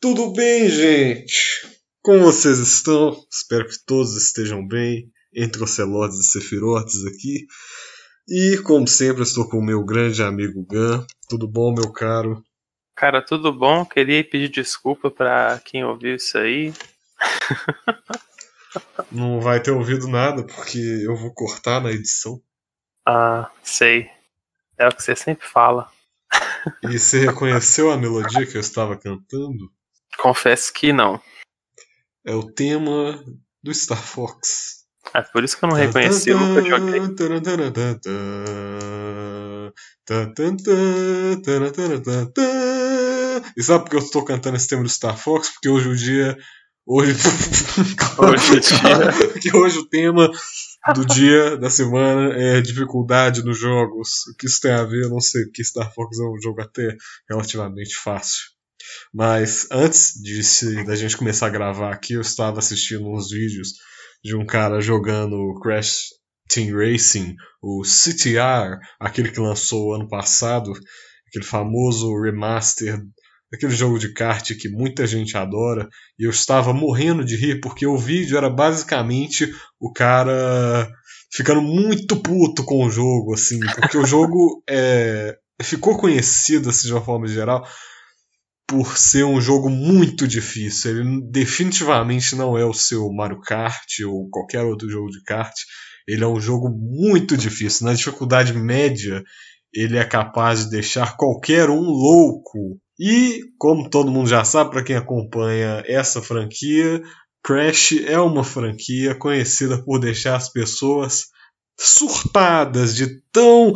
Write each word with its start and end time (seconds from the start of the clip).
Tudo 0.00 0.32
bem, 0.32 0.68
gente? 0.68 1.64
Como 2.02 2.24
vocês 2.24 2.58
estão? 2.58 3.16
Espero 3.30 3.68
que 3.68 3.76
todos 3.86 4.16
estejam 4.16 4.66
bem, 4.66 5.10
entre 5.32 5.62
ocelotes 5.62 6.18
e 6.18 6.24
sefirotes 6.24 7.06
aqui. 7.06 7.46
E, 8.28 8.58
como 8.64 8.88
sempre, 8.88 9.22
estou 9.22 9.48
com 9.48 9.58
o 9.58 9.64
meu 9.64 9.84
grande 9.84 10.22
amigo 10.24 10.66
Gan. 10.66 11.06
Tudo 11.28 11.46
bom, 11.46 11.72
meu 11.72 11.92
caro? 11.92 12.42
Cara, 12.96 13.20
tudo 13.20 13.52
bom? 13.52 13.84
Queria 13.84 14.22
pedir 14.22 14.48
desculpa 14.48 15.10
pra 15.10 15.60
quem 15.64 15.84
ouviu 15.84 16.14
isso 16.14 16.38
aí. 16.38 16.72
Não 19.10 19.40
vai 19.40 19.60
ter 19.60 19.70
ouvido 19.70 20.08
nada, 20.08 20.44
porque 20.44 20.78
eu 20.78 21.16
vou 21.16 21.32
cortar 21.32 21.80
na 21.80 21.90
edição. 21.90 22.40
Ah, 23.06 23.50
sei. 23.62 24.10
É 24.78 24.88
o 24.88 24.92
que 24.94 25.02
você 25.02 25.14
sempre 25.14 25.46
fala. 25.46 25.90
E 26.82 26.98
você 26.98 27.26
reconheceu 27.26 27.90
a 27.90 27.96
melodia 27.96 28.46
que 28.46 28.56
eu 28.56 28.60
estava 28.60 28.96
cantando? 28.96 29.70
Confesso 30.18 30.72
que 30.72 30.92
não. 30.92 31.20
É 32.24 32.34
o 32.34 32.50
tema 32.50 33.22
do 33.62 33.74
Star 33.74 34.02
Fox. 34.02 34.84
É 35.12 35.20
por 35.22 35.44
isso 35.44 35.58
que 35.58 35.64
eu 35.64 35.68
não 35.68 35.76
reconheci, 35.76 36.30
eu 36.30 36.40
nunca 36.40 36.62
joguei. 36.62 37.00
E 43.56 43.62
sabe 43.62 43.84
por 43.84 43.90
que 43.90 43.96
eu 43.96 44.00
estou 44.00 44.24
cantando 44.24 44.56
esse 44.56 44.68
tema 44.68 44.82
do 44.82 44.88
Star 44.88 45.16
Fox? 45.16 45.50
Porque 45.50 45.68
hoje 45.68 45.88
o 45.88 45.96
dia. 45.96 46.36
Hoje. 46.86 47.14
Hoje 48.18 48.52
o 48.52 48.60
dia. 48.60 49.12
Porque 49.32 49.56
hoje 49.56 49.78
o 49.78 49.88
tema 49.88 50.30
do 50.94 51.04
dia, 51.06 51.56
da 51.56 51.70
semana, 51.70 52.34
é 52.34 52.60
dificuldade 52.60 53.42
nos 53.42 53.58
jogos. 53.58 54.26
O 54.32 54.36
que 54.36 54.46
isso 54.46 54.60
tem 54.60 54.70
a 54.72 54.84
ver? 54.84 55.04
Eu 55.04 55.08
não 55.08 55.20
sei, 55.20 55.44
porque 55.44 55.64
Star 55.64 55.92
Fox 55.94 56.18
é 56.18 56.22
um 56.22 56.38
jogo 56.42 56.60
até 56.60 56.94
relativamente 57.28 57.96
fácil. 57.96 58.42
Mas 59.12 59.66
antes 59.70 60.12
de, 60.20 60.84
da 60.84 60.94
gente 60.94 61.16
começar 61.16 61.46
a 61.46 61.50
gravar 61.50 61.92
aqui, 61.92 62.14
eu 62.14 62.20
estava 62.20 62.58
assistindo 62.58 63.08
uns 63.08 63.30
vídeos 63.30 63.74
de 64.22 64.36
um 64.36 64.44
cara 64.44 64.80
jogando 64.80 65.58
Crash 65.60 66.08
Team 66.48 66.76
Racing, 66.76 67.34
o 67.62 67.82
CTR, 67.84 68.78
aquele 69.00 69.30
que 69.30 69.40
lançou 69.40 69.94
ano 69.94 70.08
passado, 70.08 70.72
aquele 71.28 71.44
famoso 71.44 72.20
remaster 72.20 73.00
daquele 73.50 73.72
jogo 73.72 73.98
de 73.98 74.12
kart 74.12 74.50
que 74.58 74.68
muita 74.68 75.06
gente 75.06 75.36
adora, 75.36 75.88
e 76.18 76.24
eu 76.24 76.30
estava 76.30 76.72
morrendo 76.72 77.24
de 77.24 77.36
rir 77.36 77.60
porque 77.60 77.86
o 77.86 77.96
vídeo 77.96 78.36
era 78.36 78.50
basicamente 78.50 79.52
o 79.78 79.92
cara 79.92 80.90
ficando 81.32 81.62
muito 81.62 82.16
puto 82.16 82.64
com 82.64 82.84
o 82.84 82.90
jogo, 82.90 83.34
assim, 83.34 83.60
porque 83.60 83.98
o 83.98 84.06
jogo 84.06 84.62
é, 84.68 85.36
ficou 85.62 85.96
conhecido 85.96 86.70
assim, 86.70 86.88
de 86.88 86.94
uma 86.94 87.04
forma 87.04 87.26
geral 87.26 87.66
por 88.66 88.96
ser 88.96 89.24
um 89.24 89.40
jogo 89.40 89.68
muito 89.68 90.26
difícil. 90.26 90.90
Ele 90.90 91.20
definitivamente 91.30 92.34
não 92.34 92.56
é 92.56 92.64
o 92.64 92.72
seu 92.72 93.12
Mario 93.12 93.40
Kart 93.40 94.00
ou 94.06 94.28
qualquer 94.30 94.62
outro 94.62 94.88
jogo 94.88 95.10
de 95.10 95.22
kart. 95.22 95.54
Ele 96.06 96.24
é 96.24 96.26
um 96.26 96.40
jogo 96.40 96.68
muito 96.68 97.36
difícil. 97.36 97.86
Na 97.86 97.94
dificuldade 97.94 98.52
média, 98.52 99.22
ele 99.72 99.96
é 99.96 100.04
capaz 100.04 100.64
de 100.64 100.70
deixar 100.70 101.16
qualquer 101.16 101.68
um 101.70 101.80
louco. 101.80 102.78
E, 102.98 103.40
como 103.58 103.90
todo 103.90 104.10
mundo 104.10 104.28
já 104.28 104.44
sabe, 104.44 104.70
para 104.70 104.84
quem 104.84 104.96
acompanha 104.96 105.82
essa 105.86 106.22
franquia, 106.22 107.02
Crash 107.42 107.92
é 108.06 108.18
uma 108.18 108.44
franquia 108.44 109.14
conhecida 109.14 109.82
por 109.82 109.98
deixar 109.98 110.36
as 110.36 110.48
pessoas 110.48 111.26
surtadas 111.78 112.94
de 112.94 113.20
tão 113.32 113.74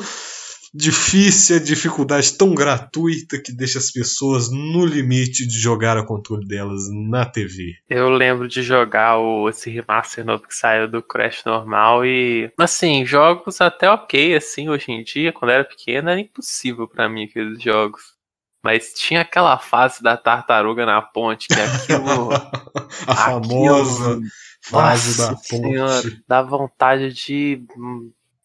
difícil, 0.74 1.56
a 1.56 1.60
dificuldade 1.60 2.36
tão 2.36 2.54
gratuita 2.54 3.40
que 3.40 3.52
deixa 3.52 3.78
as 3.78 3.90
pessoas 3.90 4.50
no 4.50 4.84
limite 4.84 5.46
de 5.46 5.58
jogar 5.58 5.96
a 5.96 6.04
controle 6.04 6.46
delas 6.46 6.82
na 7.08 7.24
TV. 7.24 7.74
Eu 7.88 8.10
lembro 8.10 8.48
de 8.48 8.62
jogar 8.62 9.18
o, 9.18 9.48
esse 9.48 9.70
remaster 9.70 10.24
novo 10.24 10.46
que 10.46 10.54
saiu 10.54 10.88
do 10.88 11.02
Crash 11.02 11.44
normal 11.44 12.04
e, 12.04 12.52
assim, 12.58 13.04
jogos 13.04 13.60
até 13.60 13.90
ok, 13.90 14.36
assim, 14.36 14.68
hoje 14.68 14.92
em 14.92 15.02
dia, 15.02 15.32
quando 15.32 15.50
eu 15.50 15.56
era 15.56 15.64
pequeno, 15.64 16.10
era 16.10 16.20
impossível 16.20 16.86
para 16.86 17.08
mim 17.08 17.24
aqueles 17.24 17.62
jogos. 17.62 18.18
Mas 18.62 18.92
tinha 18.92 19.20
aquela 19.20 19.56
fase 19.58 20.02
da 20.02 20.16
tartaruga 20.16 20.84
na 20.84 21.00
ponte, 21.00 21.46
que 21.48 21.54
é 21.54 21.64
aquilo. 21.64 22.30
a 23.06 23.14
famosa 23.14 24.12
aquilo, 24.12 24.22
fase 24.62 25.20
nossa 25.20 25.32
da 25.32 25.36
ponte. 25.36 25.46
senhora, 25.46 26.02
dá 26.26 26.42
vontade 26.42 27.12
de 27.12 27.62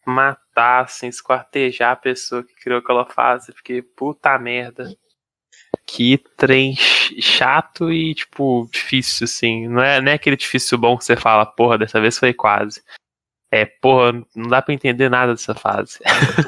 matar, 0.05 0.83
assim, 0.83 1.07
esquartejar 1.07 1.91
a 1.91 1.95
pessoa 1.95 2.43
que 2.43 2.53
criou 2.55 2.79
aquela 2.79 3.05
fase, 3.05 3.51
porque 3.53 3.81
puta 3.81 4.37
merda. 4.37 4.93
Que 5.85 6.17
trem 6.37 6.75
ch- 6.75 7.13
chato 7.21 7.91
e, 7.91 8.13
tipo, 8.15 8.69
difícil, 8.71 9.25
assim. 9.25 9.67
Não 9.67 9.81
é, 9.81 10.01
não 10.01 10.11
é 10.11 10.15
aquele 10.15 10.35
difícil 10.37 10.77
bom 10.77 10.97
que 10.97 11.03
você 11.05 11.15
fala, 11.15 11.45
porra, 11.45 11.77
dessa 11.77 11.99
vez 11.99 12.17
foi 12.17 12.33
quase. 12.33 12.81
É, 13.51 13.65
porra, 13.65 14.13
não 14.35 14.49
dá 14.49 14.63
pra 14.63 14.73
entender 14.73 15.09
nada 15.09 15.33
dessa 15.33 15.53
fase. 15.53 15.99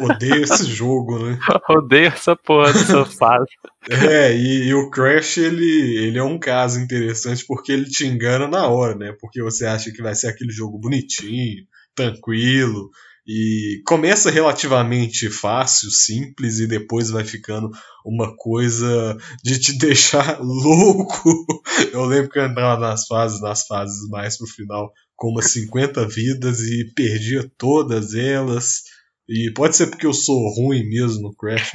Odeio 0.02 0.42
esse 0.42 0.66
jogo, 0.66 1.20
né? 1.24 1.38
Odeio 1.70 2.08
essa 2.08 2.36
porra 2.36 2.74
dessa 2.74 3.06
fase. 3.06 3.52
É, 4.10 4.34
e, 4.34 4.70
e 4.70 4.74
o 4.74 4.90
Crash, 4.90 5.38
ele, 5.38 5.98
ele 6.08 6.18
é 6.18 6.24
um 6.24 6.40
caso 6.40 6.80
interessante 6.80 7.46
porque 7.46 7.72
ele 7.72 7.86
te 7.86 8.08
engana 8.08 8.48
na 8.48 8.68
hora, 8.68 8.96
né? 8.96 9.16
Porque 9.20 9.40
você 9.44 9.68
acha 9.68 9.92
que 9.92 10.02
vai 10.02 10.16
ser 10.16 10.30
aquele 10.30 10.52
jogo 10.52 10.80
bonitinho, 10.80 11.64
tranquilo, 11.94 12.90
e 13.28 13.82
começa 13.86 14.30
relativamente 14.30 15.30
fácil, 15.30 15.90
simples, 15.90 16.60
e 16.60 16.68
depois 16.68 17.10
vai 17.10 17.24
ficando 17.24 17.72
uma 18.06 18.36
coisa 18.38 19.18
de 19.44 19.60
te 19.60 19.74
deixar 19.80 20.40
louco. 20.40 21.46
Eu 21.92 22.06
lembro 22.06 22.30
que 22.30 22.38
eu 22.38 22.46
entrava 22.46 22.80
nas 22.80 23.08
fases, 23.08 23.42
nas 23.42 23.66
fases 23.66 24.08
mais 24.10 24.38
pro 24.38 24.46
final, 24.48 24.92
com 25.16 25.30
umas 25.30 25.52
50 25.52 26.08
vidas 26.08 26.60
e 26.60 26.92
perdia 26.96 27.50
todas 27.58 28.14
elas. 28.14 28.84
E 29.28 29.52
pode 29.56 29.76
ser 29.76 29.88
porque 29.88 30.06
eu 30.06 30.14
sou 30.14 30.54
ruim 30.54 30.88
mesmo 30.88 31.24
no 31.24 31.36
Crash. 31.36 31.72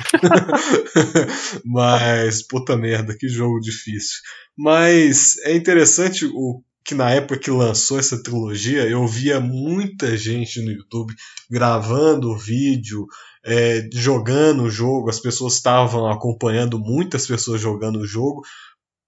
Mas, 1.67 2.47
puta 2.47 2.77
merda, 2.77 3.17
que 3.19 3.29
jogo 3.29 3.59
difícil. 3.59 4.19
Mas 4.57 5.37
é 5.39 5.57
interessante 5.57 6.27
o 6.27 6.63
que 6.85 6.95
na 6.95 7.11
época 7.11 7.39
que 7.39 7.51
lançou 7.51 7.99
essa 7.99 8.23
trilogia, 8.23 8.89
eu 8.89 9.07
via 9.07 9.41
muita 9.41 10.17
gente 10.17 10.61
no 10.63 10.71
YouTube 10.71 11.15
gravando 11.51 12.37
vídeo, 12.37 13.07
é, 13.45 13.89
jogando 13.93 14.65
o 14.65 14.71
jogo, 14.71 15.11
as 15.11 15.21
pessoas 15.21 15.55
estavam 15.55 16.11
acompanhando 16.11 16.79
muitas 16.79 17.27
pessoas 17.27 17.61
jogando 17.61 18.01
o 18.01 18.07
jogo, 18.07 18.43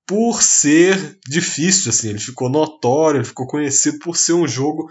por 0.07 0.43
ser 0.43 1.19
difícil, 1.27 1.91
assim, 1.91 2.11
ele 2.11 2.19
ficou 2.19 2.49
notório, 2.49 3.19
ele 3.19 3.25
ficou 3.25 3.47
conhecido 3.47 3.99
por 3.99 4.17
ser 4.17 4.35
um 4.35 4.47
jogo 4.47 4.89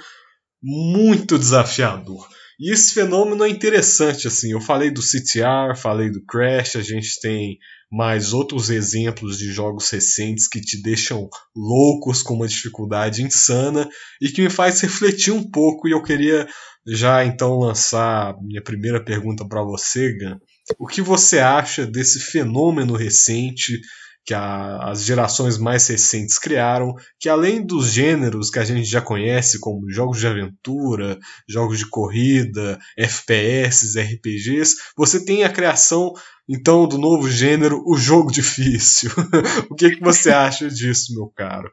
muito 0.61 1.37
desafiador. 1.37 2.27
E 2.61 2.71
esse 2.71 2.93
fenômeno 2.93 3.43
é 3.43 3.49
interessante, 3.49 4.27
assim. 4.27 4.51
Eu 4.51 4.61
falei 4.61 4.91
do 4.91 5.01
CTR, 5.01 5.75
falei 5.75 6.11
do 6.11 6.23
Crash, 6.23 6.75
a 6.75 6.81
gente 6.81 7.19
tem 7.19 7.57
mais 7.91 8.33
outros 8.33 8.69
exemplos 8.69 9.39
de 9.39 9.51
jogos 9.51 9.89
recentes 9.89 10.47
que 10.47 10.61
te 10.61 10.79
deixam 10.79 11.27
loucos 11.55 12.21
com 12.21 12.35
uma 12.35 12.47
dificuldade 12.47 13.23
insana 13.23 13.89
e 14.21 14.29
que 14.29 14.43
me 14.43 14.49
faz 14.51 14.79
refletir 14.79 15.33
um 15.33 15.49
pouco. 15.49 15.87
E 15.87 15.91
eu 15.91 16.03
queria 16.03 16.47
já 16.85 17.25
então 17.25 17.57
lançar 17.57 18.35
minha 18.39 18.61
primeira 18.61 19.03
pergunta 19.03 19.43
para 19.43 19.63
você, 19.63 20.15
Gan. 20.15 20.37
O 20.77 20.85
que 20.85 21.01
você 21.01 21.39
acha 21.39 21.87
desse 21.87 22.19
fenômeno 22.19 22.93
recente 22.93 23.81
que 24.25 24.33
a, 24.33 24.89
as 24.89 25.03
gerações 25.03 25.57
mais 25.57 25.87
recentes 25.87 26.37
criaram, 26.37 26.93
que 27.19 27.27
além 27.27 27.65
dos 27.65 27.91
gêneros 27.91 28.49
que 28.49 28.59
a 28.59 28.63
gente 28.63 28.85
já 28.85 29.01
conhece, 29.01 29.59
como 29.59 29.89
jogos 29.89 30.19
de 30.19 30.27
aventura, 30.27 31.19
jogos 31.47 31.79
de 31.79 31.89
corrida, 31.89 32.79
FPS, 32.97 33.99
RPGs, 33.99 34.75
você 34.95 35.23
tem 35.23 35.43
a 35.43 35.49
criação 35.49 36.13
então 36.47 36.87
do 36.87 36.97
novo 36.97 37.29
gênero, 37.29 37.81
o 37.85 37.97
jogo 37.97 38.31
difícil. 38.31 39.09
o 39.69 39.75
que, 39.75 39.91
que 39.91 40.03
você 40.03 40.31
acha 40.31 40.69
disso, 40.69 41.13
meu 41.15 41.27
caro? 41.27 41.71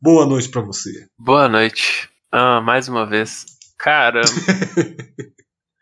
Boa 0.00 0.26
noite 0.26 0.48
para 0.48 0.60
você. 0.60 1.08
Boa 1.18 1.48
noite. 1.48 2.08
Ah, 2.30 2.60
mais 2.60 2.88
uma 2.88 3.06
vez. 3.06 3.46
Cara, 3.78 4.22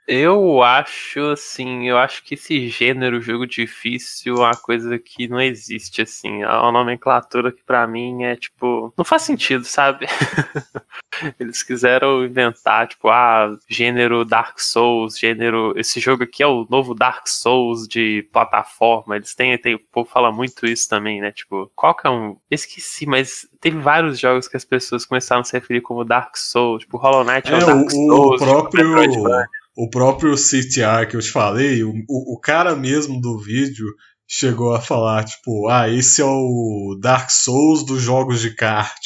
Eu 0.06 0.62
acho, 0.62 1.31
assim, 1.31 1.89
eu 1.89 1.97
acho 1.97 2.23
que 2.25 2.35
esse 2.35 2.69
gênero 2.69 3.23
jogo 3.23 3.47
difícil 3.47 4.37
é 4.37 4.41
uma 4.41 4.56
coisa 4.56 4.99
que 4.99 5.27
não 5.27 5.41
existe, 5.41 6.03
assim. 6.03 6.43
É 6.43 6.49
uma 6.49 6.73
nomenclatura 6.73 7.51
que 7.51 7.62
para 7.62 7.87
mim 7.87 8.23
é, 8.23 8.37
tipo, 8.37 8.93
não 8.99 9.05
faz 9.05 9.23
sentido, 9.23 9.65
sabe? 9.65 10.06
Eles 11.41 11.62
quiseram 11.62 12.23
inventar, 12.23 12.87
tipo, 12.89 13.09
ah, 13.09 13.56
gênero 13.67 14.27
Dark 14.27 14.59
Souls, 14.59 15.19
gênero. 15.19 15.73
Esse 15.75 16.01
jogo 16.01 16.25
aqui 16.25 16.43
é 16.43 16.47
o 16.47 16.67
novo 16.69 16.95
Dark 16.95 17.27
Souls 17.27 17.89
de 17.89 18.29
plataforma. 18.31 19.17
Eles 19.17 19.35
têm, 19.35 19.57
tem, 19.57 19.75
o 19.75 19.79
povo 19.79 20.11
fala 20.11 20.31
muito 20.31 20.67
isso 20.67 20.87
também, 20.87 21.21
né? 21.21 21.33
Tipo, 21.33 21.71
qual 21.75 21.95
que 21.95 22.07
é 22.07 22.11
um. 22.11 22.37
Esqueci, 22.50 23.07
mas 23.07 23.49
teve 23.59 23.79
vários 23.79 24.19
jogos 24.19 24.49
que 24.49 24.57
as 24.57 24.65
pessoas 24.67 25.07
começaram 25.07 25.41
a 25.41 25.45
se 25.45 25.55
referir 25.55 25.81
como 25.81 26.05
Dark 26.05 26.37
Souls. 26.37 26.83
Tipo, 26.83 26.99
Hollow 26.99 27.25
Knight 27.25 27.50
é, 27.50 27.55
é 27.55 27.57
o 27.57 27.67
Dark 27.67 27.87
o, 27.87 27.91
Souls. 27.91 28.43
O 28.43 28.45
próprio. 28.45 29.11
Tipo, 29.11 29.29
o 29.76 29.91
próprio 29.91 30.37
CTR 30.37 31.06
que 31.09 31.17
eu 31.17 31.21
te 31.21 31.31
falei, 31.31 31.82
o, 31.82 31.93
o, 32.09 32.38
cara 32.41 32.76
mesmo 32.76 33.21
do 33.21 33.38
vídeo 33.38 33.87
chegou 34.26 34.75
a 34.75 34.81
falar, 34.81 35.25
tipo, 35.25 35.69
ah, 35.69 35.88
esse 35.88 36.23
é 36.23 36.25
o 36.25 36.97
Dark 37.00 37.31
Souls 37.31 37.85
dos 37.85 38.00
jogos 38.00 38.41
de 38.41 38.55
kart. 38.55 39.00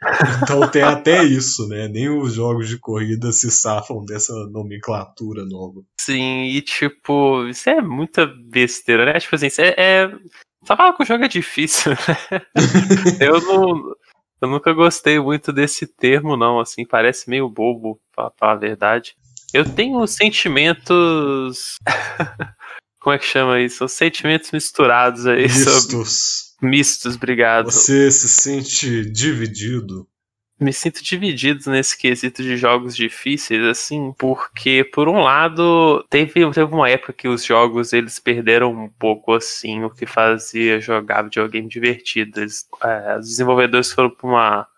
Então 0.42 0.68
tem 0.68 0.82
até 0.82 1.22
isso, 1.22 1.68
né? 1.68 1.86
Nem 1.86 2.08
os 2.08 2.34
jogos 2.34 2.68
de 2.68 2.76
corrida 2.76 3.30
se 3.30 3.48
safam 3.52 4.04
dessa 4.04 4.32
nomenclatura 4.50 5.44
nova. 5.44 5.80
Sim, 6.00 6.42
e 6.46 6.60
tipo, 6.60 7.46
isso 7.46 7.70
é 7.70 7.80
muita 7.80 8.26
besteira, 8.26 9.04
né? 9.04 9.20
Tipo 9.20 9.36
assim, 9.36 9.46
é. 9.58 9.74
é... 9.78 10.10
Só 10.64 10.76
fala 10.76 10.92
que 10.96 11.04
o 11.04 11.06
jogo 11.06 11.22
é 11.22 11.28
difícil, 11.28 11.92
né? 12.32 12.42
eu 13.20 13.40
não. 13.42 13.94
Eu 14.40 14.48
nunca 14.48 14.72
gostei 14.72 15.20
muito 15.20 15.52
desse 15.52 15.86
termo, 15.86 16.36
não, 16.36 16.58
assim, 16.58 16.84
parece 16.84 17.30
meio 17.30 17.48
bobo, 17.48 18.00
pra 18.12 18.32
falar 18.36 18.52
a 18.54 18.56
verdade. 18.56 19.14
Eu 19.52 19.64
tenho 19.64 20.06
sentimentos. 20.06 21.78
Como 23.00 23.14
é 23.14 23.18
que 23.18 23.26
chama 23.26 23.60
isso? 23.60 23.78
São 23.78 23.88
sentimentos 23.88 24.50
misturados 24.52 25.26
aí. 25.26 25.42
Mistos. 25.42 26.52
Sobre... 26.52 26.70
Mistos, 26.70 27.16
obrigado. 27.16 27.66
Você 27.66 28.10
se 28.10 28.28
sente 28.28 29.10
dividido? 29.10 30.06
Me 30.60 30.72
sinto 30.72 31.02
dividido 31.02 31.68
nesse 31.70 31.98
quesito 31.98 32.40
de 32.40 32.56
jogos 32.56 32.94
difíceis, 32.94 33.64
assim, 33.64 34.14
porque, 34.16 34.84
por 34.84 35.08
um 35.08 35.20
lado, 35.20 36.04
teve, 36.08 36.48
teve 36.52 36.72
uma 36.72 36.88
época 36.88 37.12
que 37.12 37.26
os 37.26 37.44
jogos 37.44 37.92
eles 37.92 38.20
perderam 38.20 38.70
um 38.70 38.88
pouco, 38.88 39.34
assim, 39.34 39.82
o 39.82 39.90
que 39.90 40.06
fazia 40.06 40.80
jogar 40.80 41.22
videogame 41.22 41.68
divertido. 41.68 42.40
Eles, 42.40 42.64
é, 42.80 43.18
os 43.18 43.26
desenvolvedores 43.26 43.90
foram 43.90 44.10
para 44.10 44.28
uma 44.28 44.68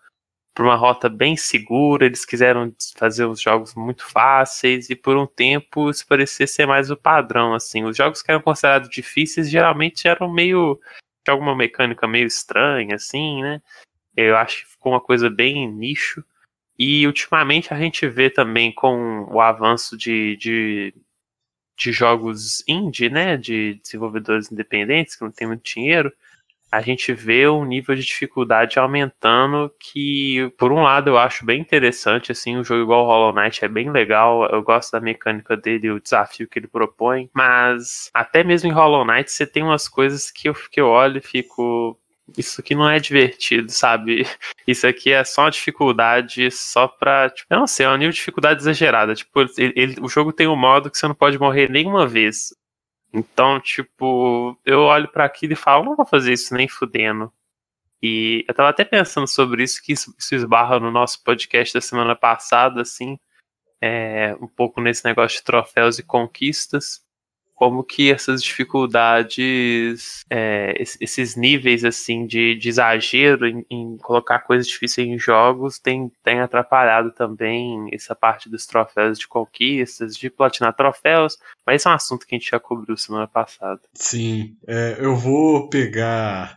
por 0.55 0.65
uma 0.65 0.75
rota 0.75 1.09
bem 1.09 1.35
segura, 1.35 2.05
eles 2.05 2.23
quiseram 2.25 2.73
fazer 2.97 3.25
os 3.25 3.41
jogos 3.41 3.75
muito 3.75 4.05
fáceis 4.05 4.89
e 4.89 4.95
por 4.95 5.17
um 5.17 5.27
tempo 5.27 5.89
isso 5.89 6.07
parecia 6.07 6.47
ser 6.47 6.65
mais 6.65 6.89
o 6.89 6.95
padrão, 6.95 7.53
assim. 7.53 7.83
Os 7.83 7.97
jogos 7.97 8.21
que 8.21 8.31
eram 8.31 8.41
considerados 8.41 8.89
difíceis 8.89 9.49
geralmente 9.49 10.07
eram 10.07 10.31
meio 10.31 10.79
alguma 11.27 11.55
mecânica 11.55 12.07
meio 12.07 12.25
estranha, 12.25 12.95
assim, 12.95 13.41
né? 13.41 13.61
Eu 14.15 14.37
acho 14.37 14.63
que 14.63 14.71
ficou 14.71 14.93
uma 14.93 15.01
coisa 15.01 15.29
bem 15.29 15.69
nicho. 15.69 16.23
E 16.79 17.05
ultimamente 17.05 17.73
a 17.73 17.77
gente 17.77 18.07
vê 18.07 18.29
também 18.29 18.71
com 18.71 19.25
o 19.29 19.41
avanço 19.41 19.97
de, 19.97 20.37
de, 20.37 20.93
de 21.77 21.91
jogos 21.91 22.63
indie, 22.67 23.09
né? 23.09 23.35
De 23.35 23.75
desenvolvedores 23.83 24.51
independentes 24.51 25.17
que 25.17 25.23
não 25.23 25.31
tem 25.31 25.47
muito 25.47 25.63
dinheiro 25.63 26.13
a 26.71 26.81
gente 26.81 27.13
vê 27.13 27.47
o 27.47 27.63
nível 27.63 27.95
de 27.95 28.03
dificuldade 28.03 28.77
aumentando, 28.79 29.71
que 29.79 30.51
por 30.57 30.71
um 30.71 30.81
lado 30.81 31.09
eu 31.09 31.17
acho 31.17 31.45
bem 31.45 31.61
interessante, 31.61 32.31
assim, 32.31 32.57
um 32.57 32.63
jogo 32.63 32.83
igual 32.83 33.05
Hollow 33.05 33.33
Knight 33.33 33.63
é 33.63 33.67
bem 33.67 33.89
legal, 33.89 34.45
eu 34.51 34.61
gosto 34.61 34.91
da 34.91 34.99
mecânica 34.99 35.55
dele, 35.55 35.91
o 35.91 36.01
desafio 36.01 36.47
que 36.47 36.59
ele 36.59 36.67
propõe, 36.67 37.29
mas 37.33 38.09
até 38.13 38.43
mesmo 38.43 38.69
em 38.69 38.73
Hollow 38.73 39.05
Knight 39.05 39.31
você 39.31 39.45
tem 39.45 39.63
umas 39.63 39.87
coisas 39.87 40.29
que 40.31 40.49
eu, 40.49 40.53
que 40.53 40.81
eu 40.81 40.87
olho 40.87 41.19
e 41.19 41.21
fico, 41.21 41.97
isso 42.37 42.59
aqui 42.59 42.75
não 42.75 42.89
é 42.89 42.99
divertido, 42.99 43.71
sabe? 43.71 44.27
Isso 44.67 44.87
aqui 44.87 45.11
é 45.11 45.23
só 45.23 45.43
uma 45.43 45.51
dificuldade 45.51 46.49
só 46.51 46.87
pra. 46.87 47.29
Tipo, 47.29 47.53
eu 47.53 47.59
não 47.59 47.67
sei, 47.67 47.85
é 47.85 47.89
um 47.89 47.95
nível 47.95 48.11
de 48.11 48.17
dificuldade 48.17 48.61
exagerada. 48.61 49.13
Tipo, 49.13 49.41
ele, 49.57 49.73
ele, 49.75 49.95
o 50.01 50.09
jogo 50.09 50.33
tem 50.33 50.47
um 50.47 50.55
modo 50.55 50.89
que 50.89 50.97
você 50.97 51.07
não 51.07 51.15
pode 51.15 51.37
morrer 51.39 51.69
nenhuma 51.69 52.07
vez. 52.07 52.53
Então, 53.13 53.59
tipo, 53.59 54.59
eu 54.65 54.81
olho 54.81 55.07
para 55.07 55.25
aquilo 55.25 55.53
e 55.53 55.55
falo, 55.55 55.85
não 55.85 55.95
vou 55.95 56.05
fazer 56.05 56.33
isso 56.33 56.53
nem 56.53 56.67
fudendo. 56.67 57.31
E 58.01 58.43
eu 58.47 58.53
tava 58.53 58.69
até 58.69 58.83
pensando 58.83 59.27
sobre 59.27 59.63
isso, 59.63 59.81
que 59.81 59.93
isso, 59.93 60.13
esbarra 60.31 60.79
no 60.79 60.91
nosso 60.91 61.23
podcast 61.23 61.73
da 61.73 61.81
semana 61.81 62.15
passada, 62.15 62.81
assim, 62.81 63.17
é, 63.81 64.35
um 64.41 64.47
pouco 64.47 64.81
nesse 64.81 65.05
negócio 65.05 65.37
de 65.37 65.43
troféus 65.43 65.97
e 65.97 66.03
conquistas 66.03 67.04
como 67.55 67.83
que 67.83 68.11
essas 68.11 68.43
dificuldades, 68.43 70.25
é, 70.29 70.75
esses 70.99 71.35
níveis 71.37 71.85
assim 71.85 72.27
de, 72.27 72.55
de 72.55 72.69
exagero 72.69 73.47
em, 73.47 73.65
em, 73.69 73.97
colocar 73.97 74.39
coisas 74.39 74.67
difíceis 74.67 75.07
em 75.07 75.17
jogos 75.17 75.79
tem, 75.79 76.11
tem 76.23 76.41
atrapalhado 76.41 77.11
também 77.11 77.87
essa 77.93 78.13
parte 78.13 78.49
dos 78.49 78.65
troféus 78.65 79.17
de 79.17 79.27
conquistas, 79.27 80.15
de 80.15 80.29
platinar 80.29 80.75
troféus, 80.75 81.37
mas 81.65 81.77
esse 81.77 81.87
é 81.87 81.91
um 81.91 81.93
assunto 81.93 82.27
que 82.27 82.35
a 82.35 82.37
gente 82.37 82.51
já 82.51 82.59
cobriu 82.59 82.97
semana 82.97 83.27
passada. 83.27 83.79
Sim, 83.93 84.57
é, 84.67 84.97
eu 84.99 85.15
vou 85.15 85.69
pegar 85.69 86.55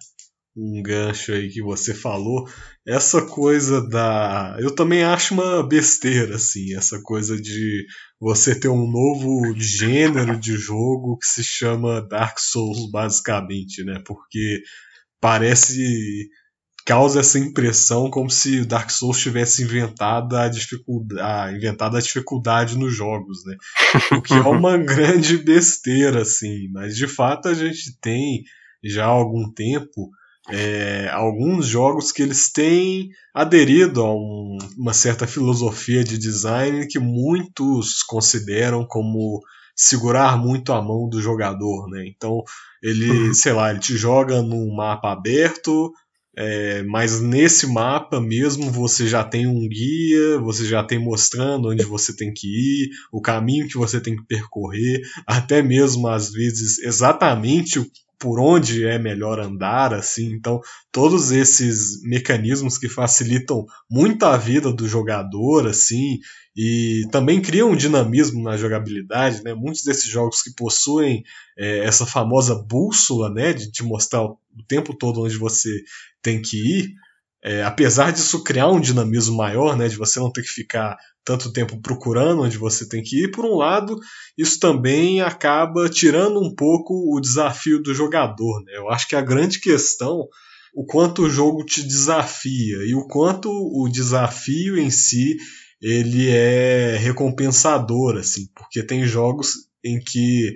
um 0.58 0.82
gancho 0.82 1.32
aí 1.32 1.49
que 1.49 1.62
você 1.62 1.94
falou, 1.94 2.49
essa 2.87 3.22
coisa 3.22 3.81
da. 3.88 4.56
Eu 4.58 4.75
também 4.75 5.05
acho 5.05 5.34
uma 5.34 5.62
besteira, 5.62 6.34
assim, 6.34 6.76
essa 6.76 7.00
coisa 7.02 7.40
de 7.40 7.87
você 8.20 8.58
ter 8.58 8.69
um 8.69 8.90
novo 8.90 9.55
gênero 9.56 10.38
de 10.38 10.56
jogo 10.56 11.16
que 11.19 11.26
se 11.26 11.44
chama 11.44 12.06
Dark 12.08 12.38
Souls, 12.40 12.90
basicamente, 12.90 13.84
né? 13.84 14.02
Porque 14.05 14.60
parece. 15.20 16.28
causa 16.84 17.20
essa 17.20 17.38
impressão 17.38 18.11
como 18.11 18.31
se 18.31 18.64
Dark 18.64 18.90
Souls 18.90 19.20
tivesse 19.20 19.62
inventado 19.62 20.34
a 20.37 20.49
dificuldade, 20.49 21.56
inventado 21.56 21.96
a 21.96 22.00
dificuldade 22.00 22.76
nos 22.76 22.96
jogos, 22.96 23.44
né? 23.46 23.56
O 24.12 24.22
que 24.22 24.34
é 24.34 24.40
uma 24.49 24.76
grande 24.76 25.37
besteira, 25.37 26.22
assim, 26.22 26.69
mas 26.72 26.96
de 26.96 27.06
fato 27.06 27.49
a 27.49 27.54
gente 27.54 27.96
tem 28.00 28.43
já 28.82 29.04
há 29.04 29.08
algum 29.08 29.52
tempo 29.52 30.11
é, 30.50 31.09
alguns 31.12 31.67
jogos 31.67 32.11
que 32.11 32.23
eles 32.23 32.50
têm 32.50 33.11
aderido 33.35 34.03
a 34.03 34.15
um, 34.15 34.59
uma 34.77 34.93
certa 34.93 35.27
filosofia 35.27 36.03
de 36.03 36.19
design 36.19 36.87
que 36.87 36.99
muitos 36.99 38.03
consideram 38.03 38.85
como 38.85 39.41
segurar 39.77 40.37
muito 40.37 40.73
a 40.73 40.83
mão 40.83 41.09
do 41.09 41.21
jogador, 41.21 41.89
né? 41.89 42.05
Então 42.06 42.43
ele, 42.83 43.29
uhum. 43.29 43.35
sei 43.35 43.53
lá, 43.53 43.71
ele 43.71 43.79
te 43.79 43.97
joga 43.97 44.43
num 44.43 44.75
mapa 44.75 45.12
aberto, 45.12 45.93
é, 46.37 46.83
mas 46.85 47.21
nesse 47.21 47.67
mapa 47.67 48.21
mesmo 48.21 48.71
você 48.71 49.06
já 49.06 49.25
tem 49.25 49.47
um 49.47 49.69
guia, 49.69 50.39
você 50.39 50.65
já 50.65 50.83
tem 50.83 50.99
mostrando 50.99 51.69
onde 51.69 51.85
você 51.85 52.15
tem 52.15 52.33
que 52.33 52.47
ir, 52.47 52.91
o 53.12 53.21
caminho 53.21 53.69
que 53.69 53.77
você 53.77 54.00
tem 54.00 54.17
que 54.17 54.25
percorrer, 54.27 55.00
até 55.27 55.62
mesmo 55.62 56.09
às 56.09 56.33
vezes 56.33 56.79
exatamente 56.79 57.81
por 58.19 58.41
onde 58.41 58.85
é 58.85 58.99
melhor 58.99 59.38
andar, 59.38 59.94
assim. 59.94 60.32
Então, 60.32 60.61
todos 60.90 61.31
esses 61.31 62.02
mecanismos 62.02 62.76
que 62.76 62.88
facilitam 62.88 63.64
muito 63.88 64.25
a 64.25 64.37
vida 64.37 64.73
do 64.73 64.88
jogador, 64.88 65.69
assim, 65.69 66.19
e 66.57 67.07
também 67.12 67.40
criam 67.40 67.71
um 67.71 67.76
dinamismo 67.76 68.42
na 68.42 68.57
jogabilidade, 68.57 69.45
né? 69.45 69.54
Muitos 69.54 69.85
desses 69.85 70.11
jogos 70.11 70.42
que 70.42 70.52
possuem 70.54 71.23
é, 71.57 71.78
essa 71.85 72.04
famosa 72.04 72.54
bússola, 72.57 73.31
né, 73.31 73.52
de 73.52 73.71
te 73.71 73.85
mostrar 73.85 74.25
o 74.25 74.37
tempo 74.66 74.92
todo 74.92 75.23
onde 75.23 75.37
você 75.37 75.71
tem 76.21 76.42
que 76.42 76.57
ir, 76.57 76.95
é, 77.45 77.62
apesar 77.62 78.11
disso 78.12 78.42
criar 78.42 78.69
um 78.69 78.81
dinamismo 78.81 79.37
maior, 79.37 79.76
né, 79.76 79.87
de 79.87 79.97
você 79.97 80.19
não 80.19 80.33
ter 80.33 80.42
que 80.42 80.49
ficar 80.49 80.97
tanto 81.28 81.52
tempo 81.52 81.78
procurando 81.82 82.40
onde 82.40 82.56
você 82.56 82.88
tem 82.88 83.02
que 83.02 83.25
ir, 83.25 83.30
por 83.30 83.44
um 83.44 83.54
lado, 83.54 83.99
isso 84.37 84.58
também 84.58 85.20
acaba 85.20 85.87
tirando 85.90 86.40
um 86.40 86.54
pouco 86.54 87.14
o 87.14 87.20
desafio 87.20 87.82
do 87.82 87.94
jogador. 87.94 88.64
Né? 88.64 88.73
Eu 88.78 88.88
acho 88.88 89.06
que 89.06 89.14
a 89.14 89.20
grande 89.20 89.61
questão 89.61 90.26
o 90.75 90.87
quanto 90.87 91.23
o 91.23 91.30
jogo 91.30 91.64
te 91.66 91.82
desafia 91.82 92.78
e 92.87 92.94
o 92.94 93.06
quanto 93.06 93.50
o 93.50 93.90
desafio 93.90 94.78
em 94.78 94.90
si 94.90 95.37
ele 95.82 96.30
é 96.30 96.97
recompensador, 96.97 98.16
assim, 98.16 98.49
porque 98.54 98.82
tem 98.82 99.04
jogos 99.04 99.68
em 99.85 100.00
que 100.00 100.54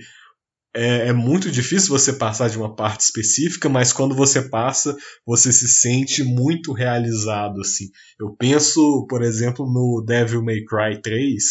é, 0.74 1.08
é, 1.08 1.12
muito 1.12 1.50
difícil 1.50 1.90
você 1.90 2.12
passar 2.12 2.48
de 2.48 2.56
uma 2.56 2.74
parte 2.74 3.00
específica, 3.00 3.68
mas 3.68 3.92
quando 3.92 4.14
você 4.14 4.48
passa, 4.48 4.96
você 5.26 5.52
se 5.52 5.68
sente 5.68 6.24
muito 6.24 6.72
realizado, 6.72 7.60
assim. 7.60 7.90
Eu 8.18 8.34
penso, 8.36 9.06
por 9.08 9.22
exemplo, 9.22 9.66
no 9.66 10.02
Devil 10.04 10.42
May 10.42 10.64
Cry 10.64 11.00
3, 11.02 11.42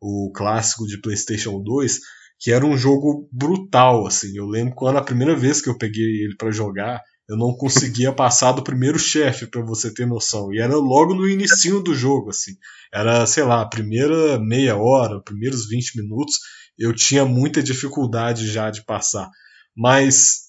o 0.00 0.32
clássico 0.34 0.86
de 0.86 1.00
PlayStation 1.00 1.62
2, 1.62 2.00
que 2.40 2.50
era 2.50 2.66
um 2.66 2.76
jogo 2.76 3.28
brutal, 3.32 4.06
assim. 4.06 4.36
Eu 4.36 4.46
lembro 4.46 4.74
quando 4.74 4.98
a 4.98 5.04
primeira 5.04 5.36
vez 5.36 5.60
que 5.60 5.70
eu 5.70 5.78
peguei 5.78 6.24
ele 6.24 6.36
para 6.36 6.50
jogar, 6.50 7.00
Eu 7.28 7.36
não 7.36 7.54
conseguia 7.56 8.12
passar 8.12 8.52
do 8.52 8.62
primeiro 8.62 8.98
chefe, 8.98 9.46
para 9.46 9.62
você 9.62 9.92
ter 9.92 10.06
noção. 10.06 10.52
E 10.52 10.60
era 10.60 10.76
logo 10.76 11.14
no 11.14 11.28
início 11.28 11.80
do 11.80 11.94
jogo, 11.94 12.30
assim. 12.30 12.52
Era, 12.92 13.26
sei 13.26 13.44
lá, 13.44 13.62
a 13.62 13.68
primeira 13.68 14.38
meia 14.38 14.76
hora, 14.76 15.22
primeiros 15.22 15.66
20 15.68 15.96
minutos, 15.96 16.36
eu 16.78 16.94
tinha 16.94 17.24
muita 17.24 17.62
dificuldade 17.62 18.46
já 18.50 18.70
de 18.70 18.84
passar. 18.84 19.30
Mas 19.76 20.44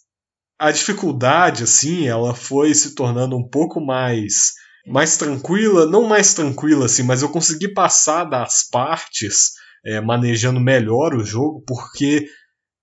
a 0.60 0.72
dificuldade, 0.72 1.64
assim, 1.64 2.08
ela 2.08 2.34
foi 2.34 2.74
se 2.74 2.96
tornando 2.96 3.38
um 3.38 3.48
pouco 3.48 3.80
mais 3.80 4.54
mais 4.88 5.18
tranquila, 5.18 5.88
não 5.88 6.08
mais 6.08 6.36
tranquila 6.36 6.86
assim, 6.86 7.02
mas 7.02 7.24
eu 7.24 7.30
consegui 7.30 7.74
passar 7.74 8.24
das 8.24 8.70
partes 8.70 9.54
é, 9.84 10.00
manejando 10.00 10.60
melhor 10.60 11.16
o 11.16 11.24
jogo, 11.24 11.64
porque 11.66 12.28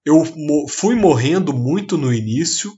eu 0.05 0.25
fui 0.69 0.97
morrendo 0.97 1.53
muito 1.53 1.97
no 1.97 2.13
início, 2.13 2.73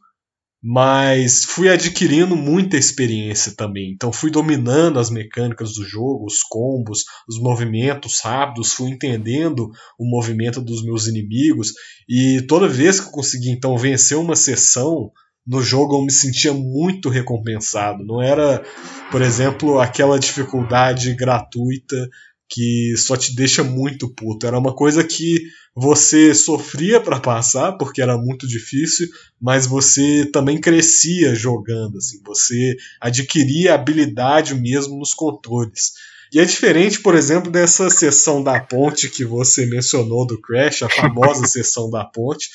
mas 0.67 1.45
fui 1.45 1.69
adquirindo 1.69 2.35
muita 2.35 2.79
experiência 2.79 3.53
também. 3.55 3.93
Então 3.93 4.11
fui 4.11 4.31
dominando 4.31 4.99
as 4.99 5.11
mecânicas 5.11 5.75
do 5.75 5.85
jogo, 5.85 6.25
os 6.25 6.43
combos, 6.43 7.05
os 7.29 7.39
movimentos 7.39 8.19
rápidos, 8.23 8.73
fui 8.73 8.89
entendendo 8.89 9.71
o 9.99 10.09
movimento 10.09 10.63
dos 10.63 10.83
meus 10.83 11.07
inimigos 11.07 11.75
e 12.09 12.41
toda 12.49 12.67
vez 12.67 12.99
que 12.99 13.09
eu 13.09 13.13
consegui 13.13 13.51
então 13.51 13.77
vencer 13.77 14.17
uma 14.17 14.35
sessão 14.35 15.13
no 15.47 15.61
jogo 15.61 15.97
eu 15.97 16.03
me 16.03 16.11
sentia 16.11 16.55
muito 16.55 17.11
recompensado. 17.11 18.03
Não 18.03 18.23
era, 18.23 18.65
por 19.11 19.21
exemplo, 19.21 19.79
aquela 19.79 20.19
dificuldade 20.19 21.13
gratuita 21.13 22.09
que 22.55 22.95
só 22.97 23.17
te 23.17 23.35
deixa 23.35 23.65
muito 23.65 24.09
puto. 24.09 24.47
Era 24.47 24.57
uma 24.57 24.73
coisa 24.73 25.03
que 25.03 25.43
você 25.75 26.33
sofria 26.33 27.01
para 27.01 27.19
passar 27.19 27.73
porque 27.73 28.01
era 28.01 28.17
muito 28.17 28.47
difícil, 28.47 29.09
mas 29.43 29.67
você 29.67 30.25
também 30.33 30.61
crescia 30.61 31.35
jogando, 31.35 31.99
assim, 31.99 32.23
você 32.25 32.77
adquiria 33.01 33.75
habilidade 33.75 34.55
mesmo 34.55 34.97
nos 34.97 35.13
controles. 35.13 35.95
E 36.33 36.39
é 36.39 36.45
diferente, 36.45 37.01
por 37.01 37.17
exemplo, 37.17 37.51
dessa 37.51 37.91
sessão 37.91 38.41
da 38.41 38.61
ponte 38.61 39.09
que 39.09 39.25
você 39.25 39.67
mencionou 39.67 40.25
do 40.25 40.41
Crash, 40.41 40.85
a 40.85 40.89
famosa 40.89 41.47
sessão 41.49 41.91
da 41.91 42.05
ponte, 42.05 42.49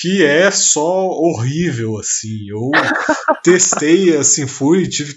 que 0.00 0.24
é 0.24 0.52
só 0.52 1.08
horrível, 1.08 1.98
assim. 1.98 2.48
Eu 2.48 2.70
testei, 3.42 4.16
assim, 4.16 4.46
fui, 4.46 4.88
tive 4.88 5.16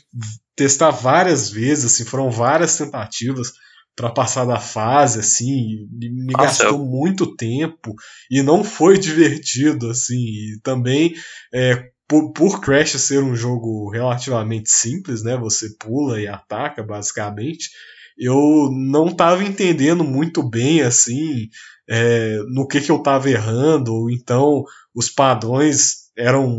testar 0.55 0.89
várias 0.89 1.48
vezes, 1.48 1.86
assim, 1.86 2.05
foram 2.05 2.32
várias 2.32 2.75
tentativas 2.75 3.53
para 3.96 4.12
passar 4.12 4.46
da 4.46 4.60
fase, 4.60 5.20
assim, 5.20 5.88
me 5.92 6.34
Nossa, 6.34 6.64
gastou 6.64 6.86
muito 6.86 7.36
tempo 7.36 7.96
e 8.30 8.44
não 8.44 8.64
foi 8.64 8.98
divertido, 9.00 9.90
assim, 9.90 10.16
e 10.16 10.60
também 10.62 11.16
é, 11.54 11.90
por, 12.08 12.34
por, 12.34 12.62
Crash 12.62 12.92
ser 13.02 13.24
um 13.24 13.36
jogo 13.36 13.90
relativamente 13.90 14.70
simples, 14.70 15.24
né, 15.24 15.38
você 15.38 15.70
pula 15.80 16.20
e 16.20 16.28
ataca, 16.28 16.84
basicamente, 16.84 17.70
eu 18.18 18.70
não 18.72 19.08
estava 19.08 19.44
entendendo 19.44 20.04
muito 20.04 20.44
bem, 20.44 20.82
assim, 20.82 21.48
é, 21.90 22.38
no 22.50 22.68
que, 22.68 22.82
que 22.82 22.92
eu 22.92 22.98
estava 22.98 23.30
errando, 23.30 23.94
ou 23.94 24.10
então 24.10 24.64
os 24.94 25.10
padrões 25.10 26.06
eram 26.18 26.58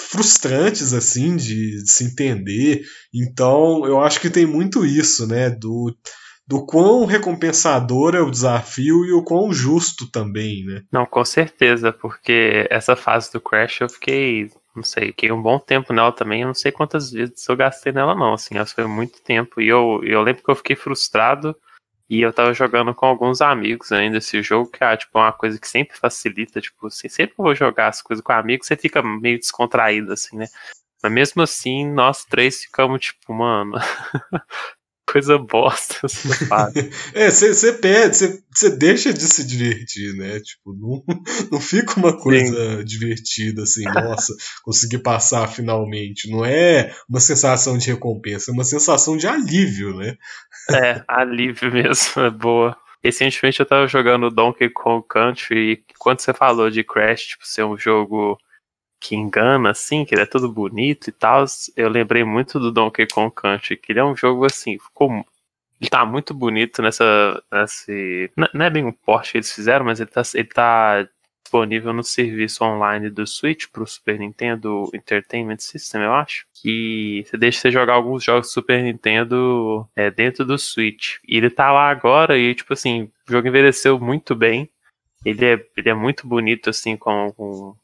frustrantes 0.00 0.92
assim 0.92 1.36
de, 1.36 1.82
de, 1.82 1.90
se 1.90 2.04
entender. 2.04 2.82
Então 3.14 3.86
eu 3.86 4.00
acho 4.00 4.20
que 4.20 4.30
tem 4.30 4.46
muito 4.46 4.84
isso, 4.84 5.26
né? 5.26 5.50
Do, 5.50 5.96
do 6.46 6.64
quão 6.64 7.04
recompensador 7.04 8.14
é 8.14 8.20
o 8.20 8.30
desafio 8.30 9.04
e 9.04 9.12
o 9.12 9.22
quão 9.22 9.52
justo 9.52 10.08
também, 10.10 10.64
né? 10.64 10.82
Não, 10.92 11.04
com 11.04 11.24
certeza, 11.24 11.92
porque 11.92 12.66
essa 12.70 12.94
fase 12.94 13.32
do 13.32 13.40
Crash 13.40 13.80
eu 13.80 13.88
fiquei, 13.88 14.50
não 14.74 14.84
sei, 14.84 15.08
fiquei 15.08 15.32
um 15.32 15.42
bom 15.42 15.58
tempo 15.58 15.92
nela 15.92 16.12
também, 16.12 16.42
eu 16.42 16.46
não 16.46 16.54
sei 16.54 16.70
quantas 16.70 17.10
vezes 17.10 17.48
eu 17.48 17.56
gastei 17.56 17.92
nela 17.92 18.14
não, 18.14 18.34
assim, 18.34 18.54
foi 18.66 18.86
muito 18.86 19.20
tempo, 19.22 19.60
e 19.60 19.68
eu, 19.68 20.00
eu 20.04 20.22
lembro 20.22 20.42
que 20.44 20.50
eu 20.50 20.56
fiquei 20.56 20.76
frustrado 20.76 21.56
e 22.08 22.20
eu 22.20 22.32
tava 22.32 22.54
jogando 22.54 22.94
com 22.94 23.06
alguns 23.06 23.40
amigos 23.40 23.90
ainda 23.90 24.18
esse 24.18 24.40
jogo, 24.40 24.70
que 24.70 24.84
é 24.84 24.96
tipo 24.96 25.18
uma 25.18 25.32
coisa 25.32 25.58
que 25.58 25.68
sempre 25.68 25.98
facilita, 25.98 26.60
tipo, 26.60 26.86
assim, 26.86 27.08
sempre 27.08 27.34
que 27.34 27.40
eu 27.40 27.44
vou 27.44 27.54
jogar 27.54 27.88
as 27.88 28.00
coisas 28.00 28.24
com 28.24 28.32
amigos, 28.32 28.68
você 28.68 28.76
fica 28.76 29.02
meio 29.02 29.38
descontraído, 29.38 30.12
assim, 30.12 30.36
né? 30.36 30.46
Mas 31.02 31.12
mesmo 31.12 31.42
assim, 31.42 31.86
nós 31.92 32.24
três 32.24 32.62
ficamos, 32.62 33.00
tipo, 33.00 33.34
mano, 33.34 33.72
coisa 35.06 35.38
bosta 35.38 36.00
é, 37.14 37.30
você 37.30 37.72
perde, 37.72 38.42
você 38.52 38.70
deixa 38.70 39.12
de 39.12 39.22
se 39.22 39.46
divertir, 39.46 40.14
né? 40.14 40.40
Tipo, 40.40 40.74
não, 40.74 41.04
não 41.52 41.60
fica 41.60 41.94
uma 41.96 42.18
coisa 42.18 42.78
Sim. 42.78 42.84
divertida 42.84 43.62
assim, 43.62 43.84
nossa, 43.84 44.34
consegui 44.62 44.98
passar 44.98 45.46
finalmente. 45.48 46.30
Não 46.30 46.44
é 46.44 46.94
uma 47.08 47.20
sensação 47.20 47.78
de 47.78 47.90
recompensa, 47.90 48.50
é 48.50 48.54
uma 48.54 48.64
sensação 48.64 49.16
de 49.16 49.26
alívio, 49.26 49.96
né? 49.96 50.16
é, 50.72 51.02
alívio 51.06 51.72
mesmo, 51.72 52.22
é 52.22 52.30
boa. 52.30 52.76
Recentemente 53.02 53.60
eu 53.60 53.66
tava 53.66 53.86
jogando 53.86 54.30
Donkey 54.30 54.68
Kong 54.70 55.06
Country 55.08 55.72
e 55.72 55.84
quando 55.98 56.20
você 56.20 56.34
falou 56.34 56.68
de 56.68 56.82
Crash, 56.82 57.22
tipo, 57.22 57.46
ser 57.46 57.64
um 57.64 57.78
jogo 57.78 58.36
que 59.00 59.14
engana, 59.14 59.70
assim, 59.70 60.04
que 60.04 60.14
ele 60.14 60.22
é 60.22 60.26
tudo 60.26 60.50
bonito 60.50 61.08
e 61.08 61.12
tal, 61.12 61.44
eu 61.76 61.88
lembrei 61.88 62.24
muito 62.24 62.58
do 62.58 62.72
Donkey 62.72 63.06
Kong 63.06 63.32
Country, 63.34 63.76
que 63.76 63.92
ele 63.92 64.00
é 64.00 64.04
um 64.04 64.16
jogo 64.16 64.44
assim, 64.44 64.78
ficou. 64.78 65.10
Ele 65.80 65.90
tá 65.90 66.04
muito 66.06 66.32
bonito 66.32 66.80
nessa. 66.82 67.42
Nesse, 67.52 68.30
não 68.36 68.64
é 68.64 68.70
bem 68.70 68.84
um 68.84 68.92
porte 68.92 69.32
que 69.32 69.38
eles 69.38 69.52
fizeram, 69.52 69.84
mas 69.84 70.00
ele 70.00 70.10
tá, 70.10 70.22
ele 70.34 70.48
tá 70.48 71.08
disponível 71.44 71.92
no 71.92 72.02
serviço 72.02 72.64
online 72.64 73.08
do 73.08 73.26
Switch 73.26 73.66
pro 73.72 73.86
Super 73.86 74.18
Nintendo 74.18 74.90
Entertainment 74.92 75.58
System, 75.58 76.02
eu 76.02 76.12
acho. 76.14 76.46
Que 76.54 77.24
você 77.26 77.36
deixa 77.36 77.60
você 77.60 77.70
jogar 77.70 77.94
alguns 77.94 78.24
jogos 78.24 78.48
do 78.48 78.52
Super 78.52 78.82
Nintendo 78.82 79.88
é, 79.94 80.10
dentro 80.10 80.44
do 80.44 80.58
Switch. 80.58 81.16
E 81.26 81.36
ele 81.36 81.50
tá 81.50 81.70
lá 81.70 81.88
agora 81.90 82.36
e, 82.36 82.54
tipo 82.54 82.72
assim, 82.72 83.10
o 83.28 83.32
jogo 83.32 83.46
envelheceu 83.46 84.00
muito 84.00 84.34
bem. 84.34 84.68
Ele 85.24 85.44
é, 85.44 85.66
ele 85.76 85.88
é 85.88 85.94
muito 85.94 86.26
bonito, 86.26 86.70
assim, 86.70 86.96
com, 86.96 87.32
com 87.36 87.76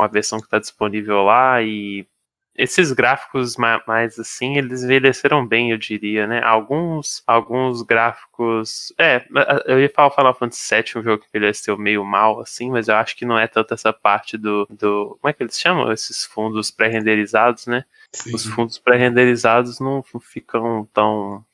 com 0.00 0.04
a 0.04 0.08
versão 0.08 0.38
que 0.38 0.46
está 0.46 0.58
disponível 0.58 1.22
lá 1.24 1.62
e 1.62 2.06
esses 2.54 2.90
gráficos 2.90 3.56
mais 3.56 4.18
assim, 4.18 4.56
eles 4.56 4.82
envelheceram 4.82 5.46
bem, 5.46 5.70
eu 5.70 5.78
diria, 5.78 6.26
né? 6.26 6.42
Alguns, 6.42 7.22
alguns 7.26 7.82
gráficos. 7.82 8.92
É, 8.98 9.24
eu 9.66 9.78
ia 9.78 9.88
falar 9.88 10.10
Final 10.10 10.34
Fantasy 10.34 10.74
VII, 10.74 11.00
um 11.00 11.02
jogo 11.02 11.22
que 11.22 11.28
envelheceu 11.28 11.78
meio 11.78 12.04
mal, 12.04 12.40
assim, 12.40 12.70
mas 12.70 12.88
eu 12.88 12.96
acho 12.96 13.14
que 13.14 13.24
não 13.24 13.38
é 13.38 13.46
tanto 13.46 13.72
essa 13.74 13.92
parte 13.92 14.36
do. 14.36 14.66
do 14.70 15.18
como 15.20 15.30
é 15.30 15.32
que 15.32 15.42
eles 15.42 15.58
chamam? 15.58 15.92
Esses 15.92 16.24
fundos 16.24 16.70
pré-renderizados, 16.70 17.66
né? 17.66 17.84
Sim. 18.12 18.34
Os 18.34 18.44
fundos 18.46 18.78
pré-renderizados 18.78 19.80
não 19.80 20.02
ficam 20.20 20.88
tão, 20.92 21.44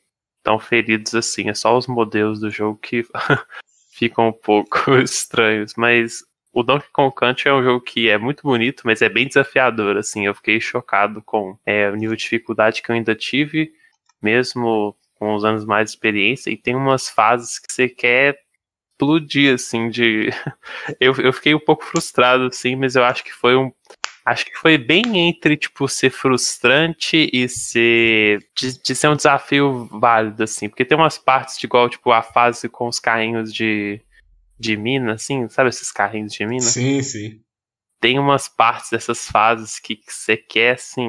tão 0.43 0.59
feridos 0.59 1.15
assim. 1.15 1.49
É 1.49 1.55
só 1.55 1.77
os 1.77 1.87
modelos 1.87 2.41
do 2.41 2.51
jogo 2.51 2.79
que 2.79 3.05
ficam 3.93 4.29
um 4.29 4.33
pouco 4.33 4.93
estranhos. 4.99 5.75
Mas 5.77 6.25
o 6.57 6.63
Donkey 6.63 6.89
Kong 6.91 7.15
Country 7.15 7.51
é 7.51 7.53
um 7.53 7.63
jogo 7.63 7.83
que 7.83 8.09
é 8.09 8.17
muito 8.17 8.43
bonito, 8.43 8.81
mas 8.87 9.03
é 9.03 9.11
bem 9.11 9.29
desafiador, 9.29 9.99
assim, 9.99 10.25
eu 10.25 10.35
fiquei 10.35 10.59
chocado 10.59 11.21
com 11.21 11.59
é, 11.67 11.91
o 11.91 11.95
nível 11.95 12.17
de 12.17 12.23
dificuldade 12.23 12.81
que 12.81 12.91
eu 12.91 12.95
ainda 12.95 13.15
tive, 13.15 13.75
mesmo 14.23 14.97
com 15.17 15.35
os 15.35 15.45
anos 15.45 15.67
mais 15.67 15.91
de 15.91 15.91
experiência, 15.91 16.51
e 16.51 16.57
tem 16.57 16.75
umas 16.75 17.11
fases 17.11 17.59
que 17.59 17.71
você 17.71 17.91
quer 17.91 18.39
explodir, 18.91 19.53
assim, 19.53 19.91
de... 19.91 20.31
eu, 20.99 21.15
eu 21.17 21.31
fiquei 21.31 21.55
um 21.55 21.61
pouco 21.61 21.85
frustrado, 21.85 22.45
assim, 22.45 22.75
mas 22.75 22.97
eu 22.97 23.05
acho 23.05 23.23
que 23.23 23.35
foi 23.35 23.55
um... 23.55 23.71
Acho 24.25 24.47
que 24.47 24.57
foi 24.57 24.79
bem 24.79 25.29
entre, 25.29 25.59
tipo, 25.59 25.87
ser 25.87 26.09
frustrante 26.09 27.29
e 27.35 27.47
ser... 27.51 28.39
De, 28.57 28.83
de 28.83 28.95
ser 28.95 29.09
um 29.09 29.17
desafio 29.17 29.85
válido, 29.93 30.43
assim, 30.43 30.71
porque 30.71 30.87
tem 30.87 30.97
umas 30.97 31.19
partes 31.19 31.59
de 31.59 31.67
igual, 31.67 31.91
tipo, 31.91 32.11
a 32.13 32.23
fase 32.23 32.67
com 32.67 32.89
os 32.89 32.99
carrinhos 32.99 33.53
de 33.53 34.01
de 34.59 34.77
mina, 34.77 35.15
assim, 35.15 35.49
sabe 35.49 35.69
esses 35.69 35.93
carrinhos 35.93 36.33
de 36.33 36.47
mina? 36.47 36.63
Sim, 36.63 37.03
sim. 37.03 37.41
Tem 38.01 38.19
umas 38.19 38.49
partes 38.49 38.91
dessas 38.91 39.27
fases 39.27 39.79
que 39.81 39.99
você 40.07 40.37
quer, 40.37 40.75
assim, 40.75 41.09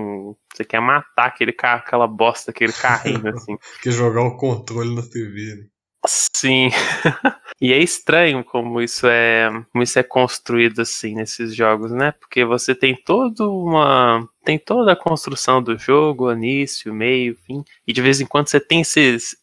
você 0.54 0.64
quer 0.64 0.80
matar 0.80 1.26
aquele 1.26 1.52
carro, 1.52 1.82
aquela 1.86 2.08
bosta, 2.08 2.52
aquele 2.52 2.74
carrinho, 2.74 3.28
assim. 3.36 3.58
quer 3.82 3.92
jogar 3.92 4.22
o 4.22 4.38
controle 4.38 4.96
na 4.96 5.02
TV, 5.02 5.56
né? 5.56 5.68
Sim. 6.08 6.70
e 7.60 7.74
é 7.74 7.80
estranho 7.80 8.44
como 8.44 8.82
isso 8.82 9.08
é, 9.08 9.50
como 9.72 9.84
isso 9.84 10.00
é 10.00 10.04
construído 10.04 10.82
assim 10.82 11.16
nesses 11.16 11.56
jogos, 11.56 11.92
né? 11.92 12.14
Porque 12.14 12.46
você 12.46 12.74
tem 12.74 12.96
toda 12.96 13.48
uma 13.48 14.28
tem 14.46 14.58
toda 14.58 14.94
a 14.94 14.96
construção 14.96 15.62
do 15.62 15.78
jogo, 15.78 16.32
início, 16.32 16.94
meio, 16.94 17.36
fim, 17.36 17.64
e 17.86 17.92
de 17.92 18.02
vez 18.02 18.22
em 18.22 18.26
quando 18.26 18.48
você 18.48 18.60
tem 18.60 18.82
esses 18.82 19.36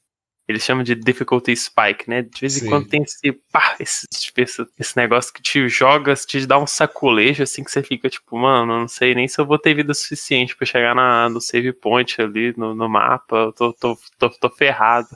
eles 0.46 0.62
chamam 0.62 0.84
de 0.84 0.94
difficulty 0.94 1.56
spike, 1.56 2.08
né? 2.08 2.22
De 2.22 2.40
vez 2.40 2.62
em 2.62 2.68
quando 2.68 2.88
tem 2.88 3.02
esse, 3.02 3.32
pá, 3.50 3.76
esse, 3.80 4.06
tipo, 4.08 4.40
esse, 4.40 4.66
esse, 4.78 4.96
negócio 4.96 5.32
que 5.32 5.42
te 5.42 5.68
joga, 5.68 6.14
te 6.14 6.46
dá 6.46 6.58
um 6.58 6.66
sacolejo, 6.66 7.42
assim, 7.42 7.64
que 7.64 7.70
você 7.70 7.82
fica 7.82 8.10
tipo, 8.10 8.36
mano, 8.36 8.80
não 8.80 8.88
sei 8.88 9.14
nem 9.14 9.26
se 9.26 9.40
eu 9.40 9.46
vou 9.46 9.58
ter 9.58 9.74
vida 9.74 9.94
suficiente 9.94 10.54
para 10.56 10.66
chegar 10.66 10.94
na, 10.94 11.28
no 11.28 11.40
save 11.40 11.72
point 11.72 12.20
ali 12.20 12.54
no, 12.56 12.74
no 12.74 12.88
mapa, 12.88 13.36
eu 13.36 13.52
tô, 13.52 13.72
tô, 13.72 13.98
tô, 14.18 14.30
tô 14.30 14.50
ferrado 14.50 15.08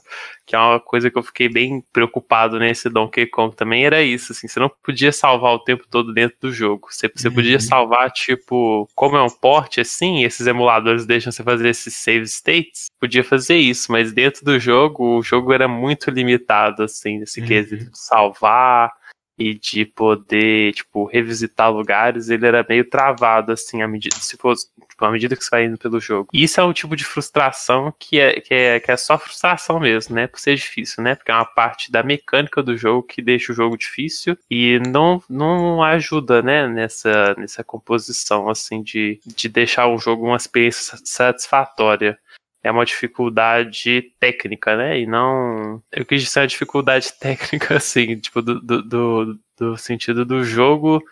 que 0.49 0.57
é 0.57 0.59
uma 0.59 0.81
coisa 0.81 1.11
que 1.11 1.19
eu 1.19 1.23
fiquei 1.23 1.47
bem 1.47 1.85
preocupado 1.93 2.59
nesse 2.59 2.89
Donkey 2.89 3.27
Kong 3.27 3.55
também, 3.55 3.85
era 3.85 4.03
isso, 4.03 4.33
assim, 4.33 4.49
você 4.49 4.59
não 4.59 4.71
podia 4.83 5.13
salvar 5.13 5.53
o 5.53 5.59
tempo 5.59 5.85
todo 5.91 6.11
dentro 6.11 6.39
do 6.41 6.51
jogo, 6.51 6.89
você, 6.91 7.07
você 7.15 7.29
uhum. 7.29 7.35
podia 7.35 7.61
salvar, 7.61 8.11
tipo, 8.11 8.89
como 8.95 9.19
é 9.19 9.23
um 9.23 9.29
porte, 9.29 9.79
assim, 9.79 10.25
esses 10.25 10.47
emuladores 10.47 11.05
deixam 11.05 11.31
você 11.31 11.43
fazer 11.43 11.69
esses 11.69 11.95
save 11.95 12.27
states, 12.27 12.87
podia 12.99 13.23
fazer 13.23 13.57
isso, 13.57 13.93
mas 13.93 14.11
dentro 14.11 14.43
do 14.43 14.59
jogo, 14.59 15.18
o 15.19 15.23
jogo 15.23 15.53
era 15.53 15.69
muito 15.69 16.11
limitado, 16.11 16.83
assim, 16.83 17.19
nesse 17.19 17.41
uhum. 17.41 17.47
quesito 17.47 17.91
de 17.91 17.99
salvar, 17.99 18.93
e 19.39 19.55
de 19.55 19.85
poder, 19.85 20.73
tipo, 20.73 21.05
revisitar 21.05 21.71
lugares, 21.71 22.29
ele 22.29 22.45
era 22.45 22.67
meio 22.69 22.85
travado, 22.85 23.53
assim, 23.53 23.81
à 23.83 23.87
medida, 23.87 24.17
se 24.17 24.37
fosse, 24.37 24.67
tipo, 24.89 25.05
à 25.05 25.11
medida 25.11 25.37
que 25.37 25.45
você 25.45 25.51
vai 25.51 25.65
indo 25.65 25.79
pelo 25.79 26.01
jogo. 26.01 26.29
E 26.33 26.43
isso 26.43 26.61
é 26.61 26.65
um 26.65 26.73
tipo 26.73 26.97
de 26.97 27.05
frustração 27.05 27.95
que 27.97 28.19
é, 28.19 28.41
que 28.41 28.53
é, 28.53 28.81
que 28.81 28.91
é 28.91 28.97
só 28.97 29.17
frustração 29.17 29.79
mesmo, 29.79 30.17
né? 30.17 30.27
Por 30.27 30.41
ser 30.41 30.57
difícil, 30.57 31.05
né? 31.05 31.15
Porque 31.15 31.31
é 31.31 31.35
uma 31.35 31.45
parte 31.45 31.93
da 31.93 32.03
mecânica 32.03 32.63
do 32.63 32.77
jogo 32.77 33.05
que 33.05 33.23
deixa 33.23 33.53
o 33.53 33.55
jogo 33.55 33.77
difícil 33.77 34.37
e 34.51 34.81
não, 34.81 35.23
não 35.31 35.85
ajuda, 35.85 36.43
né, 36.43 36.67
nessa, 36.67 37.35
nessa 37.39 37.63
composição, 37.63 38.51
assim, 38.51 38.83
de, 38.83 39.21
de 39.25 39.49
deixar 39.49 39.87
o 39.87 39.99
jogo 39.99 40.27
uma 40.27 40.37
experiência 40.37 40.99
satisfatória 41.05 42.19
é 42.63 42.71
uma 42.71 42.85
dificuldade 42.85 44.13
técnica, 44.19 44.77
né? 44.77 45.01
E 45.01 45.07
não. 45.07 45.83
Eu 45.93 46.05
quis 46.05 46.23
dizer 46.23 46.41
uma 46.41 46.47
dificuldade 46.47 47.13
técnica, 47.19 47.77
assim, 47.77 48.19
tipo, 48.19 48.43
do, 48.43 48.61
do, 48.61 48.83
do, 48.83 49.41
do 49.57 49.77
sentido 49.77 50.25
do 50.25 50.43
jogo 50.43 51.03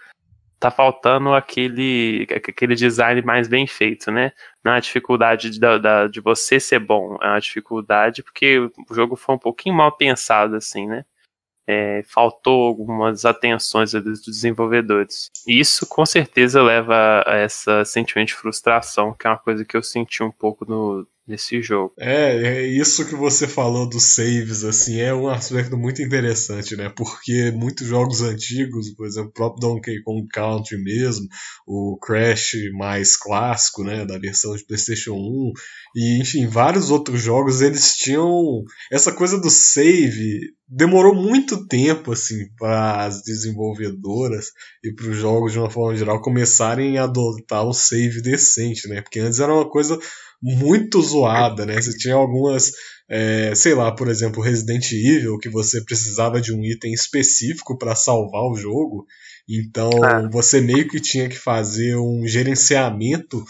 tá 0.59 0.71
faltando 0.71 1.35
aquele, 1.35 2.27
aquele 2.31 2.75
design 2.75 3.21
mais 3.23 3.47
bem 3.47 3.67
feito, 3.67 4.11
né? 4.11 4.33
Não 4.65 4.73
é 4.73 4.77
a 4.77 4.81
dificuldade 4.81 5.51
de, 5.51 5.59
da, 5.59 6.09
de 6.09 6.21
você 6.21 6.59
ser 6.59 6.79
bom, 6.79 7.19
é 7.21 7.29
uma 7.29 7.41
dificuldade 7.41 8.23
porque 8.23 8.59
o 8.59 8.95
jogo 8.95 9.17
foi 9.17 9.35
um 9.35 9.39
pouquinho 9.39 9.75
mal 9.75 9.93
pensado, 9.93 10.57
assim, 10.57 10.87
né? 10.87 11.05
É, 11.69 12.03
faltou 12.05 12.69
algumas 12.69 13.25
atenções 13.25 13.93
dos 13.93 14.23
desenvolvedores. 14.23 15.31
E 15.47 15.59
isso 15.59 15.85
com 15.87 16.07
certeza 16.07 16.63
leva 16.63 17.25
a 17.27 17.39
esse 17.45 17.85
sentimento 17.85 18.29
de 18.29 18.35
frustração, 18.35 19.13
que 19.13 19.27
é 19.27 19.31
uma 19.31 19.39
coisa 19.39 19.65
que 19.65 19.77
eu 19.77 19.83
senti 19.83 20.23
um 20.23 20.31
pouco 20.31 20.65
no, 20.65 21.07
nesse 21.27 21.61
jogo. 21.61 21.93
É, 21.99 22.61
é 22.61 22.67
isso 22.67 23.07
que 23.07 23.15
você 23.15 23.49
falou 23.49 23.89
dos 23.89 24.15
saves, 24.15 24.63
assim, 24.63 25.01
é 25.01 25.13
um 25.13 25.29
aspecto 25.29 25.77
muito 25.77 26.01
interessante, 26.01 26.77
né? 26.77 26.89
Porque 26.89 27.51
muitos 27.51 27.87
jogos 27.87 28.23
antigos, 28.23 28.91
por 28.95 29.07
exemplo, 29.07 29.31
o 29.31 29.33
próprio 29.33 29.61
Donkey 29.61 30.03
Kong 30.03 30.27
Country 30.29 30.79
mesmo, 30.83 31.27
o 31.67 31.99
Crash 32.01 32.53
mais 32.73 33.17
clássico, 33.17 33.83
né, 33.83 34.05
da 34.05 34.19
versão 34.19 34.55
de 34.55 34.65
PlayStation 34.65 35.15
1, 35.15 35.53
e 35.97 36.21
enfim, 36.21 36.47
vários 36.47 36.91
outros 36.91 37.21
jogos, 37.21 37.61
eles 37.61 37.97
tinham 37.97 38.63
essa 38.93 39.11
coisa 39.11 39.41
do 39.41 39.51
save, 39.51 40.55
demorou 40.69 41.15
muito 41.15 41.67
tempo 41.67 42.13
assim 42.13 42.49
para 42.59 43.05
as 43.05 43.23
desenvolvedoras 43.23 44.53
e 44.83 44.93
para 44.93 45.09
os 45.09 45.17
jogos 45.17 45.53
de 45.53 45.59
uma 45.59 45.71
forma 45.71 45.97
geral 45.97 46.21
começarem 46.21 46.99
a 46.99 47.05
adotar 47.05 47.67
um 47.67 47.73
save 47.73 48.21
decente, 48.21 48.89
né? 48.89 49.01
Porque 49.01 49.21
antes 49.21 49.41
era 49.41 49.53
uma 49.53 49.69
coisa 49.69 49.99
muito 50.43 51.01
zoada, 51.01 51.65
né? 51.65 51.81
Você 51.81 51.97
tinha 51.97 52.15
algumas, 52.15 52.73
é, 53.09 53.55
sei 53.55 53.75
lá, 53.75 53.93
por 53.93 54.09
exemplo, 54.09 54.43
Resident 54.43 54.93
Evil, 54.93 55.39
que 55.39 55.49
você 55.49 55.83
precisava 55.85 56.41
de 56.41 56.53
um 56.53 56.65
item 56.65 56.93
específico 56.93 57.77
para 57.79 57.95
salvar 57.95 58.43
o 58.43 58.57
jogo. 58.57 59.07
Então 59.49 59.91
ah. 60.03 60.29
você 60.31 60.61
meio 60.61 60.89
que 60.89 61.01
tinha 61.01 61.29
que 61.29 61.39
fazer 61.39 61.97
um 61.97 62.27
gerenciamento 62.27 63.45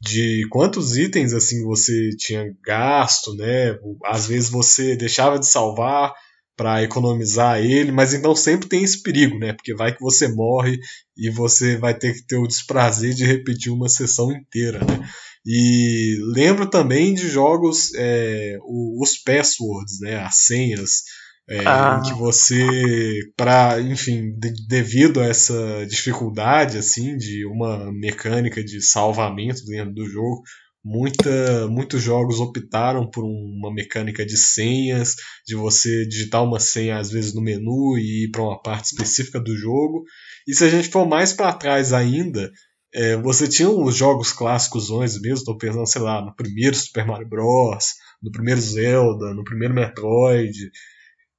de 0.00 0.46
quantos 0.50 0.96
itens 0.96 1.32
assim 1.32 1.64
você 1.64 2.10
tinha 2.16 2.54
gasto, 2.64 3.34
né? 3.34 3.76
Às 4.04 4.26
vezes 4.26 4.50
você 4.50 4.94
deixava 4.96 5.38
de 5.38 5.46
salvar 5.46 6.12
para 6.58 6.82
economizar 6.82 7.60
ele, 7.60 7.92
mas 7.92 8.12
então 8.12 8.34
sempre 8.34 8.68
tem 8.68 8.82
esse 8.82 9.00
perigo, 9.00 9.38
né? 9.38 9.52
Porque 9.52 9.74
vai 9.74 9.94
que 9.94 10.00
você 10.00 10.28
morre 10.28 10.78
e 11.16 11.30
você 11.30 11.76
vai 11.76 11.96
ter 11.96 12.14
que 12.14 12.26
ter 12.26 12.36
o 12.36 12.48
desprazer 12.48 13.14
de 13.14 13.24
repetir 13.24 13.72
uma 13.72 13.88
sessão 13.88 14.32
inteira, 14.32 14.80
né? 14.80 15.08
E 15.50 16.18
lembro 16.34 16.68
também 16.68 17.14
de 17.14 17.26
jogos, 17.26 17.94
é, 17.94 18.58
os 18.62 19.16
passwords, 19.16 19.98
né, 19.98 20.16
as 20.16 20.44
senhas, 20.44 21.04
é, 21.48 21.66
ah. 21.66 21.98
em 21.98 22.06
que 22.06 22.12
você, 22.18 23.22
para, 23.34 23.80
enfim, 23.80 24.38
de, 24.38 24.52
devido 24.68 25.22
a 25.22 25.24
essa 25.24 25.86
dificuldade 25.88 26.76
assim 26.76 27.16
de 27.16 27.46
uma 27.46 27.90
mecânica 27.90 28.62
de 28.62 28.82
salvamento 28.82 29.64
dentro 29.64 29.94
do 29.94 30.06
jogo, 30.06 30.42
muita, 30.84 31.66
muitos 31.68 32.02
jogos 32.02 32.40
optaram 32.40 33.08
por 33.08 33.24
uma 33.24 33.72
mecânica 33.72 34.26
de 34.26 34.36
senhas, 34.36 35.14
de 35.46 35.54
você 35.54 36.06
digitar 36.06 36.44
uma 36.44 36.60
senha 36.60 36.98
às 36.98 37.10
vezes 37.10 37.34
no 37.34 37.40
menu 37.40 37.96
e 37.96 38.24
ir 38.24 38.30
para 38.30 38.42
uma 38.42 38.60
parte 38.60 38.92
específica 38.92 39.40
do 39.40 39.56
jogo. 39.56 40.04
E 40.46 40.54
se 40.54 40.62
a 40.62 40.68
gente 40.68 40.90
for 40.90 41.08
mais 41.08 41.32
para 41.32 41.54
trás 41.54 41.94
ainda, 41.94 42.50
é, 42.94 43.16
você 43.16 43.46
tinha 43.46 43.68
os 43.68 43.94
jogos 43.94 44.32
clássicos 44.32 44.90
mesmo, 44.90 45.34
estou 45.34 45.58
pensando, 45.58 45.86
sei 45.86 46.02
lá, 46.02 46.24
no 46.24 46.34
primeiro 46.34 46.74
Super 46.74 47.06
Mario 47.06 47.28
Bros., 47.28 47.94
no 48.22 48.30
primeiro 48.30 48.60
Zelda, 48.60 49.34
no 49.34 49.44
primeiro 49.44 49.74
Metroid, 49.74 50.70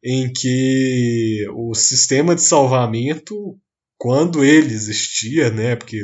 em 0.03 0.31
que 0.31 1.45
o 1.53 1.73
sistema 1.73 2.35
de 2.35 2.41
salvamento, 2.41 3.57
quando 3.97 4.43
ele 4.43 4.73
existia, 4.73 5.49
né, 5.49 5.75
porque 5.75 5.99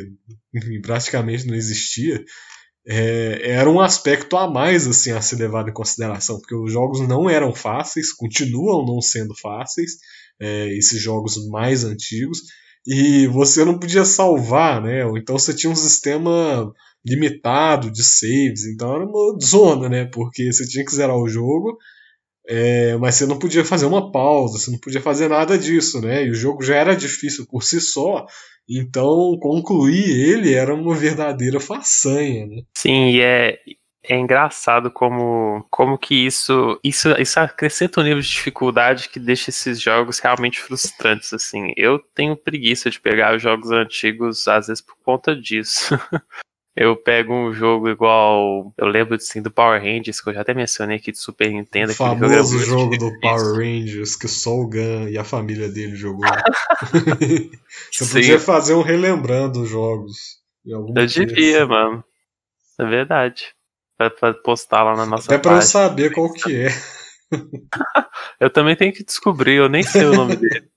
praticamente 0.81 1.47
não 1.47 1.55
existia, 1.55 2.23
é, 2.88 3.51
era 3.51 3.69
um 3.69 3.79
aspecto 3.79 4.38
a 4.38 4.49
mais 4.49 4.86
assim 4.86 5.12
a 5.12 5.21
ser 5.21 5.38
levado 5.38 5.69
em 5.69 5.73
consideração, 5.73 6.38
porque 6.39 6.55
os 6.55 6.71
jogos 6.71 7.08
não 7.08 7.29
eram 7.29 7.53
fáceis, 7.53 8.12
continuam 8.12 8.86
não 8.86 9.01
sendo 9.01 9.34
fáceis, 9.36 9.93
é, 10.39 10.75
esses 10.75 11.01
jogos 11.01 11.47
mais 11.47 11.84
antigos, 11.84 12.41
e 12.86 13.28
você 13.28 13.65
não 13.65 13.80
podia 13.80 14.06
salvar, 14.06 14.82
né? 14.82 15.06
Ou 15.06 15.17
então 15.17 15.38
você 15.38 15.54
tinha 15.54 15.71
um 15.71 15.76
sistema 15.76 16.71
limitado 17.06 17.91
de 17.91 18.04
saves, 18.04 18.65
então 18.65 18.93
era 18.95 19.06
uma 19.06 19.38
zona, 19.43 19.89
né? 19.89 20.06
Porque 20.06 20.52
você 20.52 20.67
tinha 20.67 20.86
que 20.86 20.93
zerar 20.93 21.17
o 21.17 21.28
jogo, 21.28 21.78
é, 22.48 22.95
mas 22.98 23.15
você 23.15 23.26
não 23.26 23.39
podia 23.39 23.65
fazer 23.65 23.86
uma 23.86 24.12
pausa, 24.12 24.60
você 24.60 24.71
não 24.71 24.80
podia 24.80 25.02
fazer 25.02 25.28
nada 25.28 25.58
disso, 25.58 26.02
né? 26.02 26.26
E 26.26 26.32
o 26.32 26.36
jogo 26.36 26.63
já 26.63 26.76
era 26.76 26.95
difícil 26.95 27.45
por 27.48 27.63
si 27.63 27.82
só, 27.82 28.26
então 28.69 29.38
concluir 29.39 30.10
ele 30.10 30.54
era 30.54 30.74
uma 30.74 30.95
verdadeira 30.95 31.60
façanha, 31.60 32.45
né? 32.45 32.62
Sim, 32.78 33.10
e 33.12 33.21
é, 33.21 33.58
é 34.07 34.17
engraçado 34.17 34.91
como, 34.91 35.65
como 35.69 35.97
que 35.97 36.25
isso, 36.25 36.79
isso, 36.83 37.09
isso 37.19 37.39
acrescenta 37.39 37.99
um 37.99 38.03
nível 38.03 38.21
de 38.21 38.29
dificuldade 38.29 39.09
que 39.09 39.19
deixa 39.19 39.49
esses 39.49 39.79
jogos 39.79 40.19
realmente 40.19 40.59
frustrantes, 40.59 41.33
assim. 41.33 41.73
Eu 41.75 41.99
tenho 42.13 42.35
preguiça 42.35 42.89
de 42.89 42.99
pegar 42.99 43.35
os 43.35 43.41
jogos 43.41 43.71
antigos, 43.71 44.47
às 44.47 44.67
vezes, 44.67 44.81
por 44.81 44.95
conta 45.03 45.35
disso. 45.35 45.97
eu 46.75 46.95
pego 46.95 47.33
um 47.33 47.53
jogo 47.53 47.89
igual. 47.89 48.73
Eu 48.77 48.87
lembro 48.87 49.15
assim, 49.15 49.41
do 49.41 49.49
Power 49.49 49.81
Rangers, 49.81 50.21
que 50.21 50.29
eu 50.29 50.33
já 50.33 50.41
até 50.41 50.53
mencionei 50.53 50.97
aqui 50.97 51.11
de 51.11 51.19
Super 51.19 51.49
Nintendo. 51.49 51.91
O 51.91 51.95
famoso 51.95 52.59
jogo, 52.59 52.97
do 52.97 53.19
Power 53.19 53.55
Rangers 53.55 54.15
que 54.15 54.27
só 54.27 54.51
o 54.51 54.69
Gun 54.69 55.07
e 55.09 55.17
a 55.17 55.23
família 55.23 55.69
dele 55.69 55.95
jogou. 55.95 56.25
Você 57.91 58.13
podia 58.13 58.39
fazer 58.39 58.75
um 58.75 58.81
relembrando 58.81 59.63
os 59.63 59.69
jogos. 59.69 60.43
Eu 60.65 60.85
devia, 61.07 61.65
mano. 61.65 62.03
É 62.77 62.85
verdade 62.85 63.54
pra, 63.97 64.34
postar 64.34 64.84
lá 64.84 64.95
na 64.95 65.05
nossa 65.05 65.25
Até 65.25 65.38
pra 65.38 65.58
eu 65.58 65.62
saber 65.62 66.13
qual 66.13 66.31
que 66.31 66.55
é. 66.55 66.69
eu 68.39 68.49
também 68.49 68.75
tenho 68.75 68.93
que 68.93 69.03
descobrir, 69.03 69.55
eu 69.55 69.69
nem 69.69 69.84
sei 69.84 70.05
o 70.05 70.13
nome 70.13 70.36
dele. 70.38 70.67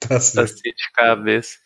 tá 0.00 0.18
certo. 0.20 0.44
Assim 0.44 0.70
de 0.70 0.92
cabeça. 0.94 1.58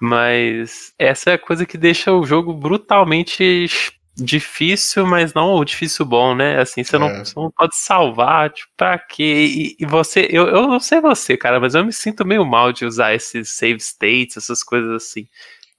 Mas 0.00 0.92
essa 0.98 1.30
é 1.30 1.34
a 1.34 1.38
coisa 1.38 1.64
que 1.64 1.78
deixa 1.78 2.12
o 2.12 2.26
jogo 2.26 2.52
brutalmente 2.52 3.68
difícil, 4.16 5.06
mas 5.06 5.32
não 5.32 5.54
o 5.54 5.64
difícil 5.64 6.04
bom, 6.04 6.34
né? 6.34 6.60
Assim, 6.60 6.84
você, 6.84 6.96
é. 6.96 6.98
não, 6.98 7.24
você 7.24 7.32
não 7.36 7.50
pode 7.50 7.76
salvar, 7.76 8.50
tipo, 8.50 8.70
pra 8.76 8.98
quê? 8.98 9.46
E, 9.46 9.76
e, 9.78 9.86
você, 9.86 10.28
eu, 10.30 10.48
eu 10.48 10.66
não 10.66 10.80
sei 10.80 11.00
você, 11.00 11.36
cara, 11.36 11.58
mas 11.60 11.74
eu 11.74 11.84
me 11.84 11.92
sinto 11.92 12.24
meio 12.24 12.44
mal 12.44 12.72
de 12.72 12.84
usar 12.84 13.14
esses 13.14 13.50
save 13.50 13.80
states, 13.80 14.36
essas 14.36 14.62
coisas 14.62 14.90
assim. 14.90 15.26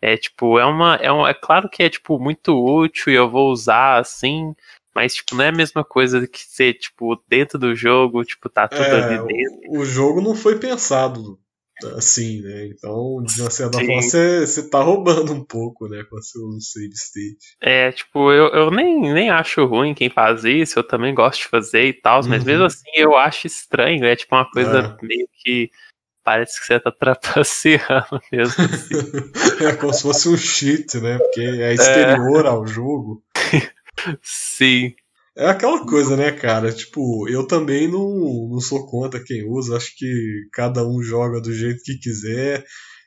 É 0.06 0.18
tipo, 0.18 0.60
é 0.60 0.66
uma, 0.66 0.96
é 0.96 1.10
uma. 1.10 1.30
É 1.30 1.34
claro 1.34 1.70
que 1.70 1.82
é 1.82 1.90
tipo 1.90 2.20
muito 2.20 2.52
útil 2.54 3.14
e 3.14 3.16
eu 3.16 3.30
vou 3.30 3.50
usar 3.50 4.00
assim, 4.00 4.54
mas, 4.94 5.16
tipo, 5.16 5.34
não 5.34 5.46
é 5.46 5.48
a 5.48 5.54
mesma 5.54 5.82
coisa 5.86 6.28
que 6.28 6.42
ser, 6.42 6.74
tipo, 6.74 7.16
dentro 7.26 7.58
do 7.58 7.74
jogo, 7.74 8.22
tipo, 8.26 8.50
tá 8.50 8.68
tudo 8.68 8.84
é, 8.84 9.02
ali 9.02 9.26
dentro. 9.26 9.80
O, 9.80 9.86
jogo 9.86 10.20
não 10.20 10.36
foi 10.36 10.60
pensado 10.60 11.40
assim, 11.96 12.42
né? 12.42 12.68
Então, 12.68 13.24
de 13.24 13.42
uma 13.42 13.50
certa 13.50 13.80
Sim. 13.80 13.86
forma, 13.86 14.02
você, 14.02 14.46
você 14.46 14.70
tá 14.70 14.82
roubando 14.82 15.32
um 15.32 15.44
pouco, 15.44 15.88
né, 15.88 16.04
com 16.10 16.22
seu 16.22 16.42
save 16.60 16.94
state. 16.94 17.56
É, 17.62 17.92
tipo, 17.94 18.30
eu, 18.32 18.50
eu 18.50 18.72
nem, 18.72 19.14
nem 19.14 19.30
acho 19.30 19.66
ruim 19.66 19.94
quem 19.94 20.10
faz 20.10 20.44
isso, 20.44 20.80
eu 20.80 20.84
também 20.84 21.16
gosto 21.16 21.40
de 21.40 21.48
fazer 21.48 21.88
e 21.88 21.94
tal, 21.94 22.22
mas 22.28 22.42
uhum. 22.42 22.48
mesmo 22.48 22.66
assim 22.66 22.92
eu 22.94 23.16
acho 23.16 23.48
estranho, 23.48 24.06
é 24.06 24.16
tipo 24.18 24.36
uma 24.36 24.50
coisa 24.50 24.98
é. 25.02 25.06
meio 25.06 25.28
que 25.42 25.72
parece 26.24 26.60
que 26.60 26.66
você 26.66 26.80
tá 26.80 26.92
trapaceando 26.92 28.22
mesmo. 28.32 28.64
Assim. 28.64 29.66
é 29.66 29.74
como 29.76 29.94
se 29.94 30.02
fosse 30.02 30.30
um 30.30 30.38
cheat, 30.38 31.00
né? 31.00 31.18
Porque 31.18 31.42
é 31.42 31.74
exterior 31.74 32.46
é. 32.46 32.50
ao 32.50 32.66
jogo. 32.66 33.24
Sim. 34.22 34.94
É 35.36 35.48
aquela 35.48 35.86
coisa, 35.86 36.16
né, 36.16 36.32
cara? 36.32 36.72
Tipo, 36.72 37.28
eu 37.28 37.48
também 37.48 37.88
não, 37.88 38.50
não 38.52 38.60
sou 38.60 38.86
contra 38.86 39.24
quem 39.24 39.44
usa, 39.44 39.78
acho 39.78 39.98
que 39.98 40.48
cada 40.52 40.86
um 40.86 41.02
joga 41.02 41.42
do 41.42 41.52
jeito 41.52 41.84
que 41.84 41.98
quiser 41.98 42.64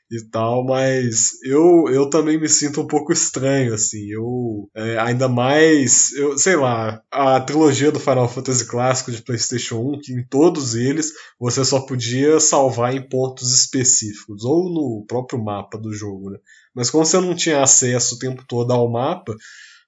e 0.09 0.21
tal, 0.29 0.63
mas 0.65 1.31
eu, 1.43 1.85
eu 1.89 2.09
também 2.09 2.39
me 2.39 2.47
sinto 2.47 2.81
um 2.81 2.87
pouco 2.87 3.11
estranho, 3.11 3.73
assim. 3.73 4.09
Eu, 4.09 4.69
é, 4.73 4.97
ainda 4.99 5.27
mais, 5.27 6.13
eu 6.13 6.37
sei 6.37 6.55
lá, 6.55 7.01
a 7.11 7.41
trilogia 7.41 7.91
do 7.91 7.99
Final 7.99 8.29
Fantasy 8.29 8.65
clássico 8.65 9.11
de 9.11 9.21
PlayStation 9.21 9.77
1, 9.77 9.99
que 10.01 10.13
em 10.13 10.25
todos 10.25 10.75
eles 10.75 11.11
você 11.39 11.63
só 11.65 11.81
podia 11.81 12.39
salvar 12.39 12.95
em 12.95 13.07
pontos 13.07 13.53
específicos, 13.53 14.45
ou 14.45 14.69
no 14.69 15.05
próprio 15.05 15.43
mapa 15.43 15.77
do 15.77 15.93
jogo, 15.93 16.29
né? 16.29 16.37
Mas 16.73 16.89
como 16.89 17.05
você 17.05 17.19
não 17.19 17.35
tinha 17.35 17.61
acesso 17.61 18.15
o 18.15 18.19
tempo 18.19 18.45
todo 18.47 18.71
ao 18.71 18.89
mapa, 18.89 19.35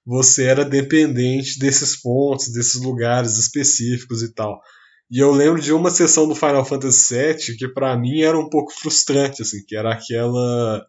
você 0.04 0.44
era 0.44 0.64
dependente 0.64 1.58
desses 1.58 1.96
pontos, 2.00 2.52
desses 2.52 2.80
lugares 2.82 3.38
específicos 3.38 4.22
e 4.22 4.34
tal. 4.34 4.60
E 5.10 5.18
eu 5.18 5.32
lembro 5.32 5.60
de 5.60 5.72
uma 5.72 5.90
sessão 5.90 6.28
do 6.28 6.34
Final 6.34 6.64
Fantasy 6.64 7.14
VII 7.14 7.56
que 7.56 7.68
para 7.68 7.96
mim 7.96 8.22
era 8.22 8.38
um 8.38 8.48
pouco 8.48 8.72
frustrante, 8.72 9.42
assim, 9.42 9.64
que 9.66 9.76
era 9.76 9.92
aquela 9.92 10.86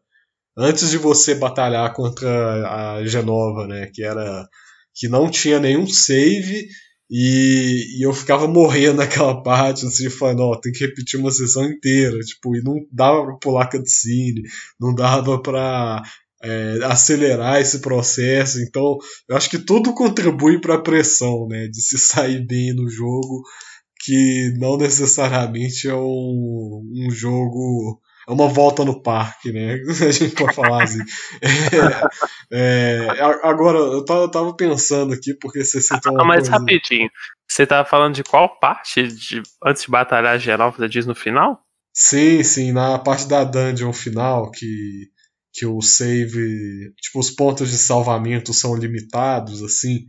antes 0.57 0.91
de 0.91 0.97
você 0.97 1.33
batalhar 1.33 1.91
contra 1.93 2.97
a 2.97 3.05
Genova, 3.05 3.67
né, 3.67 3.89
que 3.93 4.03
era 4.03 4.47
que 4.93 5.07
não 5.07 5.29
tinha 5.29 5.59
nenhum 5.59 5.87
save 5.87 6.67
e, 7.09 7.97
e 7.97 8.05
eu 8.05 8.13
ficava 8.13 8.47
morrendo 8.47 8.97
naquela 8.97 9.41
parte, 9.43 9.85
assim, 9.85 10.09
falando, 10.09 10.41
ó, 10.43 10.55
tem 10.55 10.71
que 10.71 10.85
repetir 10.85 11.19
uma 11.19 11.31
sessão 11.31 11.65
inteira, 11.65 12.17
tipo, 12.19 12.55
e 12.55 12.63
não 12.63 12.75
dava 12.89 13.25
pra 13.25 13.35
pular 13.35 13.69
cutscene, 13.69 14.43
não 14.79 14.95
dava 14.95 15.41
pra 15.41 16.01
é, 16.41 16.79
acelerar 16.83 17.59
esse 17.59 17.79
processo. 17.81 18.59
Então, 18.61 18.97
eu 19.27 19.35
acho 19.35 19.49
que 19.49 19.59
tudo 19.59 19.93
contribui 19.93 20.61
para 20.61 20.75
a 20.75 20.81
pressão, 20.81 21.47
né, 21.49 21.67
de 21.67 21.81
se 21.81 21.97
sair 21.97 22.45
bem 22.45 22.73
no 22.73 22.89
jogo, 22.89 23.43
que 24.03 24.53
não 24.57 24.77
necessariamente 24.77 25.87
é 25.87 25.95
um, 25.95 26.83
um 27.07 27.11
jogo 27.11 28.01
é 28.27 28.31
uma 28.31 28.47
volta 28.47 28.85
no 28.85 29.01
parque, 29.01 29.51
né? 29.51 29.79
A 30.07 30.11
gente 30.11 30.35
pode 30.35 30.55
falar 30.55 30.83
assim. 30.83 31.03
É, 32.51 33.07
é, 33.09 33.21
agora, 33.43 33.77
eu 33.77 34.05
tava, 34.05 34.21
eu 34.21 34.31
tava, 34.31 34.55
pensando 34.55 35.13
aqui, 35.13 35.33
porque 35.33 35.63
você 35.63 35.81
citou 35.81 36.13
uma 36.13 36.25
Mas 36.25 36.47
coisa... 36.47 36.51
rapidinho, 36.51 37.09
você 37.47 37.65
tava 37.65 37.87
falando 37.87 38.15
de 38.15 38.23
qual 38.23 38.59
parte 38.59 39.07
de, 39.07 39.41
antes 39.65 39.83
de 39.83 39.91
batalhar 39.91 40.39
geral, 40.39 40.71
você 40.71 40.87
diz 40.87 41.05
no 41.05 41.15
final? 41.15 41.59
Sim, 41.93 42.43
sim, 42.43 42.71
na 42.71 42.97
parte 42.99 43.27
da 43.27 43.43
dungeon 43.43 43.91
final, 43.91 44.51
que 44.51 45.09
que 45.53 45.65
o 45.65 45.81
save, 45.81 46.93
tipo, 47.01 47.19
os 47.19 47.29
pontos 47.29 47.69
de 47.69 47.77
salvamento 47.77 48.53
são 48.53 48.75
limitados, 48.75 49.61
assim. 49.61 50.05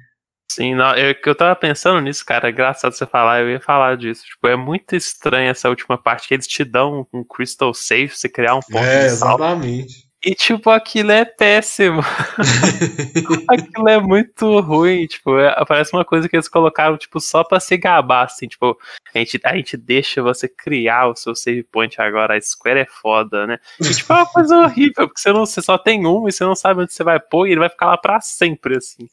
Sim, 0.55 0.75
não, 0.75 0.95
eu, 0.95 1.15
eu 1.25 1.35
tava 1.35 1.57
pensando 1.57 1.99
nisso, 2.03 2.23
cara, 2.27 2.49
é 2.49 2.51
engraçado 2.51 2.93
você 2.93 3.07
falar, 3.07 3.41
eu 3.41 3.51
ia 3.53 3.61
falar 3.61 3.97
disso. 3.97 4.23
Tipo, 4.27 4.49
é 4.49 4.55
muito 4.55 4.95
estranho 4.95 5.51
essa 5.51 5.71
última 5.71 5.97
parte 5.97 6.29
que 6.29 6.35
eles 6.35 6.47
te 6.47 6.63
dão 6.63 7.07
um 7.11 7.25
crystal 7.25 7.73
safe, 7.73 8.11
você 8.11 8.29
criar 8.29 8.57
um 8.57 8.61
ponto 8.61 8.85
é, 8.85 9.07
de 9.07 9.11
salvo. 9.13 9.43
exatamente. 9.43 10.13
E, 10.23 10.35
tipo, 10.35 10.69
aquilo 10.69 11.11
é 11.11 11.25
péssimo. 11.25 12.01
aquilo 13.49 13.89
é 13.89 13.99
muito 13.99 14.61
ruim. 14.61 15.07
Tipo, 15.07 15.39
é, 15.39 15.65
parece 15.65 15.93
uma 15.95 16.05
coisa 16.05 16.29
que 16.29 16.37
eles 16.37 16.49
colocaram, 16.49 16.97
tipo, 16.99 17.19
só 17.19 17.43
pra 17.43 17.59
se 17.59 17.77
gabar, 17.79 18.27
assim. 18.27 18.47
Tipo, 18.47 18.79
a 19.13 19.19
gente, 19.19 19.41
a 19.43 19.57
gente 19.57 19.77
deixa 19.77 20.23
você 20.23 20.47
criar 20.47 21.09
o 21.09 21.17
seu 21.17 21.35
save 21.35 21.65
point 21.65 22.01
agora. 22.01 22.37
A 22.37 22.41
Square 22.41 22.81
é 22.81 22.87
foda, 22.87 23.47
né? 23.49 23.59
E, 23.81 23.91
tipo, 23.91 24.13
é 24.13 24.17
uma 24.17 24.27
coisa 24.27 24.57
horrível, 24.59 25.09
porque 25.09 25.21
você, 25.21 25.33
não, 25.33 25.45
você 25.47 25.63
só 25.63 25.77
tem 25.77 26.07
um 26.07 26.29
e 26.29 26.33
você 26.33 26.45
não 26.45 26.55
sabe 26.55 26.83
onde 26.83 26.93
você 26.93 27.03
vai 27.03 27.19
pôr 27.19 27.49
e 27.49 27.53
ele 27.53 27.61
vai 27.61 27.71
ficar 27.71 27.87
lá 27.87 27.97
pra 27.97 28.21
sempre, 28.21 28.77
assim. 28.77 29.09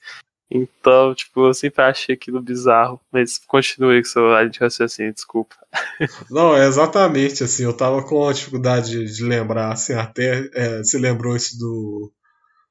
Então, 0.51 1.13
tipo, 1.13 1.47
eu 1.47 1.53
sempre 1.53 1.83
achei 1.83 2.15
aquilo 2.15 2.41
bizarro. 2.41 2.99
Mas 3.11 3.37
continue 3.37 4.01
com 4.01 4.09
seu 4.09 4.27
linha 4.29 4.49
de 4.49 4.59
raciocínio, 4.59 5.13
desculpa. 5.13 5.55
Não, 6.29 6.55
é 6.55 6.67
exatamente 6.67 7.43
assim. 7.43 7.63
Eu 7.63 7.73
tava 7.73 8.03
com 8.03 8.27
a 8.27 8.33
dificuldade 8.33 9.05
de 9.05 9.23
lembrar, 9.23 9.71
assim, 9.73 9.93
até. 9.93 10.49
É, 10.53 10.77
você 10.79 10.97
lembrou 10.97 11.35
isso 11.35 11.57
do, 11.59 12.11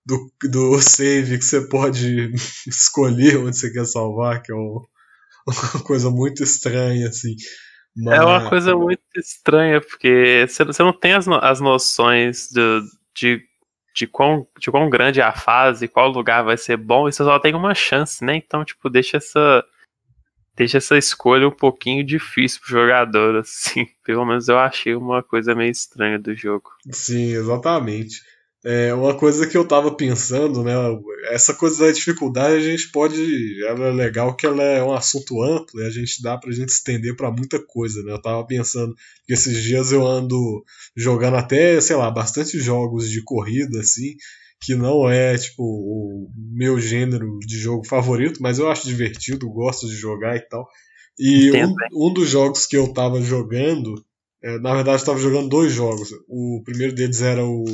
do, 0.04 0.32
do 0.48 0.80
save 0.80 1.38
que 1.38 1.44
você 1.44 1.68
pode 1.68 2.32
escolher 2.66 3.38
onde 3.38 3.56
você 3.56 3.72
quer 3.72 3.86
salvar, 3.86 4.42
que 4.42 4.50
é 4.50 4.56
um, 4.56 4.84
uma 5.46 5.82
coisa 5.84 6.10
muito 6.10 6.42
estranha, 6.42 7.08
assim. 7.08 7.36
Mas... 7.96 8.18
É 8.18 8.24
uma 8.24 8.48
coisa 8.48 8.76
muito 8.76 9.02
estranha, 9.16 9.80
porque 9.80 10.46
você, 10.48 10.64
você 10.64 10.82
não 10.82 10.92
tem 10.92 11.12
as, 11.12 11.26
as 11.28 11.60
noções 11.60 12.48
de 13.14 13.40
de 13.94 14.06
quão, 14.06 14.46
de 14.58 14.70
quão 14.70 14.88
grande 14.88 15.20
é 15.20 15.24
a 15.24 15.32
fase, 15.32 15.88
qual 15.88 16.08
lugar 16.08 16.42
vai 16.44 16.56
ser 16.56 16.76
bom, 16.76 17.02
você 17.02 17.24
só 17.24 17.38
tem 17.38 17.54
uma 17.54 17.74
chance, 17.74 18.24
né? 18.24 18.36
Então, 18.36 18.64
tipo, 18.64 18.88
deixa 18.88 19.16
essa. 19.16 19.64
Deixa 20.56 20.78
essa 20.78 20.98
escolha 20.98 21.46
um 21.46 21.52
pouquinho 21.52 22.04
difícil 22.04 22.60
pro 22.60 22.70
jogador, 22.70 23.36
assim. 23.42 23.86
Pelo 24.04 24.24
menos 24.24 24.48
eu 24.48 24.58
achei 24.58 24.94
uma 24.94 25.22
coisa 25.22 25.54
meio 25.54 25.70
estranha 25.70 26.18
do 26.18 26.34
jogo. 26.34 26.70
Sim, 26.90 27.32
exatamente. 27.32 28.22
É, 28.64 28.92
uma 28.92 29.16
coisa 29.16 29.46
que 29.46 29.56
eu 29.56 29.66
tava 29.66 29.94
pensando, 29.94 30.64
né? 30.64 30.72
Essa 31.30 31.54
coisa 31.54 31.86
da 31.86 31.92
dificuldade 31.92 32.56
a 32.56 32.60
gente 32.60 32.90
pode. 32.90 33.64
Ela 33.64 33.88
é 33.88 33.92
legal 33.92 34.34
que 34.34 34.46
ela 34.46 34.62
é 34.62 34.82
um 34.82 34.92
assunto 34.92 35.40
amplo 35.42 35.80
e 35.80 35.86
a 35.86 35.90
gente 35.90 36.20
dá 36.20 36.36
pra 36.36 36.50
gente 36.50 36.70
estender 36.70 37.14
para 37.14 37.30
muita 37.30 37.64
coisa, 37.64 38.02
né? 38.02 38.12
Eu 38.12 38.20
tava 38.20 38.44
pensando 38.46 38.94
que 39.24 39.32
esses 39.32 39.62
dias 39.62 39.92
eu 39.92 40.04
ando 40.04 40.64
jogando 40.96 41.36
até, 41.36 41.80
sei 41.80 41.94
lá, 41.94 42.10
bastante 42.10 42.58
jogos 42.58 43.08
de 43.08 43.22
corrida, 43.22 43.78
assim, 43.78 44.16
que 44.60 44.74
não 44.74 45.08
é, 45.08 45.38
tipo, 45.38 45.62
o 45.62 46.28
meu 46.34 46.80
gênero 46.80 47.38
de 47.40 47.56
jogo 47.58 47.86
favorito, 47.86 48.42
mas 48.42 48.58
eu 48.58 48.68
acho 48.68 48.88
divertido, 48.88 49.48
gosto 49.48 49.86
de 49.86 49.94
jogar 49.94 50.36
e 50.36 50.40
tal. 50.40 50.66
E 51.16 51.52
um, 51.52 51.74
um 52.08 52.12
dos 52.12 52.28
jogos 52.28 52.66
que 52.66 52.76
eu 52.76 52.92
tava 52.92 53.20
jogando, 53.20 54.04
é, 54.42 54.58
na 54.58 54.74
verdade 54.74 55.02
eu 55.02 55.06
tava 55.06 55.18
jogando 55.20 55.48
dois 55.48 55.72
jogos. 55.72 56.10
O 56.28 56.60
primeiro 56.64 56.92
deles 56.92 57.22
era 57.22 57.44
o 57.44 57.64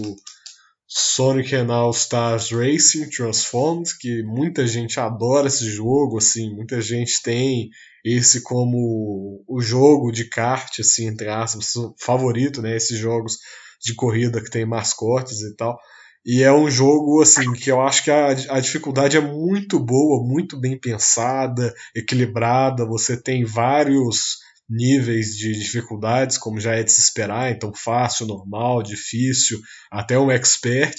Sonic 0.96 1.52
and 1.56 1.72
All 1.72 1.90
Stars 1.90 2.52
Racing 2.52 3.10
Transformed, 3.10 3.98
que 3.98 4.22
muita 4.22 4.64
gente 4.64 5.00
adora 5.00 5.48
esse 5.48 5.68
jogo, 5.68 6.18
assim, 6.18 6.54
muita 6.54 6.80
gente 6.80 7.20
tem 7.20 7.68
esse 8.04 8.42
como 8.42 9.44
o 9.48 9.60
jogo 9.60 10.12
de 10.12 10.28
kart, 10.28 10.78
assim, 10.78 11.08
entre 11.08 11.28
aspas, 11.28 11.72
favorito, 11.98 12.62
né, 12.62 12.76
esses 12.76 12.96
jogos 12.96 13.38
de 13.82 13.92
corrida 13.96 14.40
que 14.40 14.48
tem 14.48 14.64
mascotes 14.64 15.40
e 15.40 15.56
tal. 15.56 15.76
E 16.24 16.44
é 16.44 16.52
um 16.52 16.70
jogo, 16.70 17.20
assim, 17.20 17.52
que 17.54 17.72
eu 17.72 17.80
acho 17.80 18.04
que 18.04 18.12
a, 18.12 18.28
a 18.28 18.60
dificuldade 18.60 19.16
é 19.16 19.20
muito 19.20 19.80
boa, 19.80 20.24
muito 20.24 20.56
bem 20.60 20.78
pensada, 20.78 21.74
equilibrada, 21.92 22.86
você 22.86 23.20
tem 23.20 23.44
vários 23.44 24.43
níveis 24.68 25.36
de 25.36 25.52
dificuldades, 25.52 26.38
como 26.38 26.60
já 26.60 26.74
é 26.74 26.82
de 26.82 26.90
se 26.90 27.00
esperar, 27.00 27.50
então 27.50 27.72
fácil, 27.74 28.26
normal, 28.26 28.82
difícil, 28.82 29.58
até 29.90 30.18
um 30.18 30.30
expert. 30.30 30.96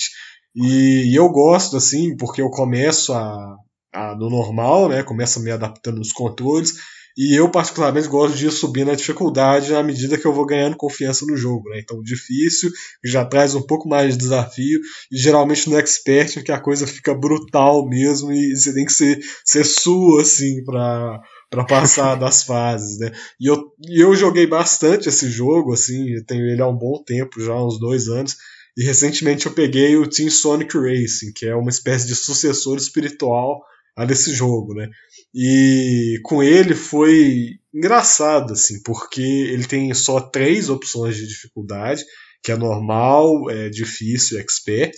E, 0.56 1.12
e 1.12 1.16
eu 1.16 1.28
gosto, 1.30 1.76
assim, 1.76 2.16
porque 2.16 2.42
eu 2.42 2.50
começo 2.50 3.14
a, 3.14 3.56
a, 3.94 4.16
no 4.16 4.30
normal, 4.30 4.88
né? 4.90 5.04
Começo 5.04 5.42
me 5.42 5.52
adaptando 5.52 5.98
nos 5.98 6.12
controles. 6.12 6.76
E 7.18 7.34
eu, 7.34 7.50
particularmente, 7.50 8.10
gosto 8.10 8.36
de 8.38 8.48
ir 8.48 8.52
subindo 8.52 8.92
a 8.92 8.96
dificuldade 8.96 9.74
à 9.74 9.82
medida 9.82 10.18
que 10.18 10.26
eu 10.26 10.34
vou 10.34 10.46
ganhando 10.46 10.76
confiança 10.76 11.26
no 11.26 11.38
jogo. 11.38 11.70
Né? 11.70 11.80
Então, 11.80 12.02
difícil 12.02 12.70
já 13.06 13.24
traz 13.24 13.56
um 13.56 13.62
pouco 13.62 13.88
mais 13.88 14.14
de 14.14 14.20
desafio. 14.20 14.80
E 15.12 15.18
geralmente 15.18 15.70
no 15.70 15.78
Expert, 15.78 16.44
que 16.44 16.52
a 16.52 16.60
coisa 16.60 16.86
fica 16.86 17.16
brutal 17.16 17.88
mesmo. 17.88 18.34
E 18.34 18.56
você 18.56 18.74
tem 18.74 18.86
que 18.86 18.92
ser, 18.92 19.20
ser 19.46 19.64
sua, 19.64 20.22
assim, 20.22 20.62
pra, 20.66 21.22
para 21.50 21.64
passar 21.66 22.16
das 22.20 22.44
fases, 22.44 23.00
né? 23.00 23.12
E 23.40 23.48
eu, 23.48 23.74
e 23.88 24.02
eu 24.02 24.16
joguei 24.16 24.48
bastante 24.48 25.10
esse 25.10 25.30
jogo, 25.30 25.74
assim, 25.74 26.10
eu 26.12 26.26
tenho 26.26 26.46
ele 26.48 26.62
há 26.62 26.68
um 26.68 26.78
bom 26.78 27.04
tempo, 27.04 27.42
já 27.42 27.56
uns 27.56 27.80
dois 27.80 28.08
anos. 28.08 28.36
E 28.78 28.84
recentemente 28.84 29.46
eu 29.46 29.54
peguei 29.54 29.96
o 29.96 30.10
Team 30.10 30.30
Sonic 30.30 30.78
Racing, 30.78 31.32
que 31.34 31.46
é 31.46 31.56
uma 31.56 31.70
espécie 31.70 32.06
de 32.08 32.16
sucessor 32.16 32.78
espiritual 32.78 33.62
a 33.96 34.04
desse 34.04 34.34
jogo, 34.34 34.74
né? 34.74 34.90
E 35.34 36.20
com 36.24 36.44
ele 36.44 36.76
foi 36.76 37.58
engraçado, 37.74 38.54
assim, 38.54 38.82
porque 38.84 39.22
ele 39.22 39.66
tem 39.66 39.94
só 39.94 40.20
três 40.20 40.70
opções 40.70 41.16
de 41.16 41.28
dificuldade, 41.28 42.04
que 42.44 42.52
é 42.52 42.58
normal, 42.58 43.50
é 43.50 43.70
difícil, 43.70 44.40
expert. 44.40 44.96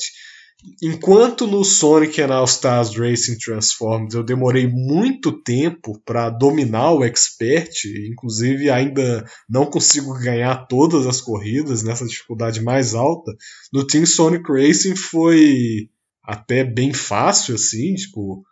Enquanto 0.81 1.45
no 1.45 1.63
Sonic 1.63 2.19
and 2.21 2.33
All 2.33 2.45
Stars 2.45 2.95
Racing 2.95 3.37
Transformers 3.37 4.13
eu 4.13 4.23
demorei 4.23 4.67
muito 4.67 5.31
tempo 5.43 5.99
para 6.03 6.29
dominar 6.29 6.93
o 6.93 7.03
Expert, 7.03 7.85
inclusive 8.09 8.69
ainda 8.69 9.23
não 9.47 9.65
consigo 9.65 10.13
ganhar 10.17 10.67
todas 10.67 11.05
as 11.05 11.21
corridas 11.21 11.83
nessa 11.83 12.05
dificuldade 12.05 12.61
mais 12.61 12.95
alta, 12.95 13.31
no 13.71 13.85
Team 13.85 14.05
Sonic 14.05 14.51
Racing 14.51 14.95
foi 14.95 15.89
até 16.23 16.63
bem 16.63 16.93
fácil 16.93 17.55
assim, 17.55 17.93
tipo, 17.93 18.43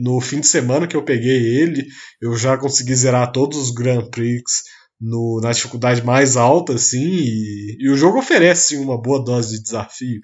no 0.00 0.20
fim 0.20 0.40
de 0.40 0.46
semana 0.46 0.86
que 0.86 0.96
eu 0.96 1.04
peguei 1.04 1.60
ele, 1.60 1.86
eu 2.20 2.36
já 2.36 2.56
consegui 2.56 2.94
zerar 2.94 3.32
todos 3.32 3.58
os 3.58 3.70
Grand 3.70 4.08
Prix 4.10 4.42
no, 5.00 5.40
na 5.42 5.52
dificuldade 5.52 6.04
mais 6.04 6.36
alta, 6.36 6.74
assim, 6.74 7.06
e, 7.06 7.76
e 7.80 7.88
o 7.88 7.96
jogo 7.96 8.18
oferece 8.18 8.76
sim, 8.76 8.82
uma 8.82 9.00
boa 9.00 9.22
dose 9.24 9.56
de 9.56 9.62
desafio. 9.62 10.20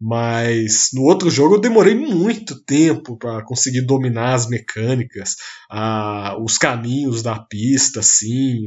Mas 0.00 0.88
no 0.94 1.02
outro 1.02 1.28
jogo 1.28 1.56
eu 1.56 1.60
demorei 1.60 1.94
muito 1.94 2.58
tempo 2.64 3.18
para 3.18 3.44
conseguir 3.44 3.82
dominar 3.82 4.32
as 4.32 4.48
mecânicas, 4.48 5.36
a, 5.70 6.38
os 6.42 6.56
caminhos 6.56 7.22
da 7.22 7.38
pista, 7.38 8.00
assim, 8.00 8.60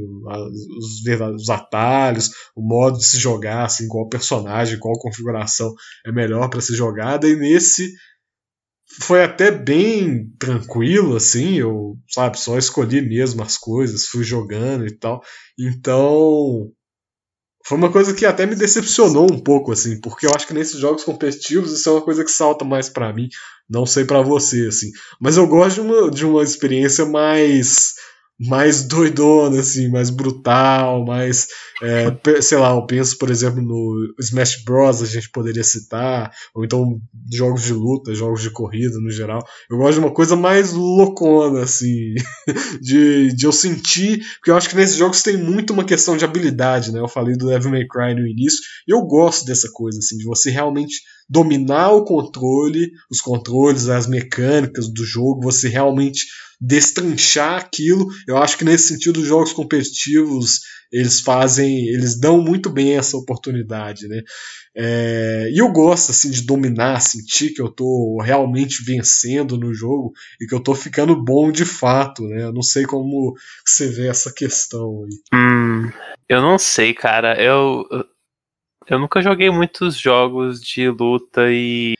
os, 0.77 1.01
os, 1.35 1.49
atalhos, 1.49 2.29
o 2.55 2.61
modo 2.61 2.99
de 2.99 3.05
se 3.05 3.17
jogar, 3.17 3.65
assim, 3.65 3.87
qual 3.87 4.07
personagem, 4.07 4.77
qual 4.77 4.99
configuração 4.99 5.73
é 6.05 6.11
melhor 6.11 6.49
para 6.49 6.61
ser 6.61 6.75
jogada. 6.75 7.27
E 7.27 7.35
nesse 7.35 7.91
foi 9.01 9.23
até 9.23 9.49
bem 9.49 10.29
tranquilo, 10.37 11.15
assim, 11.15 11.55
eu, 11.55 11.97
sabe, 12.09 12.39
só 12.39 12.59
escolhi 12.59 13.01
mesmo 13.01 13.41
as 13.41 13.57
coisas, 13.57 14.05
fui 14.05 14.23
jogando 14.23 14.85
e 14.85 14.95
tal. 14.95 15.23
Então, 15.57 16.71
foi 17.65 17.77
uma 17.77 17.91
coisa 17.91 18.13
que 18.13 18.25
até 18.25 18.45
me 18.45 18.55
decepcionou 18.55 19.31
um 19.31 19.39
pouco, 19.39 19.71
assim, 19.71 19.99
porque 19.99 20.25
eu 20.25 20.31
acho 20.35 20.45
que 20.45 20.53
nesses 20.53 20.79
jogos 20.79 21.03
competitivos 21.03 21.71
isso 21.71 21.89
é 21.89 21.93
uma 21.93 22.01
coisa 22.01 22.23
que 22.23 22.31
salta 22.31 22.65
mais 22.65 22.89
para 22.89 23.13
mim, 23.13 23.29
não 23.69 23.85
sei 23.85 24.03
para 24.03 24.21
você, 24.21 24.67
assim. 24.67 24.91
Mas 25.19 25.37
eu 25.37 25.47
gosto 25.47 25.75
de 25.75 25.81
uma, 25.81 26.11
de 26.11 26.25
uma 26.25 26.43
experiência 26.43 27.05
mais 27.05 27.93
mais 28.39 28.83
doidona, 28.83 29.59
assim, 29.59 29.89
mais 29.89 30.09
brutal, 30.09 31.05
mais. 31.05 31.47
É, 31.81 32.41
sei 32.41 32.57
lá, 32.57 32.71
eu 32.71 32.85
penso, 32.85 33.17
por 33.17 33.29
exemplo, 33.29 33.61
no 33.61 34.13
Smash 34.19 34.63
Bros. 34.63 35.01
a 35.01 35.05
gente 35.05 35.29
poderia 35.29 35.63
citar, 35.63 36.31
ou 36.53 36.63
então 36.63 36.99
jogos 37.31 37.63
de 37.63 37.73
luta, 37.73 38.13
jogos 38.13 38.41
de 38.41 38.49
corrida 38.49 38.97
no 38.99 39.11
geral. 39.11 39.39
Eu 39.69 39.77
gosto 39.77 39.93
de 39.93 39.99
uma 39.99 40.13
coisa 40.13 40.35
mais 40.35 40.73
loucona, 40.73 41.63
assim, 41.63 42.13
de, 42.81 43.33
de 43.35 43.45
eu 43.45 43.51
sentir, 43.51 44.19
porque 44.35 44.51
eu 44.51 44.57
acho 44.57 44.69
que 44.69 44.75
nesses 44.75 44.97
jogos 44.97 45.21
tem 45.21 45.37
muito 45.37 45.73
uma 45.73 45.85
questão 45.85 46.17
de 46.17 46.25
habilidade, 46.25 46.91
né? 46.91 46.99
Eu 46.99 47.07
falei 47.07 47.35
do 47.37 47.47
Devil 47.47 47.71
May 47.71 47.87
Cry 47.87 48.15
no 48.15 48.27
início, 48.27 48.59
e 48.87 48.93
eu 48.93 49.01
gosto 49.03 49.45
dessa 49.45 49.69
coisa, 49.71 49.99
assim, 49.99 50.17
de 50.17 50.25
você 50.25 50.49
realmente 50.49 51.01
dominar 51.33 51.89
o 51.91 52.05
controle, 52.05 52.91
os 53.09 53.19
controles, 53.19 53.89
as 53.89 54.05
mecânicas 54.05 54.87
do 54.87 55.03
jogo, 55.03 55.41
você 55.41 55.67
realmente 55.67 56.27
destranchar 56.61 57.57
aquilo. 57.57 58.07
Eu 58.27 58.37
acho 58.37 58.55
que 58.55 58.63
nesse 58.63 58.89
sentido 58.89 59.19
os 59.19 59.27
jogos 59.27 59.51
competitivos 59.51 60.59
eles 60.91 61.21
fazem, 61.21 61.87
eles 61.87 62.19
dão 62.19 62.39
muito 62.39 62.69
bem 62.69 62.95
essa 62.95 63.17
oportunidade, 63.17 64.07
né? 64.07 64.21
É, 64.77 65.49
e 65.51 65.57
eu 65.57 65.71
gosto 65.71 66.11
assim 66.11 66.29
de 66.29 66.45
dominar, 66.45 66.99
sentir 66.99 67.51
que 67.51 67.61
eu 67.61 67.69
tô 67.69 68.21
realmente 68.23 68.83
vencendo 68.85 69.57
no 69.57 69.73
jogo 69.73 70.13
e 70.39 70.45
que 70.45 70.53
eu 70.53 70.59
tô 70.59 70.75
ficando 70.75 71.15
bom 71.15 71.51
de 71.51 71.65
fato, 71.65 72.21
né? 72.27 72.43
Eu 72.43 72.53
não 72.53 72.61
sei 72.61 72.85
como 72.85 73.33
você 73.65 73.87
vê 73.87 74.07
essa 74.07 74.31
questão 74.31 75.03
aí. 75.03 75.39
Hum, 75.39 75.91
eu 76.29 76.41
não 76.43 76.59
sei, 76.59 76.93
cara. 76.93 77.41
Eu 77.41 77.83
eu 78.87 78.99
nunca 78.99 79.21
joguei 79.21 79.49
muitos 79.49 79.97
jogos 79.97 80.61
de 80.61 80.89
luta 80.89 81.43
e 81.49 81.95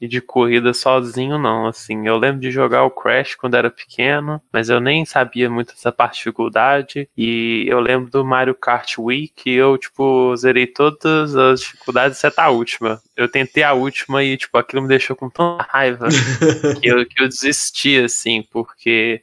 e 0.00 0.06
de 0.06 0.20
corrida 0.20 0.72
sozinho, 0.74 1.38
não. 1.38 1.66
Assim, 1.66 2.06
eu 2.06 2.16
lembro 2.16 2.40
de 2.40 2.50
jogar 2.50 2.84
o 2.84 2.90
Crash 2.90 3.34
quando 3.34 3.54
era 3.54 3.70
pequeno, 3.70 4.40
mas 4.52 4.68
eu 4.68 4.80
nem 4.80 5.04
sabia 5.04 5.48
muito 5.50 5.72
dessa 5.72 5.90
parte 5.90 6.14
de 6.14 6.18
dificuldade. 6.18 7.08
E 7.16 7.64
eu 7.68 7.80
lembro 7.80 8.10
do 8.10 8.24
Mario 8.24 8.54
Kart 8.54 8.98
Wii 8.98 9.28
que 9.34 9.50
eu, 9.50 9.76
tipo, 9.78 10.34
zerei 10.36 10.66
todas 10.66 11.34
as 11.36 11.60
dificuldades, 11.60 12.18
exceto 12.18 12.40
a 12.40 12.50
última. 12.50 13.00
Eu 13.16 13.30
tentei 13.30 13.62
a 13.62 13.72
última 13.72 14.22
e, 14.22 14.36
tipo, 14.36 14.56
aquilo 14.58 14.82
me 14.82 14.88
deixou 14.88 15.16
com 15.16 15.30
tanta 15.30 15.64
raiva 15.68 16.08
que, 16.80 16.88
eu, 16.88 17.06
que 17.06 17.22
eu 17.22 17.28
desisti, 17.28 17.98
assim, 17.98 18.42
porque 18.50 19.22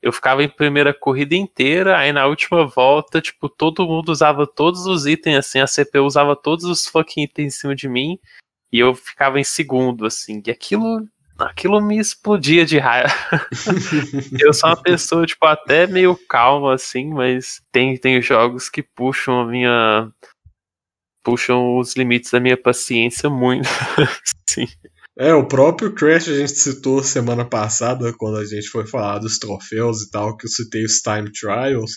eu 0.00 0.12
ficava 0.12 0.42
em 0.42 0.48
primeira 0.48 0.94
corrida 0.94 1.34
inteira, 1.34 1.98
aí 1.98 2.12
na 2.12 2.26
última 2.26 2.66
volta, 2.66 3.20
tipo, 3.20 3.48
todo 3.48 3.86
mundo 3.86 4.10
usava 4.10 4.46
todos 4.46 4.86
os 4.86 5.06
itens, 5.06 5.36
assim, 5.36 5.58
a 5.58 5.66
CPU 5.66 6.04
usava 6.04 6.36
todos 6.36 6.64
os 6.64 6.86
fucking 6.86 7.24
itens 7.24 7.54
em 7.54 7.58
cima 7.58 7.74
de 7.74 7.88
mim, 7.88 8.18
e 8.72 8.78
eu 8.78 8.94
ficava 8.94 9.40
em 9.40 9.44
segundo, 9.44 10.06
assim, 10.06 10.40
e 10.46 10.50
aquilo, 10.50 11.04
aquilo 11.36 11.80
me 11.80 11.98
explodia 11.98 12.64
de 12.64 12.78
raiva. 12.78 13.12
eu 14.40 14.52
sou 14.52 14.70
uma 14.70 14.80
pessoa, 14.80 15.26
tipo, 15.26 15.44
até 15.46 15.86
meio 15.86 16.16
calma, 16.28 16.74
assim, 16.74 17.12
mas 17.12 17.60
tem, 17.72 17.96
tem 17.96 18.22
jogos 18.22 18.68
que 18.68 18.82
puxam 18.82 19.40
a 19.40 19.46
minha. 19.46 20.12
puxam 21.24 21.76
os 21.76 21.96
limites 21.96 22.30
da 22.30 22.38
minha 22.38 22.56
paciência 22.56 23.28
muito, 23.28 23.68
sim. 24.48 24.68
É, 25.18 25.34
o 25.34 25.46
próprio 25.46 25.92
Crash 25.92 26.28
a 26.28 26.36
gente 26.36 26.52
citou 26.52 27.02
semana 27.02 27.44
passada, 27.44 28.14
quando 28.16 28.36
a 28.38 28.44
gente 28.44 28.68
foi 28.68 28.86
falar 28.86 29.18
dos 29.18 29.38
troféus 29.38 30.02
e 30.02 30.10
tal, 30.10 30.36
que 30.36 30.46
eu 30.46 30.50
citei 30.50 30.84
os 30.84 31.00
Time 31.00 31.30
Trials, 31.32 31.92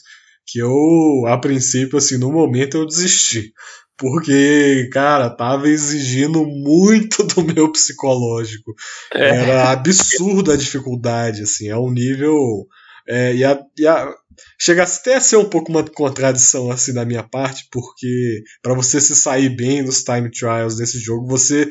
que 0.48 0.60
eu, 0.60 1.26
a 1.28 1.38
princípio, 1.38 1.98
assim, 1.98 2.18
no 2.18 2.32
momento 2.32 2.78
eu 2.78 2.86
desisti 2.86 3.54
porque, 4.02 4.90
cara, 4.92 5.30
tava 5.30 5.70
exigindo 5.70 6.44
muito 6.44 7.22
do 7.24 7.44
meu 7.44 7.72
psicológico. 7.72 8.74
É. 9.14 9.30
Era 9.30 9.70
absurda 9.70 10.54
a 10.54 10.58
dificuldade, 10.58 11.44
assim, 11.44 11.70
é 11.70 11.78
um 11.78 11.92
nível. 11.92 12.66
É, 13.08 13.36
e 13.36 13.44
a, 13.44 13.62
e 13.78 13.86
a, 13.86 14.12
chega 14.60 14.82
até 14.82 15.16
a 15.16 15.22
ser 15.22 15.36
um 15.36 15.48
pouco 15.48 15.72
uma 15.72 15.84
contradição 15.84 16.72
assim 16.72 16.94
da 16.94 17.06
minha 17.06 17.22
parte, 17.22 17.68
porque 17.72 18.42
para 18.64 18.74
você 18.74 19.00
se 19.00 19.16
sair 19.16 19.56
bem 19.56 19.84
nos 19.84 20.04
time 20.04 20.32
trials 20.32 20.78
desse 20.78 21.00
jogo, 21.00 21.28
você 21.28 21.70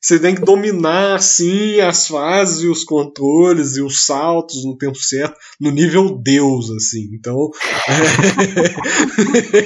você 0.00 0.18
tem 0.20 0.34
que 0.34 0.42
dominar 0.42 1.16
assim 1.16 1.80
as 1.80 2.06
fases 2.06 2.62
e 2.62 2.68
os 2.68 2.84
controles 2.84 3.76
e 3.76 3.82
os 3.82 4.04
saltos 4.06 4.64
no 4.64 4.76
tempo 4.76 4.96
certo, 4.96 5.36
no 5.60 5.70
nível 5.70 6.16
Deus, 6.16 6.70
assim. 6.70 7.08
Então, 7.12 7.50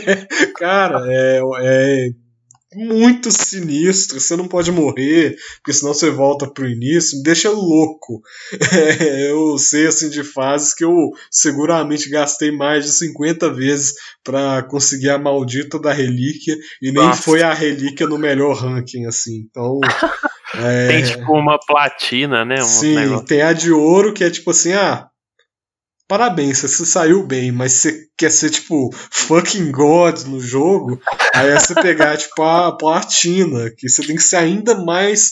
é... 0.06 0.26
cara, 0.56 1.04
é, 1.08 1.40
é 1.62 2.10
muito 2.74 3.30
sinistro, 3.32 4.20
você 4.20 4.36
não 4.36 4.46
pode 4.46 4.70
morrer, 4.70 5.36
porque 5.56 5.72
senão 5.72 5.92
você 5.92 6.08
volta 6.10 6.48
pro 6.48 6.68
início, 6.68 7.18
me 7.18 7.24
deixa 7.24 7.50
louco. 7.50 8.20
É, 9.00 9.30
eu 9.30 9.58
sei 9.58 9.86
assim 9.86 10.08
de 10.08 10.22
fases 10.22 10.74
que 10.74 10.84
eu 10.84 11.10
seguramente 11.30 12.08
gastei 12.08 12.50
mais 12.50 12.84
de 12.84 12.92
50 12.92 13.52
vezes 13.52 13.94
para 14.22 14.62
conseguir 14.62 15.10
a 15.10 15.18
maldita 15.18 15.78
da 15.78 15.92
relíquia 15.92 16.56
e 16.80 16.92
nem 16.92 17.04
Nossa. 17.04 17.22
foi 17.22 17.42
a 17.42 17.52
relíquia 17.52 18.06
no 18.06 18.18
melhor 18.18 18.54
ranking 18.54 19.06
assim. 19.06 19.44
Então, 19.48 19.80
é... 20.54 20.88
tem 20.88 21.02
tipo 21.02 21.32
uma 21.32 21.58
platina, 21.58 22.44
né? 22.44 22.62
Um 22.62 22.66
Sim, 22.66 23.24
tem 23.26 23.42
a 23.42 23.52
de 23.52 23.72
ouro 23.72 24.12
que 24.12 24.24
é 24.24 24.30
tipo 24.30 24.50
assim, 24.50 24.72
ah, 24.72 25.09
parabéns, 26.10 26.58
você 26.58 26.84
saiu 26.84 27.24
bem, 27.24 27.52
mas 27.52 27.74
você 27.74 28.06
quer 28.18 28.32
ser, 28.32 28.50
tipo, 28.50 28.90
fucking 29.12 29.70
God 29.70 30.24
no 30.24 30.40
jogo, 30.40 31.00
aí 31.32 31.50
é 31.50 31.56
você 31.56 31.72
pegar, 31.72 32.16
tipo, 32.18 32.42
a 32.42 32.76
platina, 32.76 33.70
que 33.78 33.88
você 33.88 34.04
tem 34.04 34.16
que 34.16 34.22
ser 34.22 34.38
ainda 34.38 34.74
mais 34.84 35.30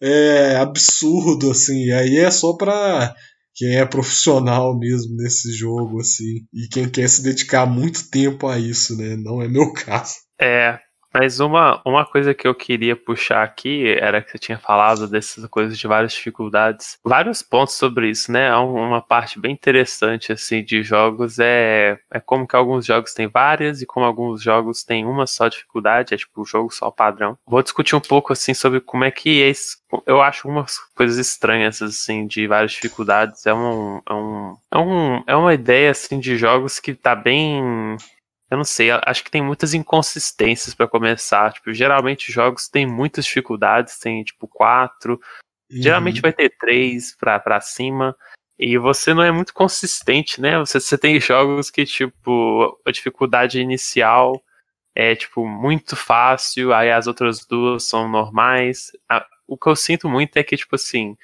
é, 0.00 0.54
absurdo, 0.54 1.50
assim, 1.50 1.86
e 1.86 1.92
aí 1.92 2.18
é 2.18 2.30
só 2.30 2.52
pra 2.52 3.12
quem 3.56 3.76
é 3.76 3.84
profissional 3.84 4.78
mesmo 4.78 5.16
nesse 5.16 5.52
jogo, 5.52 6.00
assim, 6.00 6.44
e 6.54 6.68
quem 6.70 6.88
quer 6.88 7.08
se 7.08 7.22
dedicar 7.22 7.66
muito 7.66 8.08
tempo 8.08 8.46
a 8.46 8.56
isso, 8.56 8.96
né? 8.96 9.16
Não 9.16 9.42
é 9.42 9.48
meu 9.48 9.72
caso. 9.74 10.14
É, 10.40 10.78
mas 11.12 11.40
uma, 11.40 11.80
uma 11.84 12.04
coisa 12.04 12.32
que 12.32 12.46
eu 12.46 12.54
queria 12.54 12.94
puxar 12.94 13.42
aqui 13.42 13.88
era 13.98 14.22
que 14.22 14.30
você 14.30 14.38
tinha 14.38 14.58
falado 14.58 15.08
dessas 15.08 15.44
coisas 15.46 15.78
de 15.78 15.86
várias 15.86 16.12
dificuldades. 16.12 16.98
Vários 17.04 17.42
pontos 17.42 17.74
sobre 17.74 18.10
isso, 18.10 18.30
né? 18.30 18.54
Uma 18.56 19.02
parte 19.02 19.38
bem 19.38 19.52
interessante, 19.52 20.32
assim, 20.32 20.62
de 20.62 20.82
jogos 20.82 21.38
é, 21.38 21.98
é 22.10 22.20
como 22.20 22.46
que 22.46 22.56
alguns 22.56 22.86
jogos 22.86 23.12
têm 23.12 23.26
várias 23.26 23.82
e 23.82 23.86
como 23.86 24.06
alguns 24.06 24.42
jogos 24.42 24.84
têm 24.84 25.04
uma 25.04 25.26
só 25.26 25.48
dificuldade, 25.48 26.14
é 26.14 26.16
tipo 26.16 26.42
o 26.42 26.44
jogo 26.44 26.70
só 26.70 26.90
padrão. 26.90 27.36
Vou 27.46 27.62
discutir 27.62 27.96
um 27.96 28.00
pouco, 28.00 28.32
assim, 28.32 28.54
sobre 28.54 28.80
como 28.80 29.04
é 29.04 29.10
que 29.10 29.42
é 29.42 29.50
isso. 29.50 29.78
Eu 30.06 30.22
acho 30.22 30.48
umas 30.48 30.78
coisas 30.94 31.18
estranhas, 31.18 31.82
assim, 31.82 32.26
de 32.26 32.46
várias 32.46 32.72
dificuldades. 32.72 33.44
É 33.46 33.52
um, 33.52 34.00
é 34.08 34.14
um, 34.14 34.56
é 34.70 34.78
um, 34.78 35.22
é 35.26 35.36
uma 35.36 35.54
ideia, 35.54 35.90
assim, 35.90 36.20
de 36.20 36.36
jogos 36.36 36.78
que 36.78 36.94
tá 36.94 37.16
bem 37.16 37.96
eu 38.50 38.56
não 38.56 38.64
sei, 38.64 38.90
acho 38.90 39.22
que 39.22 39.30
tem 39.30 39.40
muitas 39.40 39.74
inconsistências 39.74 40.74
para 40.74 40.88
começar. 40.88 41.52
Tipo, 41.52 41.72
geralmente 41.72 42.32
jogos 42.32 42.68
têm 42.68 42.84
muitas 42.84 43.24
dificuldades, 43.24 43.98
tem 43.98 44.24
tipo 44.24 44.48
quatro. 44.48 45.12
Uhum. 45.70 45.82
Geralmente 45.82 46.20
vai 46.20 46.32
ter 46.32 46.50
três 46.58 47.14
pra, 47.16 47.38
pra 47.38 47.60
cima. 47.60 48.16
E 48.58 48.76
você 48.76 49.14
não 49.14 49.22
é 49.22 49.30
muito 49.30 49.54
consistente, 49.54 50.40
né? 50.40 50.58
Você, 50.58 50.80
você 50.80 50.98
tem 50.98 51.18
jogos 51.20 51.70
que, 51.70 51.86
tipo, 51.86 52.78
a 52.84 52.90
dificuldade 52.90 53.60
inicial 53.60 54.42
é, 54.94 55.14
tipo, 55.14 55.46
muito 55.46 55.94
fácil, 55.94 56.74
aí 56.74 56.90
as 56.90 57.06
outras 57.06 57.46
duas 57.46 57.84
são 57.84 58.08
normais. 58.08 58.90
o 59.46 59.56
que 59.56 59.68
eu 59.68 59.76
sinto 59.76 60.08
muito 60.08 60.36
é 60.36 60.42
que, 60.42 60.56
tipo 60.56 60.74
assim, 60.74 61.16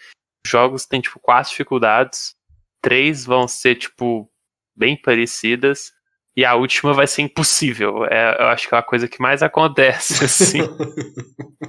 jogos 0.46 0.86
têm, 0.86 1.00
tipo, 1.00 1.18
quatro 1.18 1.50
dificuldades, 1.50 2.36
três 2.80 3.26
vão 3.26 3.48
ser, 3.48 3.74
tipo, 3.74 4.30
bem 4.76 4.96
parecidas, 4.96 5.92
e 6.36 6.44
a 6.44 6.54
última 6.54 6.92
vai 6.92 7.06
ser 7.06 7.22
impossível. 7.22 8.04
É, 8.06 8.36
eu 8.42 8.46
acho 8.48 8.68
que 8.68 8.74
é 8.74 8.78
a 8.78 8.82
coisa 8.82 9.08
que 9.08 9.20
mais 9.20 9.42
acontece, 9.42 10.22
assim. 10.24 10.60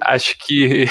acho 0.01 0.37
que 0.39 0.85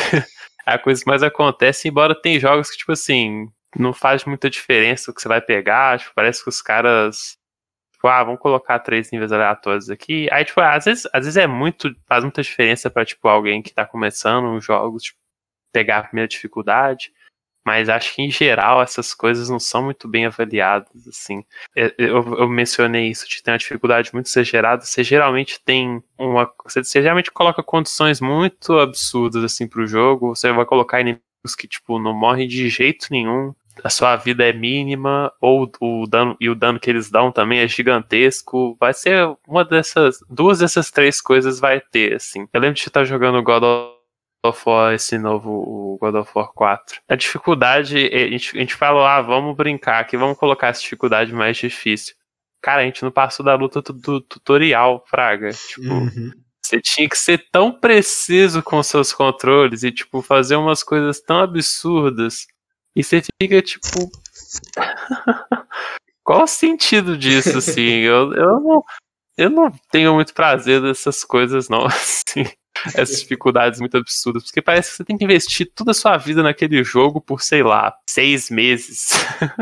é 0.67 0.75
a 0.75 0.79
coisa 0.79 1.03
que 1.03 1.11
mais 1.11 1.23
acontece, 1.23 1.89
embora 1.89 2.21
tem 2.21 2.41
jogos 2.41 2.71
que, 2.71 2.79
tipo 2.79 2.93
assim, 2.93 3.47
não 3.79 3.93
faz 3.93 4.25
muita 4.25 4.49
diferença 4.49 5.11
o 5.11 5.15
que 5.15 5.21
você 5.21 5.29
vai 5.29 5.41
pegar, 5.41 5.99
tipo, 5.99 6.12
parece 6.15 6.43
que 6.43 6.49
os 6.49 6.62
caras 6.62 7.39
Tipo, 7.97 8.09
ah, 8.09 8.23
vamos 8.25 8.41
colocar 8.41 8.79
três 8.79 9.11
níveis 9.11 9.33
aleatórios 9.33 9.89
aqui. 9.91 10.29
Aí, 10.31 10.45
tipo, 10.45 10.61
às 10.61 10.85
vezes, 10.85 11.07
às 11.12 11.25
vezes 11.25 11.37
é 11.37 11.47
muito. 11.47 11.95
faz 12.07 12.23
muita 12.23 12.43
diferença 12.43 12.91
para 12.91 13.05
tipo, 13.05 13.27
alguém 13.27 13.62
que 13.62 13.73
tá 13.73 13.87
começando 13.87 14.55
os 14.55 14.65
jogos, 14.65 15.05
tipo, 15.05 15.19
pegar 15.73 15.99
a 15.99 16.03
primeira 16.05 16.29
dificuldade. 16.29 17.11
Mas 17.66 17.88
acho 17.88 18.14
que 18.14 18.22
em 18.22 18.31
geral 18.31 18.81
essas 18.81 19.12
coisas 19.12 19.48
não 19.48 19.59
são 19.59 19.83
muito 19.83 20.07
bem 20.07 20.24
avaliadas, 20.24 21.09
assim. 21.09 21.44
Eu, 21.74 21.92
eu, 21.98 22.35
eu 22.38 22.48
mencionei 22.48 23.09
isso 23.09 23.29
de 23.29 23.42
ter 23.42 23.50
uma 23.50 23.59
dificuldade 23.59 24.11
muito 24.12 24.26
exagerada. 24.26 24.85
Você 24.85 25.02
geralmente 25.02 25.61
tem 25.64 26.00
uma. 26.16 26.48
Você, 26.64 26.85
você 26.85 27.02
geralmente 27.02 27.33
coloca 27.33 27.64
condições 27.64 28.20
muito 28.20 28.79
absurdas 28.79 29.42
assim 29.42 29.66
pro 29.66 29.85
jogo. 29.85 30.37
Você 30.37 30.52
vai 30.52 30.64
colocar 30.64 31.00
inimigos 31.00 31.57
que, 31.59 31.66
tipo, 31.66 31.98
não 31.98 32.14
morrem 32.14 32.46
de 32.46 32.68
jeito 32.68 33.09
nenhum 33.11 33.52
a 33.85 33.90
sua 33.90 34.16
vida 34.16 34.42
é 34.42 34.52
mínima, 34.52 35.31
ou 35.40 35.70
o 35.81 36.07
dano 36.07 36.35
e 36.40 36.48
o 36.48 36.55
dano 36.55 36.81
que 36.81 36.88
eles 36.88 37.11
dão 37.11 37.31
também 37.31 37.59
é 37.59 37.68
gigantesco. 37.68 38.76
Vai 38.81 38.94
ser 38.94 39.37
uma 39.46 39.64
dessas. 39.64 40.18
Duas 40.31 40.61
dessas 40.61 40.90
três 40.90 41.20
coisas 41.20 41.61
vai 41.61 41.81
ter, 41.81 42.14
assim. 42.14 42.48
Eu 42.52 42.61
lembro 42.61 42.76
de 42.76 42.81
estar 42.81 43.05
jogando 43.05 43.42
God 43.42 43.62
of 43.62 43.96
War, 44.44 44.94
esse 44.94 45.18
novo 45.18 45.99
God 46.01 46.14
of 46.14 46.31
War 46.35 46.53
4. 46.53 47.01
A 47.09 47.16
dificuldade, 47.16 47.96
a 48.12 48.29
gente, 48.29 48.57
a 48.57 48.61
gente 48.61 48.75
falou, 48.75 49.05
ah, 49.05 49.20
vamos 49.20 49.57
brincar 49.57 50.01
aqui, 50.01 50.16
vamos 50.16 50.38
colocar 50.38 50.68
essa 50.68 50.81
dificuldade 50.81 51.33
mais 51.33 51.57
difícil. 51.57 52.14
Cara, 52.62 52.83
a 52.83 52.85
gente 52.85 53.03
não 53.03 53.11
passou 53.11 53.44
da 53.44 53.55
luta 53.55 53.81
do, 53.83 53.92
do 53.92 54.20
tutorial, 54.20 55.05
Fraga. 55.07 55.51
Tipo. 55.51 55.88
Uhum. 55.88 56.33
Você 56.64 56.81
tinha 56.81 57.09
que 57.09 57.16
ser 57.16 57.46
tão 57.53 57.72
preciso 57.72 58.61
com 58.61 58.83
seus 58.83 59.12
controles 59.12 59.85
e, 59.85 59.92
tipo, 59.92 60.20
fazer 60.20 60.57
umas 60.57 60.83
coisas 60.83 61.20
tão 61.20 61.38
absurdas 61.38 62.46
e 62.96 63.05
você 63.05 63.22
fica 63.40 63.61
tipo. 63.61 64.11
Qual 66.25 66.42
o 66.42 66.46
sentido 66.46 67.16
disso, 67.16 67.59
assim? 67.59 68.01
Eu, 68.01 68.33
eu, 68.35 68.61
não, 68.61 68.85
eu 69.37 69.51
não 69.51 69.70
tenho 69.92 70.14
muito 70.14 70.35
prazer 70.35 70.81
dessas 70.83 71.22
coisas, 71.22 71.68
não, 71.68 71.85
assim. 71.87 72.44
Essas 72.94 73.20
dificuldades 73.20 73.81
muito 73.81 73.96
absurdas. 73.96 74.44
Porque 74.44 74.62
parece 74.62 74.90
que 74.90 74.96
você 74.96 75.05
tem 75.05 75.16
que 75.16 75.25
investir 75.25 75.70
toda 75.75 75.90
a 75.90 75.94
sua 75.94 76.16
vida 76.16 76.42
naquele 76.42 76.83
jogo 76.85 77.20
por, 77.20 77.42
sei 77.42 77.62
lá, 77.62 77.94
seis 78.09 78.51
meses. 78.51 79.11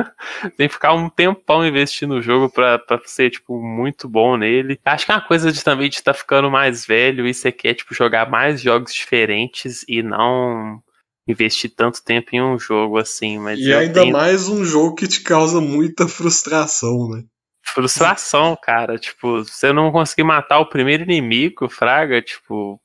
tem 0.57 0.69
que 0.69 0.75
ficar 0.75 0.95
um 0.95 1.09
tempão 1.09 1.67
investindo 1.67 2.15
no 2.15 2.23
jogo 2.23 2.51
pra, 2.51 2.79
pra 2.79 3.01
ser, 3.05 3.31
tipo, 3.31 3.61
muito 3.61 4.09
bom 4.09 4.37
nele. 4.37 4.79
Acho 4.85 5.07
que 5.07 5.13
é 5.13 5.15
uma 5.15 5.27
coisa 5.27 5.51
de 5.51 5.63
também 5.63 5.89
de 5.89 5.97
estar 5.97 6.13
tá 6.13 6.19
ficando 6.19 6.51
mais 6.51 6.87
velho 6.87 7.27
e 7.27 7.35
você 7.35 7.51
quer, 7.51 7.75
tipo, 7.75 7.95
jogar 7.95 8.31
mais 8.31 8.61
jogos 8.61 8.93
diferentes 8.93 9.85
e 9.89 10.03
não 10.03 10.83
investir 11.27 11.75
tanto 11.75 12.03
tempo 12.03 12.31
em 12.33 12.43
um 12.43 12.59
jogo 12.59 12.99
assim, 12.99 13.39
mas 13.39 13.59
e 13.59 13.73
ainda 13.73 14.03
tenho... 14.03 14.13
mais 14.13 14.47
um 14.49 14.65
jogo 14.65 14.95
que 14.95 15.09
te 15.09 15.23
causa 15.23 15.61
muita 15.61 16.07
frustração, 16.07 17.09
né? 17.09 17.25
Frustração, 17.67 18.57
cara, 18.63 18.99
tipo, 18.99 19.43
você 19.43 19.73
não 19.73 19.91
conseguir 19.91 20.23
matar 20.23 20.59
o 20.59 20.69
primeiro 20.69 21.03
inimigo, 21.03 21.69
fraga, 21.69 22.21
tipo, 22.21 22.79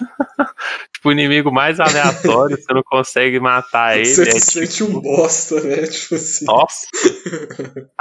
tipo, 0.92 1.08
o 1.08 1.12
inimigo 1.12 1.52
mais 1.52 1.80
aleatório, 1.80 2.56
você 2.56 2.72
não 2.72 2.82
consegue 2.82 3.38
matar 3.40 3.96
ele. 3.96 4.06
Você 4.06 4.22
é, 4.22 4.32
se 4.32 4.60
tipo... 4.60 4.66
sente 4.66 4.84
um 4.84 5.00
bosta, 5.00 5.60
né? 5.60 5.86
Tipo 5.88 6.14
assim. 6.14 6.44
Nossa. 6.44 6.86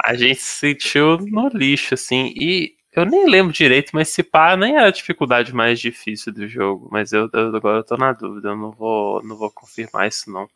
A 0.03 0.13
gente 0.15 0.41
se 0.41 0.59
sentiu 0.59 1.17
no 1.17 1.49
lixo, 1.49 1.93
assim. 1.93 2.33
E 2.35 2.73
eu 2.91 3.05
nem 3.05 3.29
lembro 3.29 3.53
direito, 3.53 3.91
mas 3.93 4.09
se 4.09 4.23
pá, 4.23 4.57
nem 4.57 4.75
era 4.75 4.87
a 4.87 4.91
dificuldade 4.91 5.53
mais 5.53 5.79
difícil 5.79 6.33
do 6.33 6.47
jogo. 6.47 6.89
Mas 6.91 7.13
eu, 7.13 7.29
eu 7.31 7.55
agora 7.55 7.79
eu 7.79 7.83
tô 7.83 7.95
na 7.97 8.11
dúvida, 8.13 8.49
eu 8.49 8.55
não 8.55 8.71
vou, 8.71 9.23
não 9.23 9.35
vou 9.35 9.51
confirmar 9.51 10.07
isso 10.07 10.31
não. 10.31 10.49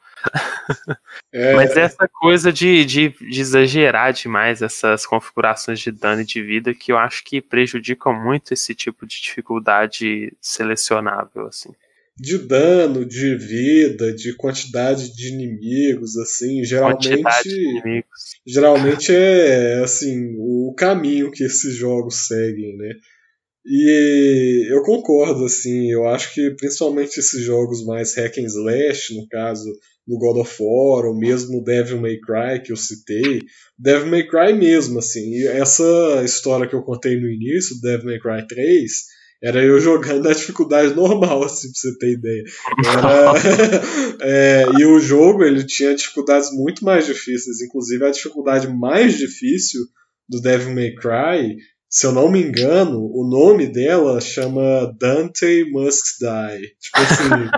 É... 1.31 1.53
mas 1.55 1.75
essa 1.77 2.07
coisa 2.07 2.51
de, 2.51 2.85
de, 2.85 3.09
de, 3.09 3.41
exagerar 3.41 4.13
demais 4.13 4.61
essas 4.61 5.05
configurações 5.05 5.79
de 5.79 5.91
dano 5.91 6.21
e 6.21 6.25
de 6.25 6.41
vida 6.41 6.73
que 6.73 6.91
eu 6.91 6.97
acho 6.97 7.23
que 7.23 7.41
prejudicam 7.41 8.13
muito 8.13 8.53
esse 8.53 8.73
tipo 8.73 9.05
de 9.05 9.21
dificuldade 9.21 10.33
selecionável, 10.41 11.47
assim 11.47 11.73
de 12.17 12.37
dano, 12.37 13.05
de 13.05 13.35
vida, 13.35 14.13
de 14.13 14.35
quantidade 14.35 15.15
de 15.15 15.29
inimigos, 15.29 16.15
assim, 16.17 16.63
geralmente 16.63 17.09
inimigos. 17.09 18.07
geralmente 18.45 19.11
é 19.11 19.79
assim 19.83 20.35
o 20.37 20.73
caminho 20.77 21.31
que 21.31 21.43
esses 21.43 21.75
jogos 21.75 22.27
seguem, 22.27 22.77
né? 22.77 22.93
E 23.65 24.67
eu 24.69 24.83
concordo, 24.83 25.45
assim, 25.45 25.89
eu 25.89 26.05
acho 26.05 26.33
que 26.33 26.51
principalmente 26.51 27.19
esses 27.19 27.41
jogos 27.41 27.83
mais 27.85 28.13
hack 28.15 28.37
and 28.37 28.45
slash, 28.45 29.15
no 29.15 29.25
caso 29.29 29.65
do 30.05 30.17
God 30.17 30.37
of 30.37 30.55
War, 30.59 31.05
ou 31.05 31.17
mesmo 31.17 31.63
Devil 31.63 32.01
May 32.01 32.19
Cry 32.19 32.61
que 32.61 32.73
eu 32.73 32.75
citei, 32.75 33.39
Devil 33.79 34.07
May 34.07 34.27
Cry 34.27 34.53
mesmo, 34.53 34.99
assim, 34.99 35.47
essa 35.47 36.21
história 36.25 36.67
que 36.67 36.75
eu 36.75 36.83
contei 36.83 37.17
no 37.17 37.29
início, 37.29 37.79
Devil 37.81 38.07
May 38.07 38.19
Cry 38.19 38.45
3, 38.45 38.91
era 39.43 39.61
eu 39.61 39.77
jogando 39.77 40.23
na 40.23 40.33
dificuldade 40.33 40.93
normal, 40.95 41.43
assim, 41.43 41.69
pra 41.69 41.81
você 41.81 41.97
ter 41.97 42.11
ideia. 42.13 42.43
Era, 42.87 43.33
é, 44.25 44.65
e 44.79 44.85
o 44.85 44.99
jogo, 44.99 45.43
ele 45.43 45.65
tinha 45.65 45.93
dificuldades 45.93 46.49
muito 46.53 46.85
mais 46.85 47.05
difíceis. 47.05 47.61
Inclusive, 47.61 48.05
a 48.05 48.11
dificuldade 48.11 48.67
mais 48.69 49.17
difícil 49.17 49.81
do 50.29 50.39
Devil 50.39 50.73
May 50.73 50.95
Cry, 50.95 51.57
se 51.89 52.07
eu 52.07 52.11
não 52.13 52.31
me 52.31 52.41
engano, 52.41 52.99
o 53.13 53.27
nome 53.29 53.67
dela 53.67 54.19
chama 54.21 54.95
Dante 54.97 55.65
Must 55.69 56.17
Die. 56.19 56.67
Tipo 56.79 56.97
assim, 56.97 57.49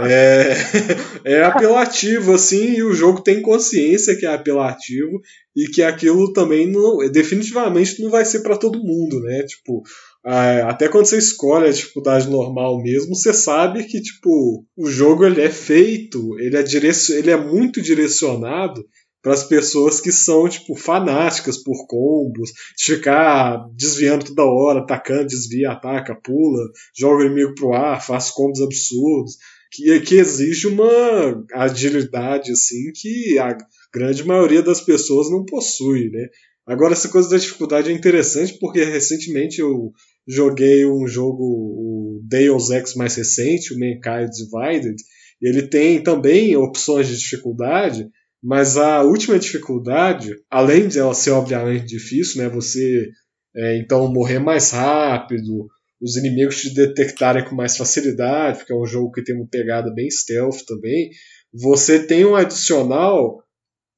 é, 1.24 1.36
é 1.36 1.44
apelativo, 1.44 2.32
assim, 2.32 2.76
e 2.76 2.82
o 2.82 2.94
jogo 2.94 3.20
tem 3.20 3.42
consciência 3.42 4.16
que 4.16 4.24
é 4.24 4.34
apelativo 4.34 5.20
e 5.54 5.66
que 5.68 5.82
aquilo 5.82 6.32
também 6.32 6.66
não, 6.66 6.98
definitivamente 7.12 8.02
não 8.02 8.10
vai 8.10 8.24
ser 8.24 8.40
para 8.40 8.56
todo 8.56 8.82
mundo, 8.82 9.20
né? 9.20 9.44
Tipo, 9.44 9.82
até 10.24 10.88
quando 10.88 11.06
você 11.06 11.18
escolhe 11.18 11.68
a 11.68 11.72
dificuldade 11.72 12.28
normal 12.28 12.82
mesmo, 12.82 13.14
você 13.14 13.34
sabe 13.34 13.84
que 13.84 14.00
tipo 14.00 14.64
o 14.76 14.86
jogo 14.88 15.26
ele 15.26 15.42
é 15.42 15.50
feito, 15.50 16.38
ele 16.40 16.56
é, 16.56 16.62
direc 16.62 17.10
ele 17.12 17.30
é 17.30 17.36
muito 17.36 17.82
direcionado 17.82 18.82
para 19.22 19.34
as 19.34 19.44
pessoas 19.44 20.00
que 20.00 20.12
são 20.12 20.48
tipo 20.48 20.74
fanáticas 20.76 21.56
por 21.62 21.86
combos, 21.86 22.50
de 22.76 22.94
ficar 22.94 23.66
desviando 23.74 24.26
toda 24.26 24.44
hora, 24.44 24.80
atacando, 24.80 25.26
desvia, 25.26 25.72
ataca, 25.72 26.14
pula, 26.14 26.62
joga 26.96 27.22
o 27.22 27.26
inimigo 27.26 27.54
pro 27.54 27.72
ar, 27.72 28.04
faz 28.04 28.30
combos 28.30 28.60
absurdos, 28.60 29.36
que, 29.72 29.98
que 30.00 30.16
exige 30.16 30.66
uma 30.66 31.44
agilidade 31.54 32.52
assim 32.52 32.92
que 32.94 33.38
a 33.38 33.56
grande 33.92 34.26
maioria 34.26 34.62
das 34.62 34.80
pessoas 34.80 35.30
não 35.30 35.44
possui, 35.44 36.10
né? 36.10 36.28
Agora 36.66 36.92
essa 36.92 37.08
coisa 37.08 37.28
da 37.28 37.36
dificuldade 37.36 37.90
é 37.90 37.94
interessante 37.94 38.58
porque 38.58 38.82
recentemente 38.84 39.60
eu 39.60 39.92
joguei 40.26 40.86
um 40.86 41.06
jogo, 41.06 41.42
o 41.42 42.20
Deus 42.24 42.70
Ex 42.70 42.94
mais 42.94 43.14
recente, 43.14 43.74
o 43.74 43.78
Mankind 43.78 44.30
Divided, 44.30 44.96
e 45.40 45.48
ele 45.48 45.68
tem 45.68 46.02
também 46.02 46.56
opções 46.56 47.08
de 47.08 47.18
dificuldade, 47.18 48.08
mas 48.42 48.76
a 48.76 49.02
última 49.02 49.38
dificuldade, 49.38 50.34
além 50.50 50.88
de 50.88 50.98
ela 50.98 51.14
ser 51.14 51.30
obviamente 51.30 51.86
difícil, 51.86 52.42
né, 52.42 52.48
você 52.48 53.08
é, 53.56 53.78
então 53.78 54.12
morrer 54.12 54.38
mais 54.38 54.70
rápido, 54.70 55.66
os 56.00 56.16
inimigos 56.16 56.60
te 56.60 56.74
detectarem 56.74 57.44
com 57.44 57.54
mais 57.54 57.76
facilidade, 57.76 58.58
porque 58.58 58.72
é 58.72 58.76
um 58.76 58.86
jogo 58.86 59.12
que 59.12 59.22
tem 59.22 59.34
uma 59.34 59.48
pegada 59.48 59.92
bem 59.94 60.10
stealth 60.10 60.64
também, 60.66 61.10
você 61.52 62.04
tem 62.04 62.24
um 62.24 62.34
adicional 62.34 63.42